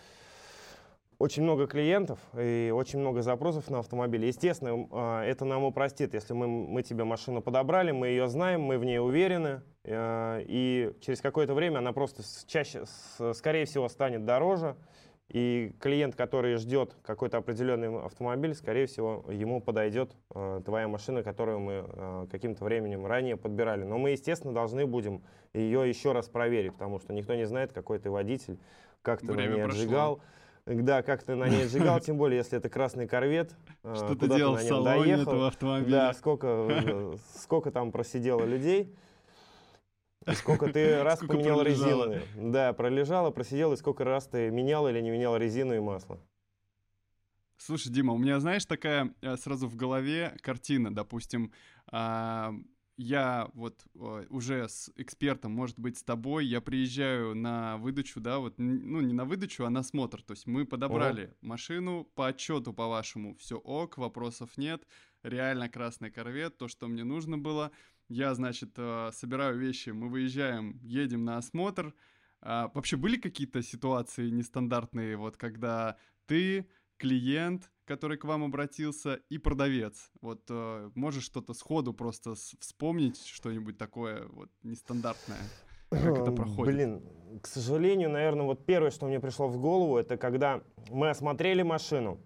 очень 1.18 1.42
много 1.42 1.66
клиентов 1.66 2.20
и 2.38 2.72
очень 2.74 3.00
много 3.00 3.22
запросов 3.22 3.68
на 3.70 3.80
автомобиль. 3.80 4.24
Естественно, 4.24 4.88
а, 4.92 5.24
это 5.24 5.44
нам 5.44 5.64
упростит, 5.64 6.14
если 6.14 6.32
мы, 6.32 6.46
мы 6.46 6.82
тебе 6.82 7.04
машину 7.04 7.42
подобрали, 7.42 7.90
мы 7.90 8.08
ее 8.08 8.28
знаем, 8.28 8.62
мы 8.62 8.78
в 8.78 8.84
ней 8.84 9.00
уверены, 9.00 9.62
а, 9.84 10.38
и 10.40 10.92
через 11.00 11.20
какое-то 11.20 11.54
время 11.54 11.78
она 11.78 11.92
просто 11.92 12.22
чаще, 12.46 12.84
скорее 13.32 13.64
всего, 13.64 13.88
станет 13.88 14.24
дороже, 14.24 14.76
и 15.28 15.74
клиент, 15.80 16.14
который 16.14 16.56
ждет 16.56 16.96
какой-то 17.02 17.36
определенный 17.36 18.02
автомобиль, 18.02 18.54
скорее 18.54 18.86
всего, 18.86 19.26
ему 19.28 19.60
подойдет 19.60 20.16
э, 20.34 20.62
твоя 20.64 20.88
машина, 20.88 21.22
которую 21.22 21.60
мы 21.60 21.84
э, 21.86 22.26
каким-то 22.30 22.64
временем 22.64 23.04
ранее 23.04 23.36
подбирали. 23.36 23.84
Но 23.84 23.98
мы, 23.98 24.12
естественно, 24.12 24.54
должны 24.54 24.86
будем 24.86 25.22
ее 25.52 25.86
еще 25.86 26.12
раз 26.12 26.30
проверить, 26.30 26.72
потому 26.72 26.98
что 26.98 27.12
никто 27.12 27.34
не 27.34 27.44
знает, 27.44 27.74
какой 27.74 27.98
ты 27.98 28.10
водитель, 28.10 28.58
как 29.02 29.20
ты 29.20 29.26
Время 29.26 29.50
на 29.50 29.54
ней 29.56 29.64
прошло. 29.64 30.20
Да, 30.68 31.02
как 31.02 31.22
ты 31.22 31.34
на 31.34 31.48
ней 31.48 31.66
сжигал, 31.66 31.98
тем 32.00 32.18
более, 32.18 32.38
если 32.38 32.58
это 32.58 32.68
красный 32.68 33.08
корвет. 33.08 33.56
А, 33.82 33.94
Что 33.94 34.14
ты 34.14 34.28
делал 34.28 34.56
в 34.56 34.60
салоне 34.60 35.02
доехал, 35.02 35.22
этого 35.22 35.46
автомобиля? 35.48 35.90
Да, 35.90 36.12
сколько, 36.12 36.46
э, 36.46 37.16
сколько 37.36 37.70
там 37.70 37.90
просидело 37.90 38.44
людей. 38.44 38.94
И 40.26 40.32
сколько 40.32 40.70
ты 40.70 41.02
раз 41.02 41.18
сколько 41.20 41.34
поменял 41.36 41.60
пролежало. 41.60 42.14
резину. 42.14 42.52
Да, 42.52 42.72
пролежало, 42.74 43.30
просидел, 43.30 43.72
и 43.72 43.76
сколько 43.76 44.04
раз 44.04 44.26
ты 44.26 44.50
менял 44.50 44.86
или 44.88 45.00
не 45.00 45.10
менял 45.10 45.36
резину 45.38 45.74
и 45.74 45.80
масло. 45.80 46.20
Слушай, 47.56 47.90
Дима, 47.90 48.12
у 48.12 48.18
меня, 48.18 48.38
знаешь, 48.38 48.66
такая 48.66 49.14
э, 49.22 49.36
сразу 49.36 49.68
в 49.68 49.74
голове 49.74 50.36
картина, 50.42 50.94
допустим, 50.94 51.50
а, 51.90 52.52
я 52.98 53.48
вот 53.54 53.86
уже 53.94 54.68
с 54.68 54.90
экспертом, 54.96 55.52
может 55.52 55.78
быть, 55.78 55.96
с 55.96 56.02
тобой, 56.02 56.46
я 56.46 56.60
приезжаю 56.60 57.34
на 57.36 57.76
выдачу, 57.78 58.20
да, 58.20 58.40
вот, 58.40 58.54
ну, 58.58 59.00
не 59.00 59.14
на 59.14 59.24
выдачу, 59.24 59.64
а 59.64 59.70
на 59.70 59.84
смотр. 59.84 60.20
То 60.20 60.32
есть 60.32 60.48
мы 60.48 60.66
подобрали 60.66 61.26
О. 61.40 61.46
машину 61.46 62.10
по 62.16 62.26
отчету, 62.26 62.72
по-вашему, 62.72 63.36
все 63.36 63.56
ок, 63.56 63.98
вопросов 63.98 64.58
нет, 64.58 64.84
реально 65.22 65.68
красный 65.68 66.10
корвет, 66.10 66.58
то, 66.58 66.66
что 66.66 66.88
мне 66.88 67.04
нужно 67.04 67.38
было. 67.38 67.70
Я, 68.08 68.34
значит, 68.34 68.72
э, 68.76 69.10
собираю 69.12 69.56
вещи, 69.58 69.90
мы 69.90 70.08
выезжаем, 70.08 70.80
едем 70.82 71.24
на 71.24 71.36
осмотр. 71.36 71.94
А, 72.40 72.68
вообще 72.74 72.96
были 72.96 73.16
какие-то 73.16 73.62
ситуации 73.62 74.28
нестандартные, 74.30 75.16
вот 75.16 75.36
когда 75.36 75.96
ты, 76.26 76.68
клиент, 76.96 77.70
который 77.88 78.18
к 78.18 78.24
вам 78.24 78.44
обратился, 78.44 79.20
и 79.30 79.38
продавец. 79.38 80.10
Вот 80.20 80.42
э, 80.50 80.90
можешь 80.94 81.24
что-то 81.24 81.54
сходу 81.54 81.94
просто 81.94 82.34
вспомнить, 82.34 83.24
что-нибудь 83.24 83.78
такое 83.78 84.28
вот 84.28 84.50
нестандартное? 84.62 85.38
Как 85.90 86.18
это 86.18 86.30
проходит? 86.32 86.74
Блин, 86.74 87.02
к 87.42 87.46
сожалению, 87.46 88.10
наверное, 88.10 88.44
вот 88.44 88.66
первое, 88.66 88.90
что 88.90 89.06
мне 89.06 89.20
пришло 89.20 89.48
в 89.48 89.58
голову, 89.58 89.96
это 89.96 90.18
когда 90.18 90.60
мы 90.90 91.08
осмотрели 91.08 91.62
машину, 91.62 92.20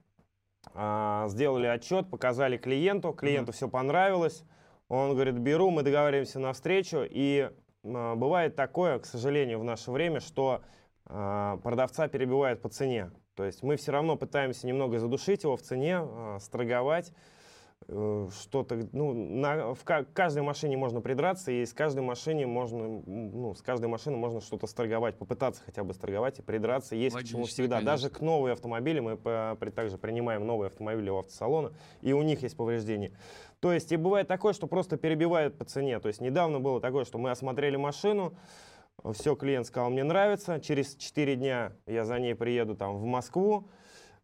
э, 0.74 1.24
сделали 1.28 1.68
отчет, 1.68 2.10
показали 2.10 2.56
клиенту, 2.56 3.12
клиенту 3.12 3.52
mm-hmm. 3.52 3.54
все 3.54 3.68
понравилось, 3.68 4.44
он 4.88 5.12
говорит, 5.14 5.38
беру, 5.38 5.70
мы 5.70 5.84
договариваемся 5.84 6.40
на 6.40 6.52
встречу, 6.52 7.06
и 7.08 7.50
э, 7.84 8.14
бывает 8.16 8.56
такое, 8.56 8.98
к 8.98 9.06
сожалению, 9.06 9.60
в 9.60 9.64
наше 9.64 9.92
время, 9.92 10.18
что 10.18 10.62
э, 11.06 11.58
продавца 11.62 12.08
перебивают 12.08 12.60
по 12.60 12.68
цене. 12.68 13.12
То 13.34 13.44
есть 13.44 13.62
мы 13.62 13.76
все 13.76 13.92
равно 13.92 14.16
пытаемся 14.16 14.66
немного 14.66 14.98
задушить 14.98 15.44
его 15.44 15.56
в 15.56 15.62
цене, 15.62 16.00
э, 16.02 16.38
строговать, 16.40 17.12
э, 17.88 18.28
что-то, 18.42 18.86
ну, 18.92 19.12
на, 19.14 19.74
в 19.74 19.84
каждой 19.84 20.42
машине 20.42 20.76
можно 20.76 21.00
придраться, 21.00 21.50
и 21.50 21.64
с 21.64 21.72
каждой 21.72 22.02
машине 22.02 22.46
можно, 22.46 23.02
ну, 23.06 23.54
с 23.54 23.62
каждой 23.62 23.86
машины 23.86 24.18
можно 24.18 24.42
что-то 24.42 24.66
сторговать, 24.66 25.16
попытаться 25.16 25.62
хотя 25.64 25.82
бы 25.82 25.94
сторговать 25.94 26.40
и 26.40 26.42
придраться. 26.42 26.94
Есть 26.94 27.14
Логично, 27.14 27.28
к 27.28 27.32
чему 27.32 27.46
всегда. 27.46 27.76
Конечно. 27.76 27.92
Даже 27.92 28.10
к 28.10 28.20
новым 28.20 28.52
автомобилям 28.52 29.04
мы 29.04 29.16
по, 29.16 29.56
при, 29.58 29.70
также 29.70 29.96
принимаем 29.96 30.46
новые 30.46 30.66
автомобили 30.66 31.08
у 31.08 31.18
автосалона, 31.18 31.72
и 32.02 32.12
у 32.12 32.22
них 32.22 32.42
есть 32.42 32.56
повреждения. 32.56 33.12
То 33.60 33.72
есть 33.72 33.92
и 33.92 33.96
бывает 33.96 34.28
такое, 34.28 34.52
что 34.52 34.66
просто 34.66 34.98
перебивают 34.98 35.56
по 35.56 35.64
цене. 35.64 36.00
То 36.00 36.08
есть 36.08 36.20
недавно 36.20 36.60
было 36.60 36.80
такое, 36.80 37.04
что 37.04 37.16
мы 37.16 37.30
осмотрели 37.30 37.76
машину, 37.76 38.34
Все, 39.12 39.34
клиент 39.34 39.66
сказал, 39.66 39.90
мне 39.90 40.04
нравится. 40.04 40.60
Через 40.60 40.94
4 40.96 41.36
дня 41.36 41.72
я 41.86 42.04
за 42.04 42.18
ней 42.18 42.34
приеду 42.34 42.76
там 42.76 42.96
в 42.96 43.04
Москву. 43.04 43.68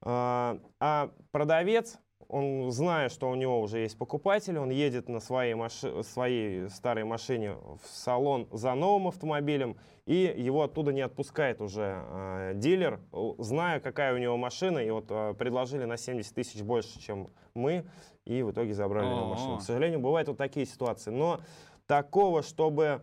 А, 0.01 0.59
а 0.79 1.11
продавец 1.33 1.99
он, 2.29 2.71
зная, 2.71 3.09
что 3.09 3.31
у 3.31 3.35
него 3.35 3.61
уже 3.61 3.79
есть 3.79 3.97
покупатель, 3.97 4.59
он 4.59 4.69
едет 4.69 5.09
на 5.09 5.19
своей, 5.19 5.55
маши 5.55 6.03
своей 6.03 6.69
старой 6.69 7.05
машине 7.05 7.53
в 7.53 7.89
салон 7.89 8.47
за 8.53 8.75
новым 8.75 9.09
автомобилем, 9.09 9.79
и 10.05 10.35
его 10.37 10.63
оттуда 10.63 10.93
не 10.93 11.01
отпускает 11.01 11.63
уже 11.63 12.03
э, 12.07 12.53
дилер, 12.55 13.01
зная, 13.39 13.81
какая 13.81 14.15
у 14.15 14.19
него 14.19 14.37
машина, 14.37 14.79
и 14.79 14.91
вот 14.91 15.07
э, 15.09 15.35
предложили 15.39 15.85
на 15.85 15.97
70 15.97 16.35
тысяч 16.35 16.61
больше, 16.61 17.01
чем 17.01 17.29
мы, 17.55 17.87
и 18.27 18.43
в 18.43 18.51
итоге 18.51 18.75
забрали 18.75 19.09
его 19.09 19.27
машину. 19.29 19.59
К 19.59 19.63
сожалению, 19.63 20.01
бывают 20.01 20.29
вот 20.29 20.37
такие 20.37 20.67
ситуации. 20.67 21.11
Но 21.11 21.41
такого, 21.87 22.43
чтобы 22.43 23.03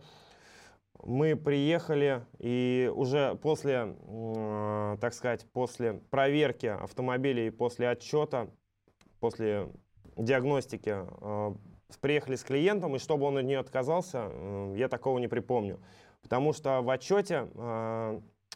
мы 1.04 1.36
приехали 1.36 2.26
и 2.40 2.92
уже 2.94 3.36
после, 3.36 3.96
э, 4.08 4.98
так 5.00 5.14
сказать, 5.14 5.46
после 5.52 5.94
проверки 6.10 6.68
автомобилей, 6.68 7.52
после 7.52 7.90
отчета 7.90 8.48
после 9.20 9.70
диагностики 10.18 10.96
э, 10.96 11.56
приехали 12.02 12.36
с 12.36 12.44
клиентом, 12.44 12.96
и 12.96 13.00
чтобы 13.00 13.26
он 13.26 13.38
от 13.38 13.46
нее 13.46 13.60
отказался, 13.60 14.30
э, 14.32 14.74
я 14.78 14.88
такого 14.88 15.20
не 15.20 15.28
припомню. 15.28 15.80
Потому 16.22 16.54
что 16.54 16.82
в 16.82 16.90
отчете 16.90 17.48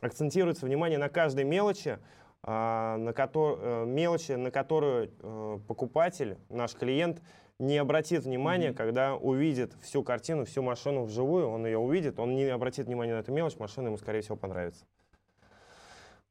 акцентируется 0.02 0.65
внимание 0.65 0.97
на 0.97 1.08
каждой 1.08 1.43
мелочи, 1.43 1.99
на 2.41 3.13
ко- 3.15 3.86
мелочи, 3.86 4.32
на 4.32 4.49
которую 4.49 5.12
покупатель, 5.67 6.39
наш 6.49 6.73
клиент, 6.73 7.21
не 7.60 7.78
обратит 7.78 8.24
внимания, 8.24 8.69
mm-hmm. 8.69 8.74
когда 8.74 9.15
увидит 9.15 9.74
всю 9.82 10.02
картину, 10.04 10.45
всю 10.45 10.63
машину 10.63 11.04
вживую, 11.04 11.48
он 11.48 11.65
ее 11.65 11.78
увидит, 11.78 12.17
он 12.19 12.36
не 12.36 12.45
обратит 12.45 12.88
внимания 12.88 13.13
на 13.13 13.19
эту 13.19 13.32
мелочь, 13.34 13.58
машина 13.58 13.88
ему, 13.88 13.98
скорее 13.98 14.22
всего, 14.22 14.38
понравится. 14.38 14.86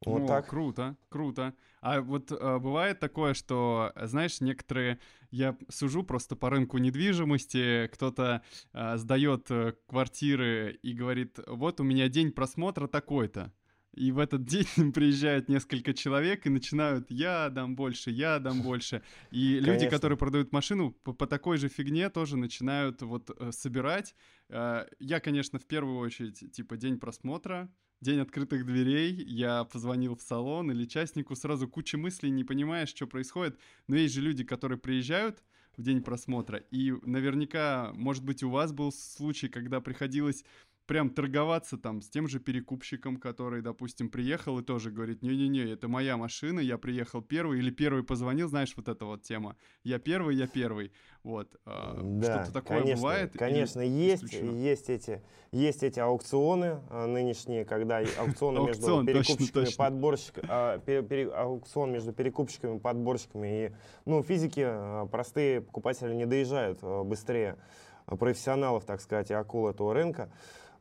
Вот 0.05 0.23
О, 0.23 0.27
так. 0.27 0.49
Круто, 0.49 0.97
круто. 1.09 1.55
А 1.81 2.01
вот 2.01 2.31
э, 2.31 2.59
бывает 2.59 3.01
такое, 3.01 3.35
что, 3.35 3.93
знаешь, 4.01 4.41
некоторые, 4.41 5.01
я 5.31 5.57
сужу 5.69 6.03
просто 6.05 6.37
по 6.37 6.51
рынку 6.51 6.79
недвижимости, 6.79 7.89
кто-то 7.89 8.43
э, 8.73 8.97
сдает 8.97 9.51
э, 9.51 9.75
квартиры 9.87 10.79
и 10.83 10.93
говорит, 10.93 11.39
вот 11.47 11.81
у 11.81 11.85
меня 11.85 12.09
день 12.09 12.33
просмотра 12.33 12.87
такой-то. 12.87 13.53
И 13.99 14.13
в 14.13 14.19
этот 14.21 14.45
день 14.45 14.67
приезжают 14.93 15.49
несколько 15.49 15.93
человек 15.93 16.47
и 16.47 16.51
начинают 16.51 17.11
«я 17.11 17.51
дам 17.51 17.75
больше, 17.75 18.11
я 18.11 18.39
дам 18.39 18.63
больше». 18.63 19.03
И 19.33 19.55
Конечно. 19.55 19.73
люди, 19.73 19.91
которые 19.91 20.17
продают 20.17 20.53
машину, 20.53 20.93
по, 21.03 21.13
по 21.13 21.27
такой 21.27 21.59
же 21.59 21.69
фигне 21.69 22.09
тоже 22.09 22.37
начинают 22.37 23.03
вот 23.03 23.31
э, 23.31 23.51
собирать. 23.51 24.15
Э, 24.51 24.87
я, 25.01 25.19
конечно, 25.19 25.59
в 25.59 25.67
первую 25.67 25.99
очередь, 25.99 26.53
типа, 26.53 26.77
день 26.77 27.01
просмотра, 27.01 27.69
день 28.01 28.21
открытых 28.21 28.65
дверей, 28.65 29.13
я 29.15 29.65
позвонил 29.65 30.15
в 30.15 30.23
салон 30.23 30.71
или 30.71 30.85
частнику, 30.85 31.35
сразу 31.35 31.67
куча 31.67 31.99
мыслей, 31.99 32.31
не 32.31 32.45
понимаешь, 32.45 32.91
что 32.91 33.09
происходит. 33.09 33.59
Но 33.89 33.97
есть 33.97 34.15
же 34.15 34.21
люди, 34.21 34.45
которые 34.45 34.79
приезжают 34.79 35.43
в 35.77 35.83
день 35.83 36.03
просмотра, 36.03 36.59
и 36.59 36.93
наверняка, 37.03 37.93
может 37.95 38.25
быть, 38.25 38.43
у 38.43 38.51
вас 38.51 38.73
был 38.73 38.91
случай, 38.91 39.49
когда 39.49 39.81
приходилось 39.81 40.45
прям 40.89 41.11
торговаться 41.11 41.77
там 41.77 42.01
с 42.01 42.09
тем 42.09 42.27
же 42.27 42.41
перекупщиком, 42.41 43.19
который, 43.19 43.61
допустим, 43.61 44.09
приехал 44.09 44.59
и 44.59 44.63
тоже 44.63 44.91
говорит, 44.91 45.23
не-не-не, 45.23 45.71
это 45.71 45.87
моя 45.87 46.17
машина, 46.17 46.61
я 46.61 46.79
приехал 46.79 47.21
первый, 47.21 47.59
или 47.59 47.71
первый 47.71 48.03
позвонил, 48.03 48.49
знаешь, 48.49 48.73
вот 48.75 48.89
эта 48.89 49.05
вот 49.05 49.23
тема, 49.23 49.57
я 49.85 49.99
первый, 49.99 50.35
я 50.35 50.47
первый, 50.47 50.91
вот. 51.23 51.55
А, 51.67 52.01
да, 52.03 52.45
Что-то 52.45 52.53
такое 52.55 52.79
конечно, 52.79 52.97
бывает? 52.97 53.33
Конечно, 53.39 53.81
есть, 53.83 54.33
есть 54.33 54.89
эти, 54.89 55.23
есть 55.53 55.83
эти 55.83 56.01
аукционы 56.01 56.81
а, 56.89 57.07
нынешние, 57.07 57.67
когда 57.67 57.99
аукционы 57.99 58.61
между 58.67 59.05
перекупщиками, 59.05 59.77
подборщиками, 59.77 61.35
аукцион 61.35 61.93
между 61.93 62.13
перекупщиками 62.15 62.79
и 62.79 62.81
подборщиками, 62.81 63.67
и, 63.67 63.73
ну, 64.07 64.23
физики, 64.23 64.65
а, 64.65 65.05
простые 65.07 65.61
покупатели 65.61 66.15
не 66.15 66.25
доезжают 66.25 66.81
быстрее 66.83 67.59
профессионалов, 68.07 68.87
так 68.87 69.03
сказать, 69.03 69.31
и 69.31 69.35
акул 69.35 69.69
этого 69.69 69.93
рынка. 69.93 70.31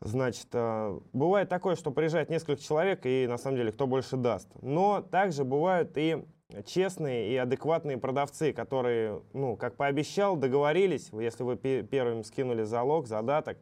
Значит, 0.02 0.48
э, 0.54 1.00
бывает 1.14 1.50
такое, 1.50 1.76
что 1.76 1.92
приезжает 1.92 2.30
несколько 2.30 2.62
человек, 2.62 3.06
и 3.06 3.26
на 3.28 3.38
самом 3.38 3.58
деле 3.58 3.72
кто 3.72 3.88
больше 3.88 4.16
даст. 4.16 4.48
Но 4.62 5.02
также 5.02 5.44
бывают 5.44 5.98
и 5.98 6.24
честные 6.66 7.32
и 7.32 7.36
адекватные 7.36 7.98
продавцы, 7.98 8.54
которые, 8.54 9.22
ну, 9.34 9.56
как 9.58 9.76
пообещал, 9.76 10.36
договорились, 10.38 11.10
если 11.12 11.44
вы 11.44 11.56
первым 11.58 12.24
скинули 12.24 12.64
залог, 12.64 13.08
задаток, 13.08 13.58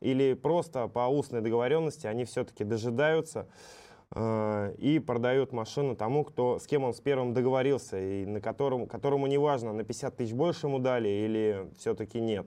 или 0.00 0.34
просто 0.34 0.88
по 0.88 1.08
устной 1.08 1.40
договоренности, 1.40 2.06
они 2.06 2.24
все-таки 2.24 2.62
дожидаются 2.64 3.48
э, 4.14 4.74
и 4.78 4.98
продают 4.98 5.52
машину 5.52 5.96
тому, 5.96 6.24
кто, 6.24 6.58
с 6.58 6.66
кем 6.66 6.84
он 6.84 6.92
с 6.92 7.00
первым 7.00 7.32
договорился, 7.32 7.98
и 7.98 8.26
на 8.26 8.40
котором, 8.40 8.86
которому 8.86 9.26
не 9.26 9.38
важно, 9.38 9.72
на 9.72 9.84
50 9.84 10.16
тысяч 10.16 10.32
больше 10.32 10.66
ему 10.66 10.78
дали 10.78 11.08
или 11.08 11.70
все-таки 11.78 12.20
нет 12.20 12.46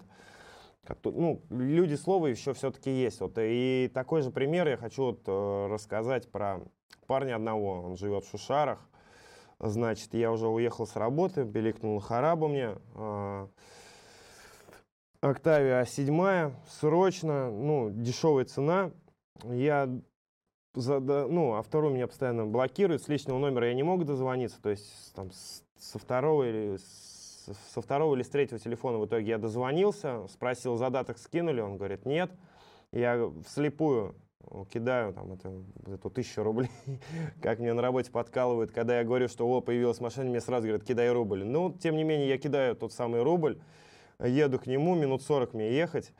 ну, 1.03 1.41
люди 1.49 1.95
слова 1.95 2.27
еще 2.27 2.53
все-таки 2.53 2.91
есть. 2.91 3.21
Вот, 3.21 3.33
и 3.37 3.89
такой 3.93 4.21
же 4.21 4.31
пример 4.31 4.67
я 4.67 4.77
хочу 4.77 5.03
вот, 5.05 5.21
э, 5.27 5.67
рассказать 5.69 6.29
про 6.31 6.61
парня 7.07 7.35
одного. 7.35 7.81
Он 7.83 7.95
живет 7.95 8.25
в 8.25 8.29
Шушарах. 8.29 8.79
Значит, 9.59 10.13
я 10.13 10.31
уже 10.31 10.47
уехал 10.47 10.85
с 10.85 10.95
работы, 10.95 11.45
пиликнул 11.45 11.99
Харабу 11.99 12.47
мне. 12.47 12.75
Э, 12.95 13.47
Октавия 15.21 15.85
7 15.85 16.51
срочно, 16.67 17.49
ну, 17.49 17.89
дешевая 17.89 18.43
цена. 18.43 18.91
Я 19.45 19.89
за, 20.75 20.99
ну, 20.99 21.53
а 21.53 21.61
второй 21.61 21.93
меня 21.93 22.07
постоянно 22.07 22.45
блокирует, 22.45 23.03
с 23.03 23.07
личного 23.07 23.39
номера 23.39 23.67
я 23.67 23.73
не 23.73 23.83
могу 23.83 24.03
дозвониться, 24.03 24.61
то 24.61 24.69
есть 24.69 25.13
там 25.15 25.29
со 25.77 25.99
второго 25.99 26.49
или 26.49 26.77
с 26.77 27.12
со 27.73 27.81
второго 27.81 28.15
или 28.15 28.23
с 28.23 28.29
третьего 28.29 28.59
телефона 28.59 28.97
в 28.97 29.05
итоге 29.05 29.27
я 29.27 29.37
дозвонился, 29.37 30.27
спросил, 30.27 30.77
задаток 30.77 31.17
скинули, 31.17 31.61
он 31.61 31.77
говорит, 31.77 32.05
нет. 32.05 32.31
Я 32.91 33.31
вслепую 33.47 34.15
кидаю 34.71 35.13
там 35.13 35.33
это, 35.33 35.63
эту 35.87 36.09
тысячу 36.09 36.43
рублей, 36.43 36.69
как 37.41 37.59
мне 37.59 37.73
на 37.73 37.81
работе 37.81 38.11
подкалывают, 38.11 38.71
когда 38.71 38.99
я 38.99 39.03
говорю, 39.03 39.27
что 39.27 39.47
о, 39.47 39.61
появилась 39.61 39.99
машина, 39.99 40.29
мне 40.29 40.41
сразу 40.41 40.67
говорят, 40.67 40.85
кидай 40.85 41.11
рубль. 41.11 41.43
Ну, 41.43 41.71
тем 41.71 41.95
не 41.95 42.03
менее, 42.03 42.29
я 42.29 42.37
кидаю 42.37 42.75
тот 42.75 42.93
самый 42.93 43.23
рубль, 43.23 43.59
еду 44.19 44.59
к 44.59 44.67
нему, 44.67 44.95
минут 44.95 45.21
40 45.23 45.53
мне 45.53 45.71
ехать, 45.73 46.13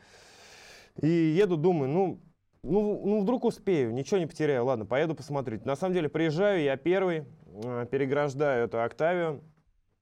и 1.01 1.07
еду, 1.07 1.57
думаю, 1.57 1.89
ну, 1.89 2.19
ну, 2.63 3.01
ну, 3.05 3.21
вдруг 3.21 3.43
успею, 3.43 3.93
ничего 3.93 4.19
не 4.19 4.25
потеряю, 4.25 4.65
ладно, 4.65 4.85
поеду 4.85 5.15
посмотреть. 5.15 5.65
На 5.65 5.75
самом 5.75 5.93
деле, 5.93 6.07
приезжаю, 6.07 6.63
я 6.63 6.77
первый, 6.77 7.25
э, 7.63 7.85
переграждаю 7.91 8.65
эту 8.65 8.81
Октавию, 8.81 9.41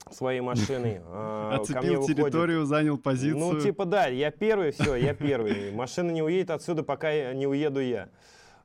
своей 0.10 0.42
машиной. 0.42 1.02
А, 1.14 1.58
Оцепил 1.60 2.06
территорию, 2.06 2.66
занял 2.66 2.98
позицию. 2.98 3.38
Ну, 3.38 3.60
типа, 3.60 3.86
да, 3.86 4.08
я 4.08 4.32
первый, 4.32 4.72
все, 4.72 4.96
я 4.96 5.14
первый. 5.16 5.72
Машина 5.72 6.12
не 6.12 6.22
уедет 6.22 6.52
отсюда, 6.52 6.84
пока 6.84 7.34
не 7.34 7.46
уеду 7.48 7.82
я. 7.82 8.10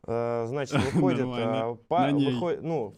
А, 0.09 0.46
значит, 0.46 0.77
выходит, 0.92 1.27
а, 1.27 1.77
по, 1.88 2.09
выходит, 2.11 2.62
ну, 2.62 2.94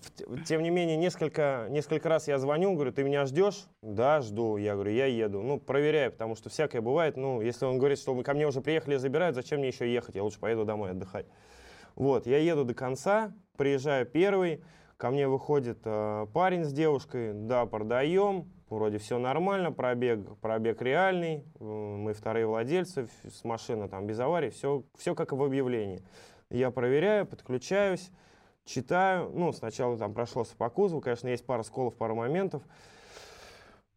тем 0.46 0.62
не 0.62 0.70
менее, 0.70 0.96
несколько, 0.96 1.66
несколько 1.70 2.08
раз 2.08 2.28
я 2.28 2.38
звоню, 2.38 2.74
говорю, 2.74 2.92
ты 2.92 3.02
меня 3.02 3.24
ждешь? 3.24 3.64
Да, 3.80 4.20
жду. 4.20 4.58
Я 4.58 4.74
говорю, 4.74 4.92
я 4.92 5.06
еду. 5.06 5.42
Ну, 5.42 5.58
проверяю, 5.58 6.12
потому 6.12 6.36
что 6.36 6.50
всякое 6.50 6.82
бывает. 6.82 7.16
Ну, 7.16 7.40
если 7.40 7.64
он 7.64 7.78
говорит, 7.78 7.98
что 7.98 8.14
мы 8.14 8.22
ко 8.22 8.34
мне 8.34 8.46
уже 8.46 8.60
приехали 8.60 8.96
и 8.96 8.98
забирают, 8.98 9.34
зачем 9.34 9.60
мне 9.60 9.68
еще 9.68 9.90
ехать? 9.90 10.14
Я 10.16 10.22
лучше 10.22 10.38
поеду 10.38 10.64
домой 10.64 10.90
отдыхать. 10.90 11.26
Вот, 11.94 12.26
я 12.26 12.38
еду 12.38 12.64
до 12.64 12.74
конца, 12.74 13.32
приезжаю 13.56 14.06
первый, 14.06 14.62
Ко 14.98 15.10
мне 15.10 15.26
выходит 15.26 15.78
э, 15.84 16.26
парень 16.34 16.64
с 16.64 16.72
девушкой, 16.72 17.32
да, 17.32 17.64
продаем, 17.64 18.52
вроде 18.68 18.98
все 18.98 19.18
нормально, 19.18 19.72
пробег, 19.72 20.36
пробег 20.42 20.82
реальный, 20.82 21.44
э, 21.58 21.64
мы 21.64 22.12
вторые 22.12 22.46
владельцы, 22.46 23.08
с 23.24 23.44
машины 23.44 23.88
там 23.88 24.06
без 24.06 24.18
аварий, 24.18 24.50
все, 24.50 24.82
все 24.98 25.14
как 25.14 25.32
в 25.32 25.42
объявлении. 25.42 26.02
Я 26.50 26.70
проверяю, 26.70 27.24
подключаюсь, 27.24 28.10
читаю, 28.66 29.30
ну, 29.32 29.52
сначала 29.52 29.96
там 29.96 30.12
прошлось 30.12 30.48
по 30.48 30.68
кузову, 30.68 31.00
конечно, 31.00 31.28
есть 31.28 31.46
пара 31.46 31.62
сколов, 31.62 31.96
пара 31.96 32.12
моментов, 32.12 32.62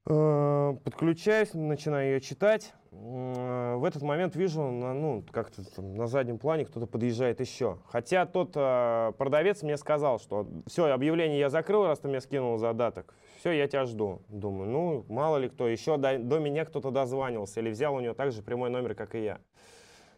Э, 0.08 0.76
подключаюсь, 0.84 1.54
начинаю 1.54 2.14
ее 2.14 2.22
читать. 2.22 2.74
В 2.92 3.86
этот 3.86 4.02
момент 4.02 4.36
вижу, 4.36 4.62
ну, 4.62 5.24
как-то 5.32 5.64
на 5.82 6.08
заднем 6.08 6.38
плане 6.38 6.66
кто-то 6.66 6.88
подъезжает 6.88 7.40
еще. 7.40 7.78
Хотя 7.88 8.26
тот 8.26 8.52
э, 8.56 9.14
продавец 9.18 9.64
мне 9.64 9.78
сказал, 9.78 10.20
что 10.20 10.46
все, 10.68 10.88
объявление 10.88 11.40
я 11.40 11.50
закрыл, 11.50 11.88
раз 11.88 12.00
ты 12.00 12.10
мне 12.10 12.20
скинул 12.20 12.58
задаток. 12.58 13.16
Все, 13.40 13.52
я 13.52 13.68
тебя 13.70 13.86
жду. 13.86 14.22
Думаю, 14.28 14.70
ну, 14.70 15.06
мало 15.08 15.38
ли 15.38 15.48
кто, 15.48 15.70
еще 15.70 15.96
до, 15.96 16.20
до 16.20 16.40
меня 16.40 16.66
кто-то 16.66 16.92
дозванивался 16.92 17.62
или 17.62 17.70
взял 17.70 17.96
у 17.96 18.02
него 18.02 18.14
также 18.14 18.44
прямой 18.44 18.70
номер, 18.70 18.94
как 18.94 19.16
и 19.16 19.24
я. 19.24 19.40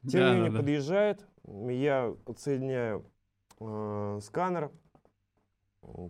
Тем 0.09 0.25
не 0.25 0.31
менее, 0.31 0.51
да, 0.51 0.57
подъезжает, 0.57 1.25
я 1.45 2.15
подсоединяю 2.25 3.05
э, 3.59 4.19
сканер, 4.23 4.71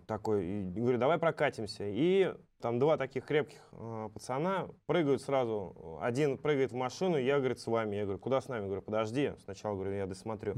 такой, 0.06 0.46
и 0.46 0.62
говорю, 0.80 0.98
давай 0.98 1.18
прокатимся. 1.18 1.84
И 1.86 2.32
там 2.64 2.78
два 2.78 2.96
таких 2.96 3.26
крепких 3.26 3.60
э, 3.72 4.08
пацана 4.14 4.70
прыгают 4.86 5.20
сразу. 5.20 5.98
Один 6.00 6.38
прыгает 6.38 6.72
в 6.72 6.74
машину, 6.74 7.18
я, 7.18 7.36
говорит, 7.36 7.60
с 7.60 7.66
вами. 7.66 7.96
Я 7.96 8.04
говорю, 8.04 8.18
куда 8.18 8.40
с 8.40 8.48
нами? 8.48 8.62
Я 8.62 8.66
говорю, 8.68 8.80
подожди. 8.80 9.32
Сначала, 9.44 9.74
говорю, 9.74 9.92
я 9.92 10.06
досмотрю. 10.06 10.54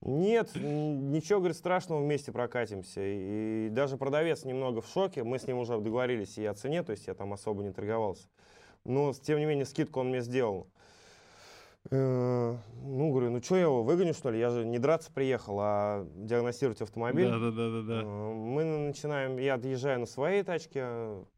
Нет, 0.00 0.52
ничего, 0.54 1.40
говорит, 1.40 1.58
страшного, 1.58 2.00
вместе 2.00 2.32
прокатимся. 2.32 3.02
И 3.04 3.68
даже 3.70 3.98
продавец 3.98 4.46
немного 4.46 4.80
в 4.80 4.86
шоке. 4.86 5.22
Мы 5.22 5.38
с 5.38 5.46
ним 5.46 5.58
уже 5.58 5.78
договорились 5.78 6.38
и 6.38 6.46
о 6.46 6.54
цене, 6.54 6.82
то 6.82 6.92
есть 6.92 7.06
я 7.06 7.12
там 7.12 7.34
особо 7.34 7.62
не 7.62 7.72
торговался. 7.72 8.26
Но, 8.86 9.12
тем 9.12 9.38
не 9.38 9.44
менее, 9.44 9.66
скидку 9.66 10.00
он 10.00 10.08
мне 10.08 10.22
сделал. 10.22 10.66
Э, 11.94 12.56
ну, 12.84 13.10
говорю, 13.10 13.30
ну 13.30 13.42
что 13.42 13.56
я 13.56 13.62
его 13.62 13.82
выгоню, 13.82 14.14
что 14.14 14.30
ли? 14.30 14.38
Я 14.38 14.48
же 14.48 14.64
не 14.64 14.78
драться 14.78 15.12
приехал, 15.12 15.58
а 15.60 16.06
диагностировать 16.14 16.80
автомобиль. 16.80 17.28
Да, 17.28 17.38
да, 17.38 17.50
да, 17.50 17.70
да, 17.70 17.82
да. 17.82 18.02
Мы 18.06 18.64
начинаем, 18.64 19.36
я 19.36 19.54
отъезжаю 19.54 20.00
на 20.00 20.06
своей 20.06 20.42
тачке, 20.42 20.86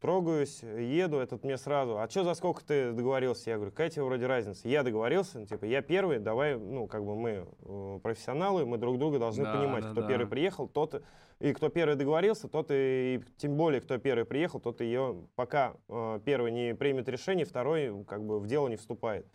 трогаюсь, 0.01 0.63
еду, 0.63 1.19
этот 1.19 1.43
мне 1.43 1.59
сразу, 1.59 1.99
а 1.99 2.09
что 2.09 2.23
за 2.23 2.35
сколько 2.35 2.65
ты 2.65 2.93
договорился? 2.93 3.51
Я 3.51 3.57
говорю, 3.57 3.73
какая 3.73 3.91
тебе 3.91 4.05
вроде 4.05 4.27
разница? 4.27 4.69
Я 4.69 4.85
договорился, 4.85 5.41
ну, 5.41 5.47
типа, 5.47 5.65
я 5.65 5.83
первый, 5.83 6.21
давай, 6.21 6.57
ну, 6.57 6.87
как 6.87 7.05
бы 7.05 7.17
мы 7.17 7.49
э, 7.63 7.99
профессионалы, 8.01 8.65
мы 8.65 8.79
друг 8.79 8.97
друга 9.01 9.19
должны 9.19 9.43
да, 9.43 9.59
понимать, 9.59 9.83
да, 9.83 9.91
кто 9.91 10.03
да. 10.03 10.07
первый 10.07 10.29
приехал, 10.29 10.69
тот, 10.69 11.03
и 11.41 11.53
кто 11.53 11.69
первый 11.69 11.97
договорился, 11.97 12.47
тот 12.47 12.69
и, 12.71 13.21
тем 13.39 13.57
более, 13.57 13.81
кто 13.81 13.99
первый 13.99 14.25
приехал, 14.25 14.61
тот 14.61 14.81
ее, 14.81 15.17
пока 15.35 15.75
э, 15.89 16.21
первый 16.25 16.53
не 16.53 16.77
примет 16.77 17.09
решение, 17.09 17.45
второй, 17.45 18.05
как 18.05 18.25
бы, 18.25 18.39
в 18.39 18.47
дело 18.47 18.69
не 18.69 18.77
вступает. 18.77 19.27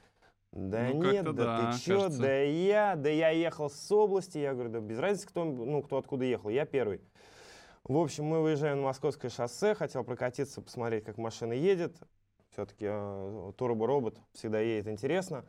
Да 0.52 0.90
ну, 0.92 1.12
нет, 1.12 1.26
да, 1.26 1.32
да, 1.32 1.72
ты 1.72 1.80
чё, 1.80 1.96
кажется... 1.98 2.22
да 2.22 2.42
я, 2.42 2.96
да 2.96 3.10
я 3.10 3.30
ехал 3.30 3.70
с 3.70 3.92
области, 3.92 4.40
я 4.40 4.54
говорю, 4.54 4.72
да 4.72 4.80
без 4.80 4.98
разницы, 4.98 5.28
кто, 5.28 5.44
ну, 5.46 5.84
кто 5.84 5.98
откуда 5.98 6.26
ехал, 6.26 6.50
я 6.50 6.66
первый. 6.66 7.02
В 7.84 7.98
общем, 7.98 8.26
мы 8.26 8.42
выезжаем 8.42 8.78
на 8.78 8.84
Московское 8.86 9.30
шоссе, 9.30 9.76
хотел 9.76 10.04
прокатиться, 10.04 10.62
посмотреть, 10.62 11.04
как 11.06 11.18
машина 11.18 11.54
едет. 11.54 11.96
Все-таки 12.52 12.86
э, 12.90 13.52
турбо-робот 13.58 14.20
всегда 14.34 14.60
едет 14.60 14.88
интересно. 14.88 15.46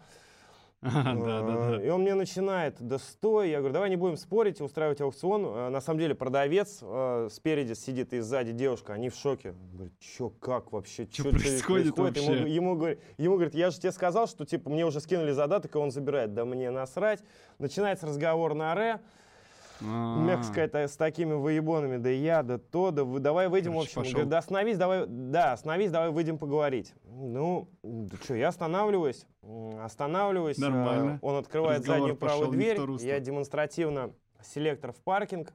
А, 0.93 1.79
и 1.79 1.89
он 1.91 2.03
мне 2.03 2.15
начинает, 2.15 2.77
да 2.81 2.99
стой, 2.99 3.51
я 3.51 3.59
говорю, 3.59 3.75
давай 3.75 3.91
не 3.91 3.97
будем 3.97 4.17
спорить, 4.17 4.63
устраивать 4.63 5.01
аукцион. 5.03 5.43
А, 5.47 5.71
на 5.71 5.81
самом 5.83 6.01
деле 6.01 6.15
продавец 6.15 6.79
а, 6.83 7.29
спереди 7.31 7.75
сидит 7.75 8.15
и 8.15 8.21
сзади 8.21 8.53
девушка, 8.53 8.95
они 8.95 9.11
в 9.11 9.15
шоке. 9.15 9.55
Говорит, 9.75 9.93
что, 10.01 10.31
как 10.31 10.73
вообще, 10.73 11.07
что 11.13 11.25
происходит, 11.31 11.99
вообще? 11.99 12.23
Ему, 12.23 12.47
ему, 12.47 12.77
говорит, 12.77 13.01
ему 13.19 13.35
говорит, 13.35 13.55
я 13.55 13.71
же 13.71 13.79
тебе 13.79 13.93
сказал, 13.93 14.27
что 14.27 14.47
типа 14.47 14.71
мне 14.71 14.87
уже 14.87 15.01
скинули 15.01 15.33
задаток, 15.33 15.75
и 15.75 15.79
он 15.79 15.91
забирает. 15.91 16.33
Да 16.33 16.47
мне 16.47 16.71
насрать. 16.71 17.23
Начинается 17.59 18.07
разговор 18.07 18.55
на 18.55 18.75
ре. 18.75 19.01
А-а-а. 19.83 20.21
мягко 20.23 20.45
сказать, 20.45 20.75
с 20.75 20.97
такими 20.97 21.35
выебонами, 21.35 21.97
да 21.97 22.11
я, 22.11 22.43
да 22.43 22.59
то, 22.59 22.91
да 22.91 23.05
вы, 23.05 23.21
давай 23.21 23.49
выйдем, 23.49 23.73
Короче, 23.73 23.95
в 23.95 23.99
общем, 23.99 24.13
говорит, 24.13 24.31
да 24.31 24.39
остановись, 24.39 24.79
давай, 24.79 25.07
да, 25.07 25.53
остановись, 25.53 25.91
давай 25.91 26.11
выйдем 26.11 26.39
поговорить. 26.39 26.95
Ну, 27.05 27.69
да 27.83 28.17
что, 28.23 28.35
я 28.35 28.49
останавливаюсь, 28.49 29.27
останавливаюсь, 29.83 30.59
Нормально. 30.59 31.19
он 31.23 31.37
открывает 31.37 31.81
Разговор 31.81 32.01
заднюю 32.01 32.17
правую 32.17 32.51
дверь, 32.51 32.79
я 33.01 33.21
демонстративно 33.21 34.13
селектор 34.43 34.93
в 34.93 34.97
паркинг, 34.97 35.53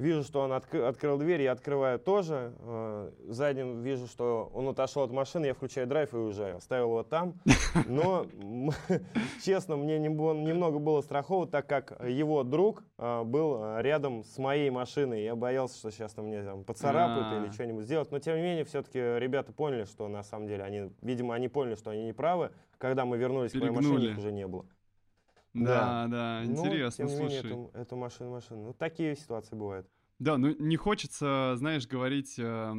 Вижу, 0.00 0.24
что 0.24 0.40
он 0.40 0.52
отк 0.54 0.74
открыл 0.74 1.18
дверь, 1.18 1.42
я 1.42 1.52
открываю 1.52 1.98
тоже. 1.98 2.54
Э, 2.60 3.10
задним 3.28 3.82
вижу, 3.82 4.06
что 4.06 4.50
он 4.54 4.66
отошел 4.68 5.02
от 5.02 5.10
машины, 5.10 5.44
я 5.44 5.52
включаю 5.52 5.86
драйв 5.86 6.14
и 6.14 6.16
уезжаю. 6.16 6.56
Оставил 6.56 6.86
его 6.86 7.02
там. 7.02 7.34
Но, 7.86 8.24
честно, 9.44 9.76
мне 9.76 9.98
немного 9.98 10.78
было 10.78 11.02
страхово, 11.02 11.46
так 11.46 11.66
как 11.66 12.02
его 12.08 12.44
друг 12.44 12.82
э, 12.96 13.24
был 13.24 13.78
рядом 13.80 14.24
с 14.24 14.38
моей 14.38 14.70
машиной. 14.70 15.22
Я 15.22 15.36
боялся, 15.36 15.76
что 15.76 15.90
сейчас 15.90 16.14
там 16.14 16.28
мне 16.28 16.42
там, 16.44 16.64
поцарапают 16.64 17.44
или 17.44 17.52
что-нибудь 17.52 17.84
сделать. 17.84 18.10
Но, 18.10 18.18
тем 18.20 18.36
не 18.36 18.42
менее, 18.42 18.64
все-таки 18.64 18.98
ребята 18.98 19.52
поняли, 19.52 19.84
что 19.84 20.08
на 20.08 20.22
самом 20.22 20.48
деле 20.48 20.64
они, 20.64 20.90
видимо, 21.02 21.34
они 21.34 21.48
поняли, 21.48 21.74
что 21.74 21.90
они 21.90 22.04
не 22.04 22.14
правы. 22.14 22.52
Когда 22.78 23.04
мы 23.04 23.18
вернулись 23.18 23.52
к 23.52 23.56
моей 23.56 23.70
машине, 23.70 24.12
их 24.12 24.16
уже 24.16 24.32
не 24.32 24.46
было. 24.46 24.64
Да, 25.52 26.06
да, 26.08 26.42
ну, 26.44 26.52
интересно, 26.52 27.04
ну, 27.06 27.10
слушай. 27.10 27.42
Менее, 27.44 27.66
эту, 27.66 27.70
эту 27.74 27.96
машину, 27.96 28.30
машину. 28.30 28.62
Ну, 28.66 28.72
такие 28.72 29.16
ситуации 29.16 29.56
бывают. 29.56 29.88
Да, 30.18 30.36
ну 30.36 30.54
не 30.58 30.76
хочется, 30.76 31.54
знаешь, 31.56 31.88
говорить 31.88 32.38
э, 32.38 32.74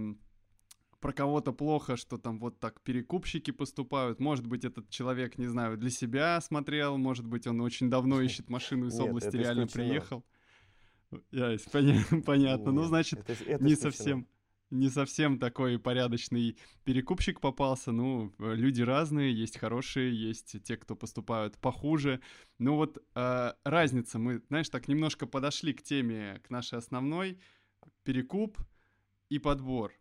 про 0.99 1.12
кого-то 1.12 1.51
плохо, 1.51 1.97
что 1.97 2.17
там 2.17 2.39
вот 2.39 2.60
так 2.60 2.79
перекупщики 2.81 3.51
поступают. 3.51 4.19
Может 4.19 4.45
быть, 4.47 4.63
этот 4.63 4.89
человек, 4.89 5.38
не 5.38 5.47
знаю, 5.47 5.77
для 5.77 5.89
себя 5.89 6.39
смотрел, 6.39 6.97
может 6.97 7.25
быть, 7.25 7.47
он 7.47 7.60
очень 7.62 7.89
давно 7.89 8.21
ищет 8.21 8.49
машину 8.49 8.88
из 8.88 8.99
области, 8.99 9.36
реально 9.36 9.67
приехал. 9.67 10.23
Я, 11.31 11.57
понятно. 12.25 12.71
Ну, 12.71 12.84
значит, 12.84 13.27
не 13.60 13.75
совсем 13.75 14.27
не 14.71 14.89
совсем 14.89 15.38
такой 15.38 15.77
порядочный 15.77 16.57
перекупщик 16.84 17.39
попался. 17.39 17.91
Ну, 17.91 18.34
э, 18.39 18.55
люди 18.55 18.81
разные, 18.81 19.34
есть 19.34 19.57
хорошие, 19.57 20.15
есть 20.15 20.63
те, 20.63 20.77
кто 20.77 20.95
поступают 20.95 21.57
похуже. 21.57 22.21
Ну 22.57 22.75
вот 22.75 22.97
э, 23.15 23.53
разница, 23.63 24.17
мы, 24.17 24.41
знаешь, 24.47 24.69
так 24.69 24.88
немножко 24.88 25.27
подошли 25.27 25.73
к 25.73 25.84
теме, 25.84 26.41
к 26.43 26.49
нашей 26.49 26.79
основной, 26.79 27.39
перекуп 28.03 28.57
и 29.29 29.39
подбор 29.39 29.93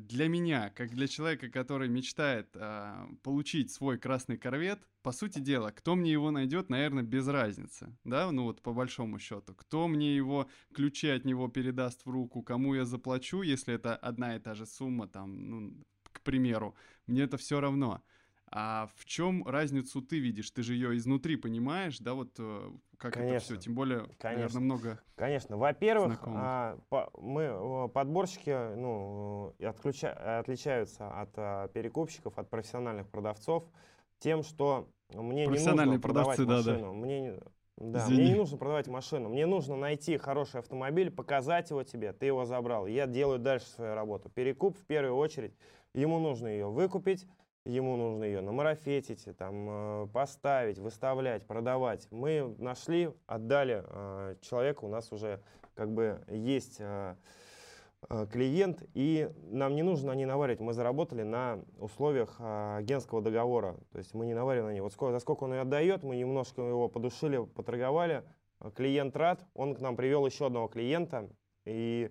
для 0.00 0.28
меня, 0.28 0.70
как 0.70 0.90
для 0.90 1.06
человека, 1.08 1.48
который 1.48 1.88
мечтает 1.88 2.48
э, 2.54 3.06
получить 3.22 3.72
свой 3.72 3.98
красный 3.98 4.36
корвет, 4.36 4.80
по 5.02 5.12
сути 5.12 5.38
дела, 5.38 5.70
кто 5.70 5.94
мне 5.94 6.12
его 6.12 6.30
найдет, 6.30 6.70
наверное, 6.70 7.02
без 7.02 7.26
разницы, 7.28 7.96
да, 8.04 8.30
ну 8.30 8.44
вот 8.44 8.62
по 8.62 8.72
большому 8.72 9.18
счету. 9.18 9.54
Кто 9.54 9.88
мне 9.88 10.14
его, 10.14 10.48
ключи 10.74 11.08
от 11.08 11.24
него 11.24 11.48
передаст 11.48 12.04
в 12.04 12.10
руку, 12.10 12.42
кому 12.42 12.74
я 12.74 12.84
заплачу, 12.84 13.42
если 13.42 13.74
это 13.74 13.96
одна 13.96 14.36
и 14.36 14.38
та 14.38 14.54
же 14.54 14.66
сумма, 14.66 15.08
там, 15.08 15.50
ну, 15.50 15.84
к 16.12 16.22
примеру, 16.22 16.74
мне 17.06 17.22
это 17.22 17.36
все 17.36 17.60
равно. 17.60 18.02
А 18.50 18.88
в 18.96 19.04
чем 19.04 19.46
разницу 19.46 20.00
ты 20.00 20.18
видишь? 20.18 20.50
Ты 20.50 20.62
же 20.62 20.74
ее 20.74 20.96
изнутри 20.96 21.36
понимаешь, 21.36 21.98
да, 21.98 22.14
вот 22.14 22.30
э, 22.38 22.70
как 22.96 23.14
Конечно. 23.14 23.34
это 23.34 23.44
все, 23.44 23.56
тем 23.56 23.74
более, 23.74 24.06
Конечно. 24.18 24.30
наверное, 24.30 24.60
много. 24.60 25.00
Конечно. 25.16 25.56
Во-первых, 25.56 26.20
а, 26.24 26.78
по, 26.88 27.10
мы 27.18 27.88
подборщики, 27.90 28.74
ну, 28.76 29.54
отключа, 29.60 30.38
отличаются 30.38 31.08
от 31.10 31.30
а, 31.36 31.68
перекупщиков, 31.68 32.38
от 32.38 32.48
профессиональных 32.48 33.08
продавцов 33.08 33.64
тем, 34.18 34.42
что 34.42 34.88
мне 35.14 35.46
не 35.46 35.58
нужно 35.58 36.00
продавать 36.00 36.38
да, 36.38 36.56
машину. 36.56 36.80
Да. 36.80 36.92
Мне 36.92 37.20
не, 37.20 37.40
да, 37.76 38.06
мне 38.08 38.30
не 38.30 38.34
нужно 38.34 38.58
продавать 38.58 38.88
машину. 38.88 39.28
Мне 39.28 39.46
нужно 39.46 39.76
найти 39.76 40.16
хороший 40.16 40.60
автомобиль, 40.60 41.10
показать 41.10 41.70
его 41.70 41.84
тебе, 41.84 42.12
ты 42.12 42.26
его 42.26 42.44
забрал. 42.44 42.86
Я 42.86 43.06
делаю 43.06 43.38
дальше 43.38 43.66
свою 43.66 43.94
работу. 43.94 44.28
Перекуп 44.28 44.76
в 44.76 44.84
первую 44.86 45.16
очередь. 45.16 45.54
Ему 45.94 46.18
нужно 46.18 46.48
ее 46.48 46.68
выкупить, 46.68 47.26
ему 47.68 47.96
нужно 47.96 48.24
ее 48.24 48.40
намарафетить, 48.40 49.28
там, 49.36 49.66
э, 49.68 50.08
поставить, 50.12 50.78
выставлять, 50.78 51.46
продавать. 51.46 52.08
Мы 52.10 52.54
нашли, 52.58 53.10
отдали 53.26 53.84
э, 53.84 54.36
человеку, 54.40 54.86
у 54.86 54.88
нас 54.88 55.12
уже 55.12 55.40
как 55.74 55.92
бы 55.92 56.20
есть 56.28 56.76
э, 56.80 57.14
клиент, 58.32 58.82
и 58.94 59.30
нам 59.50 59.74
не 59.74 59.82
нужно 59.82 60.12
не 60.12 60.24
наваривать. 60.24 60.60
Мы 60.60 60.72
заработали 60.72 61.22
на 61.22 61.60
условиях 61.78 62.36
агентского 62.40 63.20
договора. 63.20 63.76
То 63.92 63.98
есть 63.98 64.14
мы 64.14 64.26
не 64.26 64.34
навариваем 64.34 64.70
на 64.70 64.74
них. 64.74 64.82
Вот 64.82 64.92
сколько, 64.92 65.12
за 65.12 65.18
сколько 65.18 65.44
он 65.44 65.52
ее 65.52 65.60
отдает, 65.60 66.04
мы 66.04 66.16
немножко 66.16 66.62
его 66.62 66.88
подушили, 66.88 67.44
поторговали. 67.44 68.22
Клиент 68.74 69.16
рад, 69.16 69.44
он 69.54 69.74
к 69.74 69.80
нам 69.80 69.96
привел 69.96 70.24
еще 70.26 70.46
одного 70.46 70.68
клиента 70.68 71.28
и, 71.64 72.10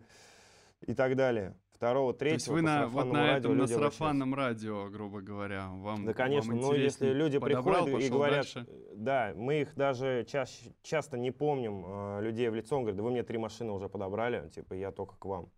и 0.82 0.94
так 0.94 1.16
далее 1.16 1.56
второго, 1.78 2.14
третьего. 2.14 2.38
То 2.38 2.42
есть 2.42 2.48
вы 2.48 2.62
на, 2.62 2.88
вот 2.88 3.06
на 3.14 3.38
этом, 3.38 3.58
на 3.58 3.68
сарафанном 3.68 4.34
радио, 4.34 4.90
грубо 4.90 5.22
говоря, 5.22 5.70
вам 5.70 6.06
Да, 6.06 6.14
конечно, 6.14 6.54
вам 6.54 6.62
но 6.62 6.74
если 6.74 7.14
люди 7.14 7.38
подобрал, 7.38 7.86
приходят 7.86 8.08
и 8.08 8.12
говорят, 8.12 8.54
дальше. 8.54 8.68
да, 8.96 9.34
мы 9.36 9.62
их 9.62 9.76
даже 9.76 10.26
чаще, 10.28 10.74
часто 10.82 11.18
не 11.18 11.32
помним, 11.32 11.86
э, 11.86 12.22
людей 12.24 12.50
в 12.50 12.56
лицо, 12.56 12.76
он 12.76 12.82
говорит, 12.82 12.98
да 12.98 13.04
вы 13.04 13.12
мне 13.12 13.24
три 13.24 13.38
машины 13.38 13.72
уже 13.72 13.90
подобрали, 13.90 14.50
типа 14.50 14.74
я 14.74 14.92
только 14.92 15.16
к 15.18 15.26
вам. 15.26 15.52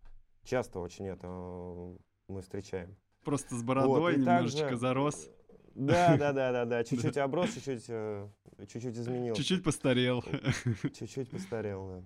Часто 0.44 0.80
очень 0.80 1.06
это 1.06 1.26
э, 1.26 1.96
мы 2.28 2.42
встречаем. 2.42 2.96
Просто 3.24 3.54
с 3.54 3.62
бородой 3.62 4.12
вот, 4.12 4.16
немножечко 4.16 4.60
также, 4.60 4.76
зарос. 4.76 5.30
Да, 5.74 6.16
да, 6.18 6.32
да, 6.32 6.52
да, 6.52 6.64
да. 6.66 6.84
Чуть-чуть 6.84 7.16
оброс, 7.16 7.54
чуть-чуть, 7.54 7.84
э, 7.88 8.28
чуть-чуть 8.68 8.96
изменился. 8.96 9.40
Чуть-чуть 9.40 9.64
постарел. 9.64 10.22
Чуть-чуть 10.82 11.30
постарел, 11.30 11.88
да. 11.88 12.04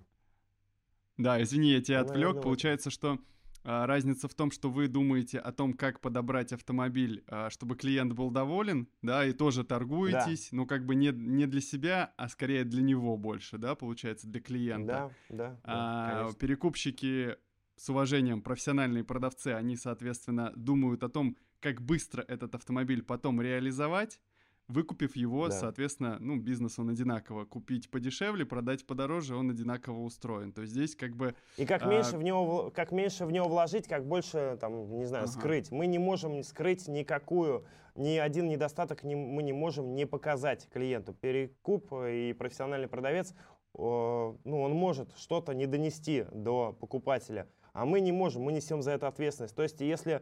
Да, 1.17 1.41
извини, 1.41 1.69
я 1.69 1.81
тебя 1.81 2.01
отвлек. 2.01 2.41
Получается, 2.41 2.89
что 2.89 3.19
разница 3.65 4.27
в 4.27 4.33
том, 4.33 4.51
что 4.51 4.69
вы 4.69 4.87
думаете 4.87 5.39
о 5.39 5.51
том, 5.51 5.73
как 5.73 5.99
подобрать 5.99 6.53
автомобиль, 6.53 7.23
а, 7.27 7.49
чтобы 7.49 7.75
клиент 7.75 8.13
был 8.13 8.29
доволен, 8.29 8.87
да, 9.01 9.25
и 9.25 9.33
тоже 9.33 9.63
торгуетесь, 9.63 10.49
да. 10.51 10.57
но 10.57 10.65
как 10.65 10.85
бы 10.85 10.95
не, 10.95 11.11
не 11.11 11.47
для 11.47 11.61
себя, 11.61 12.13
а 12.17 12.29
скорее 12.29 12.63
для 12.63 12.81
него 12.81 13.17
больше, 13.17 13.57
да, 13.57 13.75
получается, 13.75 14.27
для 14.27 14.41
клиента. 14.41 15.11
Да, 15.29 15.35
да. 15.35 15.59
А, 15.63 16.27
да 16.27 16.33
перекупщики 16.37 17.35
с 17.75 17.89
уважением, 17.89 18.41
профессиональные 18.41 19.03
продавцы, 19.03 19.49
они, 19.49 19.75
соответственно, 19.75 20.53
думают 20.55 21.03
о 21.03 21.09
том, 21.09 21.35
как 21.59 21.81
быстро 21.81 22.23
этот 22.27 22.55
автомобиль 22.55 23.01
потом 23.01 23.41
реализовать, 23.41 24.19
Выкупив 24.67 25.15
его, 25.15 25.47
да. 25.47 25.53
соответственно, 25.53 26.17
ну, 26.19 26.37
бизнес 26.37 26.79
он 26.79 26.89
одинаково. 26.89 27.45
Купить 27.45 27.91
подешевле, 27.91 28.45
продать 28.45 28.85
подороже, 28.87 29.35
он 29.35 29.51
одинаково 29.51 30.01
устроен. 30.01 30.51
То 30.51 30.61
есть 30.61 30.73
здесь 30.73 30.95
как 30.95 31.15
бы... 31.15 31.35
И 31.57 31.65
как, 31.65 31.83
а... 31.83 31.85
меньше, 31.85 32.17
в 32.17 32.23
него, 32.23 32.71
как 32.73 32.91
меньше 32.91 33.25
в 33.25 33.31
него 33.31 33.47
вложить, 33.47 33.87
как 33.87 34.07
больше, 34.07 34.57
там, 34.59 34.97
не 34.97 35.05
знаю, 35.05 35.25
ага. 35.25 35.33
скрыть. 35.33 35.71
Мы 35.71 35.85
не 35.85 35.99
можем 35.99 36.41
скрыть 36.41 36.87
никакую, 36.87 37.63
ни 37.95 38.17
один 38.17 38.47
недостаток 38.47 39.03
не, 39.03 39.15
мы 39.15 39.43
не 39.43 39.53
можем 39.53 39.93
не 39.93 40.05
показать 40.05 40.67
клиенту. 40.69 41.13
Перекуп 41.13 41.93
и 41.93 42.33
профессиональный 42.33 42.87
продавец, 42.87 43.35
ну, 43.77 44.37
он 44.45 44.71
может 44.71 45.15
что-то 45.17 45.53
не 45.53 45.67
донести 45.67 46.25
до 46.31 46.73
покупателя, 46.73 47.47
а 47.73 47.85
мы 47.85 47.99
не 47.99 48.11
можем, 48.11 48.41
мы 48.43 48.51
несем 48.51 48.81
за 48.81 48.91
это 48.91 49.07
ответственность. 49.07 49.55
То 49.55 49.63
есть 49.63 49.81
если 49.81 50.21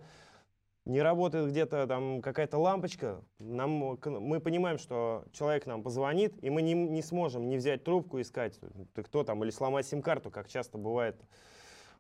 не 0.86 1.02
работает 1.02 1.50
где-то 1.50 1.88
там 1.88 2.22
какая-то 2.22 2.58
лампочка, 2.58 3.22
нам, 3.40 3.98
мы 4.04 4.40
понимаем, 4.40 4.78
что 4.78 5.24
человек 5.32 5.66
нам 5.66 5.84
позвонит, 5.84 6.44
и 6.44 6.50
мы 6.50 6.62
не, 6.62 6.74
не 6.74 7.02
сможем 7.02 7.48
не 7.48 7.58
взять 7.58 7.84
трубку 7.84 8.20
и 8.20 8.24
сказать, 8.24 8.60
ты 8.94 9.04
кто 9.04 9.24
там, 9.24 9.44
или 9.44 9.52
сломать 9.52 9.88
сим-карту, 9.88 10.30
как 10.30 10.50
часто 10.50 10.78
бывает 10.78 11.16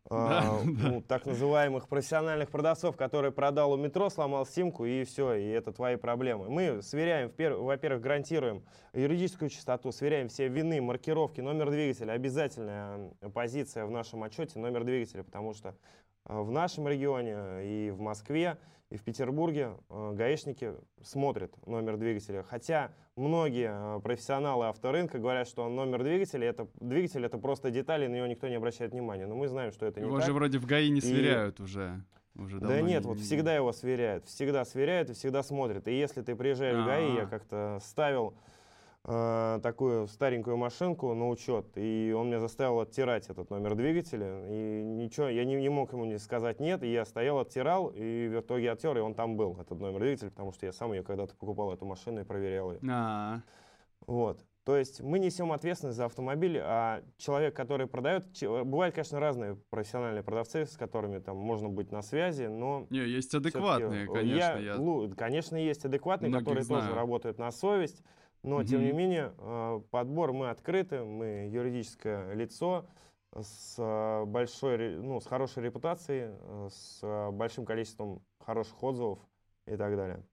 да, 0.09 0.61
э, 0.61 0.65
да. 0.65 0.89
Ну, 0.89 1.01
так 1.01 1.25
называемых 1.25 1.87
профессиональных 1.87 2.49
продавцов, 2.49 2.95
который 2.97 3.31
продал 3.31 3.71
у 3.73 3.77
метро, 3.77 4.09
сломал 4.09 4.45
симку, 4.45 4.85
и 4.85 5.03
все, 5.03 5.33
и 5.33 5.47
это 5.47 5.71
твои 5.71 5.95
проблемы. 5.95 6.49
Мы 6.49 6.81
сверяем, 6.81 7.31
во-первых, 7.37 8.01
гарантируем 8.01 8.63
юридическую 8.93 9.49
чистоту, 9.49 9.91
сверяем 9.91 10.29
все 10.29 10.47
вины, 10.47 10.81
маркировки, 10.81 11.41
номер 11.41 11.71
двигателя, 11.71 12.11
обязательная 12.11 13.11
позиция 13.33 13.85
в 13.85 13.91
нашем 13.91 14.23
отчете, 14.23 14.59
номер 14.59 14.83
двигателя, 14.83 15.23
потому 15.23 15.53
что 15.53 15.75
в 16.25 16.51
нашем 16.51 16.87
регионе 16.87 17.63
и 17.63 17.91
в 17.91 17.99
Москве 17.99 18.57
и 18.93 18.97
в 18.97 19.03
Петербурге 19.03 19.73
э, 19.89 20.13
гаишники 20.13 20.73
смотрят 21.01 21.51
номер 21.65 21.97
двигателя. 21.97 22.43
Хотя 22.43 22.91
многие 23.15 23.97
э, 23.97 23.99
профессионалы 24.01 24.67
авторынка 24.67 25.17
говорят, 25.17 25.47
что 25.47 25.67
номер 25.67 26.03
двигателя 26.03 26.47
это 26.47 26.67
двигатель 26.79 27.25
это 27.25 27.39
просто 27.39 27.71
детали, 27.71 28.05
на 28.05 28.15
него 28.15 28.27
никто 28.27 28.47
не 28.47 28.55
обращает 28.55 28.91
внимания. 28.91 29.25
Но 29.25 29.35
мы 29.35 29.47
знаем, 29.47 29.71
что 29.71 29.87
это 29.87 29.99
не 29.99 30.05
его 30.05 30.17
так. 30.17 30.27
же 30.27 30.33
вроде 30.33 30.59
в 30.59 30.67
ГАИ 30.67 30.89
не 30.89 31.01
сверяют 31.01 31.59
и... 31.59 31.63
уже. 31.63 32.03
Уже 32.35 32.59
да 32.59 32.81
нет, 32.81 33.05
вот 33.05 33.19
всегда 33.19 33.55
его 33.55 33.71
сверяют, 33.71 34.25
всегда 34.25 34.65
сверяют 34.65 35.09
и 35.09 35.13
всегда 35.13 35.43
смотрят. 35.43 35.87
И 35.87 35.93
если 35.93 36.21
ты 36.21 36.35
приезжаешь 36.35 36.75
А-а-а. 36.75 36.83
в 36.83 36.85
ГАИ, 36.85 37.15
я 37.15 37.25
как-то 37.27 37.79
ставил 37.83 38.35
э, 39.05 39.59
такую 39.61 40.07
старенькую 40.07 40.57
машинку 40.57 41.13
на 41.13 41.29
учет, 41.29 41.65
и 41.75 42.13
он 42.15 42.27
меня 42.27 42.39
заставил 42.39 42.79
оттирать 42.79 43.29
этот 43.29 43.49
номер 43.49 43.75
двигателя, 43.75 44.45
и 44.47 44.83
ничего, 44.83 45.27
я 45.27 45.45
не, 45.45 45.55
не 45.55 45.69
мог 45.69 45.93
ему 45.93 46.05
не 46.05 46.19
сказать 46.19 46.59
нет, 46.59 46.83
и 46.83 46.91
я 46.91 47.05
стоял, 47.05 47.39
оттирал, 47.39 47.89
и 47.89 48.27
в 48.27 48.39
итоге 48.39 48.71
оттер, 48.71 48.97
и 48.97 49.01
он 49.01 49.13
там 49.13 49.37
был, 49.37 49.57
этот 49.59 49.79
номер 49.79 49.99
двигателя, 49.99 50.29
потому 50.29 50.51
что 50.51 50.65
я 50.65 50.71
сам 50.71 50.93
ее 50.93 51.03
когда-то 51.03 51.35
покупал, 51.35 51.73
эту 51.73 51.85
машину, 51.85 52.21
и 52.21 52.23
проверял 52.23 52.71
ее. 52.71 52.79
А-а-а. 52.89 53.41
Вот. 54.05 54.43
То 54.65 54.77
есть 54.77 55.01
мы 55.01 55.19
несем 55.19 55.51
ответственность 55.51 55.97
за 55.97 56.05
автомобиль, 56.05 56.57
а 56.57 57.03
человек, 57.17 57.53
который 57.53 57.85
продает, 57.85 58.25
бывают, 58.41 58.95
конечно, 58.95 59.19
разные 59.19 59.55
профессиональные 59.69 60.23
продавцы, 60.23 60.65
с 60.65 60.77
которыми 60.77 61.19
там 61.19 61.35
можно 61.35 61.67
быть 61.67 61.91
на 61.91 62.01
связи, 62.01 62.43
но... 62.43 62.87
Не, 62.89 62.99
есть 62.99 63.33
адекватные, 63.35 64.07
конечно. 64.07 64.57
Я, 64.57 64.57
я... 64.59 65.15
Конечно, 65.17 65.57
есть 65.57 65.83
адекватные, 65.83 66.31
которые 66.31 66.63
знаю. 66.63 66.83
тоже 66.83 66.95
работают 66.95 67.39
на 67.39 67.51
совесть, 67.51 68.01
но, 68.43 68.57
угу. 68.57 68.65
тем 68.65 68.83
не 68.83 68.91
менее, 68.91 69.33
э, 69.37 69.81
подбор 69.89 70.33
мы 70.33 70.49
открыты, 70.49 71.03
мы 71.03 71.49
юридическое 71.51 72.33
лицо 72.33 72.85
с, 73.33 73.75
э, 73.77 74.25
большой, 74.25 74.97
ну, 74.97 75.19
с 75.19 75.25
хорошей 75.25 75.63
репутацией, 75.63 76.27
э, 76.29 76.69
с 76.69 77.31
большим 77.31 77.65
количеством 77.65 78.21
хороших 78.39 78.81
отзывов 78.83 79.19
и 79.65 79.75
так 79.77 79.95
далее. 79.95 80.23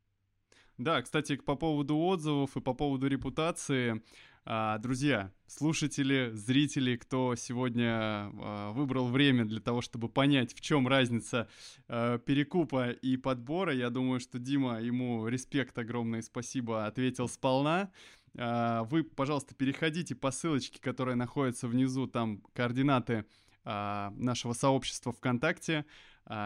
Да, 0.77 1.03
кстати, 1.03 1.37
по 1.37 1.57
поводу 1.57 1.99
отзывов 1.99 2.57
и 2.57 2.61
по 2.61 2.73
поводу 2.73 3.07
репутации, 3.07 3.93
а, 3.93 4.01
друзья, 4.45 5.33
слушатели, 5.47 6.31
зрители, 6.33 6.97
кто 6.97 7.35
сегодня 7.35 7.91
а, 7.91 8.73
выбрал 8.73 9.09
время 9.09 9.45
для 9.45 9.61
того, 9.61 9.81
чтобы 9.81 10.09
понять, 10.09 10.55
в 10.55 10.61
чем 10.61 10.89
разница 10.89 11.49
а, 11.89 12.19
перекупа 12.19 12.91
и 12.91 13.17
подбора, 13.17 13.75
я 13.75 13.91
думаю, 13.91 14.21
что 14.21 14.39
Дима, 14.39 14.81
ему 14.81 15.27
респект 15.29 15.77
огромное 15.79 16.23
спасибо, 16.23 16.87
ответил 16.87 17.29
сполна. 17.29 17.91
Вы, 18.33 19.03
пожалуйста, 19.03 19.57
переходите 19.57 20.15
по 20.15 20.31
ссылочке, 20.31 20.81
которая 20.81 21.17
находится 21.17 21.67
внизу, 21.67 22.07
там 22.07 22.43
координаты 22.55 23.25
нашего 23.65 24.53
сообщества 24.53 25.13
ВКонтакте, 25.13 25.85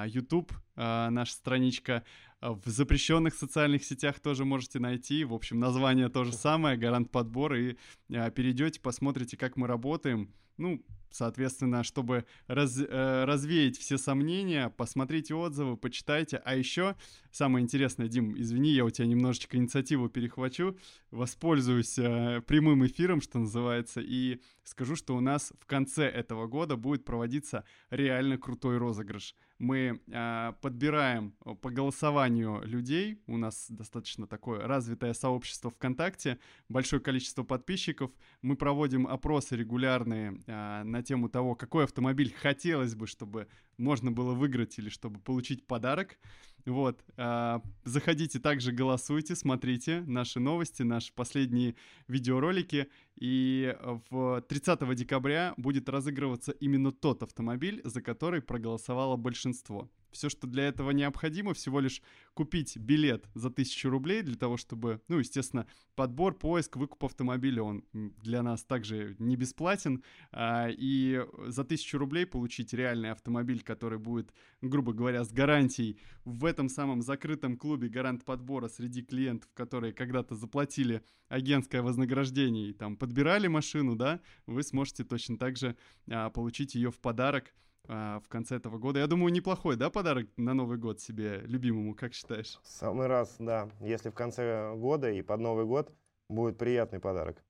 YouTube, 0.06 0.52
наша 0.76 1.32
страничка. 1.32 2.04
А, 2.44 2.52
в 2.52 2.66
запрещенных 2.66 3.34
социальных 3.34 3.84
сетях 3.84 4.20
тоже 4.20 4.44
можете 4.44 4.78
найти. 4.78 5.24
В 5.24 5.32
общем, 5.32 5.58
название 5.58 6.10
то 6.10 6.24
же 6.24 6.32
самое, 6.32 6.76
гарант 6.76 7.10
подбор. 7.10 7.54
И 7.54 7.76
а, 8.12 8.30
перейдете, 8.30 8.80
посмотрите, 8.80 9.38
как 9.38 9.56
мы 9.56 9.66
работаем. 9.66 10.30
Ну, 10.58 10.84
соответственно, 11.10 11.82
чтобы 11.82 12.26
раз, 12.46 12.78
э, 12.78 13.24
развеять 13.24 13.78
все 13.78 13.98
сомнения, 13.98 14.68
посмотрите 14.68 15.34
отзывы, 15.34 15.76
почитайте. 15.76 16.36
А 16.44 16.54
еще 16.54 16.96
самое 17.32 17.64
интересное, 17.64 18.08
Дим, 18.08 18.38
извини, 18.38 18.70
я 18.70 18.84
у 18.84 18.90
тебя 18.90 19.06
немножечко 19.06 19.56
инициативу 19.56 20.08
перехвачу, 20.08 20.78
воспользуюсь 21.10 21.98
э, 21.98 22.40
прямым 22.46 22.86
эфиром, 22.86 23.20
что 23.20 23.38
называется, 23.38 24.00
и 24.00 24.40
скажу, 24.62 24.94
что 24.94 25.16
у 25.16 25.20
нас 25.20 25.52
в 25.60 25.66
конце 25.66 26.04
этого 26.04 26.46
года 26.46 26.76
будет 26.76 27.04
проводиться 27.04 27.64
реально 27.90 28.38
крутой 28.38 28.78
розыгрыш 28.78 29.34
мы 29.64 30.00
э, 30.06 30.52
подбираем 30.60 31.32
по 31.62 31.70
голосованию 31.70 32.62
людей. 32.64 33.18
У 33.26 33.38
нас 33.38 33.66
достаточно 33.70 34.26
такое 34.26 34.60
развитое 34.60 35.14
сообщество 35.14 35.70
ВКонтакте, 35.70 36.38
большое 36.68 37.00
количество 37.00 37.44
подписчиков. 37.44 38.10
Мы 38.42 38.56
проводим 38.56 39.06
опросы 39.06 39.56
регулярные 39.56 40.38
э, 40.46 40.82
на 40.82 41.02
тему 41.02 41.28
того, 41.30 41.54
какой 41.54 41.84
автомобиль 41.84 42.34
хотелось 42.34 42.94
бы, 42.94 43.06
чтобы 43.06 43.48
можно 43.78 44.12
было 44.12 44.34
выиграть 44.34 44.78
или 44.78 44.90
чтобы 44.90 45.18
получить 45.20 45.66
подарок. 45.66 46.18
Вот, 46.66 47.04
э, 47.16 47.60
заходите 47.84 48.38
также, 48.40 48.72
голосуйте, 48.72 49.36
смотрите 49.36 50.00
наши 50.06 50.40
новости, 50.40 50.82
наши 50.82 51.12
последние 51.12 51.74
видеоролики. 52.08 52.88
И 53.16 53.76
в 54.10 54.42
30 54.48 54.94
декабря 54.94 55.54
будет 55.56 55.88
разыгрываться 55.88 56.52
именно 56.52 56.90
тот 56.90 57.22
автомобиль, 57.22 57.80
за 57.84 58.00
который 58.00 58.40
проголосовало 58.40 59.16
большинство. 59.16 59.90
Все, 60.14 60.28
что 60.28 60.46
для 60.46 60.68
этого 60.68 60.92
необходимо, 60.92 61.54
всего 61.54 61.80
лишь 61.80 62.00
купить 62.34 62.76
билет 62.76 63.26
за 63.34 63.48
1000 63.48 63.90
рублей 63.90 64.22
для 64.22 64.36
того, 64.36 64.56
чтобы, 64.56 65.00
ну, 65.08 65.18
естественно, 65.18 65.66
подбор, 65.96 66.38
поиск, 66.38 66.76
выкуп 66.76 67.04
автомобиля, 67.04 67.62
он 67.62 67.84
для 67.92 68.42
нас 68.42 68.64
также 68.64 69.16
не 69.18 69.36
бесплатен. 69.36 70.04
А, 70.30 70.68
и 70.70 71.20
за 71.46 71.62
1000 71.62 71.98
рублей 71.98 72.26
получить 72.26 72.72
реальный 72.72 73.10
автомобиль, 73.10 73.62
который 73.62 73.98
будет, 73.98 74.32
грубо 74.60 74.92
говоря, 74.92 75.24
с 75.24 75.32
гарантией 75.32 75.98
в 76.24 76.44
этом 76.44 76.68
самом 76.68 77.02
закрытом 77.02 77.56
клубе 77.56 77.88
гарант 77.88 78.24
подбора 78.24 78.68
среди 78.68 79.02
клиентов, 79.02 79.50
которые 79.54 79.92
когда-то 79.92 80.36
заплатили 80.36 81.02
агентское 81.28 81.82
вознаграждение 81.82 82.68
и 82.68 82.72
там 82.72 82.96
подбирали 82.96 83.48
машину, 83.48 83.96
да, 83.96 84.20
вы 84.46 84.62
сможете 84.62 85.02
точно 85.02 85.38
так 85.38 85.56
же 85.56 85.76
а, 86.08 86.30
получить 86.30 86.74
ее 86.76 86.90
в 86.92 87.00
подарок 87.00 87.52
а, 87.86 88.20
в 88.20 88.28
конце 88.28 88.56
этого 88.56 88.78
года. 88.78 89.00
Я 89.00 89.06
думаю, 89.06 89.32
неплохой, 89.32 89.76
да, 89.76 89.90
подарок 89.90 90.28
на 90.36 90.54
Новый 90.54 90.78
год 90.78 91.00
себе 91.00 91.42
любимому, 91.44 91.94
как 91.94 92.14
считаешь? 92.14 92.58
Самый 92.62 93.06
раз, 93.06 93.36
да. 93.38 93.68
Если 93.80 94.10
в 94.10 94.14
конце 94.14 94.74
года 94.74 95.10
и 95.10 95.22
под 95.22 95.40
Новый 95.40 95.66
год 95.66 95.92
будет 96.28 96.58
приятный 96.58 97.00
подарок. 97.00 97.42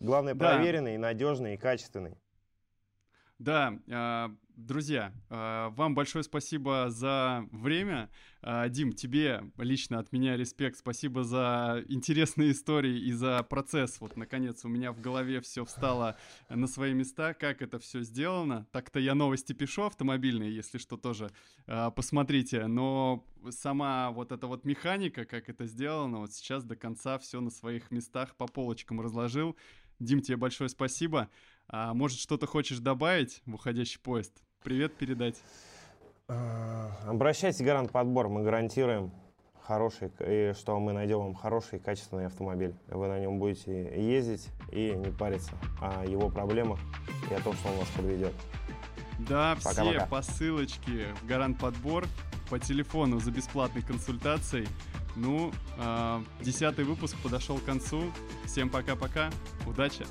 Главное, 0.00 0.34
да. 0.34 0.56
проверенный, 0.56 0.98
надежный 0.98 1.54
и 1.54 1.56
качественный. 1.56 2.18
Да, 3.38 3.78
а, 3.90 4.34
друзья, 4.56 5.12
а, 5.28 5.68
вам 5.70 5.94
большое 5.94 6.24
спасибо 6.24 6.86
за 6.88 7.46
время. 7.52 8.08
А, 8.40 8.66
Дим, 8.70 8.94
тебе 8.94 9.44
лично 9.58 9.98
от 9.98 10.10
меня 10.10 10.38
респект. 10.38 10.78
Спасибо 10.78 11.22
за 11.22 11.84
интересные 11.86 12.52
истории 12.52 12.98
и 12.98 13.12
за 13.12 13.42
процесс. 13.42 14.00
Вот, 14.00 14.16
наконец, 14.16 14.64
у 14.64 14.68
меня 14.68 14.90
в 14.90 15.02
голове 15.02 15.42
все 15.42 15.66
встало 15.66 16.16
на 16.48 16.66
свои 16.66 16.94
места, 16.94 17.34
как 17.34 17.60
это 17.60 17.78
все 17.78 18.00
сделано. 18.00 18.66
Так-то 18.72 19.00
я 19.00 19.14
новости 19.14 19.52
пишу 19.52 19.82
автомобильные, 19.82 20.54
если 20.54 20.78
что, 20.78 20.96
тоже 20.96 21.30
посмотрите. 21.66 22.66
Но 22.68 23.26
сама 23.50 24.12
вот 24.12 24.32
эта 24.32 24.46
вот 24.46 24.64
механика, 24.64 25.26
как 25.26 25.50
это 25.50 25.66
сделано, 25.66 26.20
вот 26.20 26.32
сейчас 26.32 26.64
до 26.64 26.74
конца 26.74 27.18
все 27.18 27.42
на 27.42 27.50
своих 27.50 27.90
местах 27.90 28.34
по 28.36 28.46
полочкам 28.46 29.02
разложил. 29.02 29.56
Дим, 29.98 30.20
тебе 30.20 30.36
большое 30.36 30.68
спасибо. 30.70 31.30
А 31.68 31.94
может, 31.94 32.18
что-то 32.18 32.46
хочешь 32.46 32.78
добавить 32.78 33.42
в 33.46 33.54
уходящий 33.54 33.98
поезд? 33.98 34.32
Привет 34.62 34.94
передать. 34.94 35.36
А, 36.28 36.90
обращайтесь 37.06 37.60
Гарант 37.60 37.90
Подбор, 37.90 38.28
мы 38.28 38.42
гарантируем 38.42 39.12
хороший, 39.62 40.10
и 40.20 40.52
что 40.54 40.78
мы 40.78 40.92
найдем 40.92 41.18
вам 41.18 41.34
хороший, 41.34 41.80
качественный 41.80 42.26
автомобиль. 42.26 42.74
Вы 42.88 43.08
на 43.08 43.18
нем 43.18 43.38
будете 43.38 43.72
ездить 44.00 44.48
и 44.70 44.92
не 44.92 45.10
париться 45.10 45.52
о 45.80 46.04
его 46.04 46.28
проблемах 46.28 46.78
и 47.30 47.34
о 47.34 47.40
том, 47.40 47.54
что 47.54 47.68
он 47.68 47.78
вас 47.78 47.88
подведет. 47.96 48.34
Да, 49.18 49.56
пока, 49.64 49.82
все 49.82 50.06
по 50.06 50.22
ссылочке 50.22 51.14
в 51.20 51.26
Гарант 51.26 51.58
Подбор 51.58 52.06
по 52.50 52.58
телефону 52.60 53.18
за 53.18 53.30
бесплатной 53.30 53.82
консультацией 53.82 54.68
Ну, 55.16 55.50
э, 55.78 56.22
десятый 56.42 56.84
выпуск 56.84 57.16
подошел 57.22 57.58
к 57.58 57.64
концу. 57.64 58.12
Всем 58.44 58.68
пока-пока. 58.68 59.30
Удачи! 59.66 60.04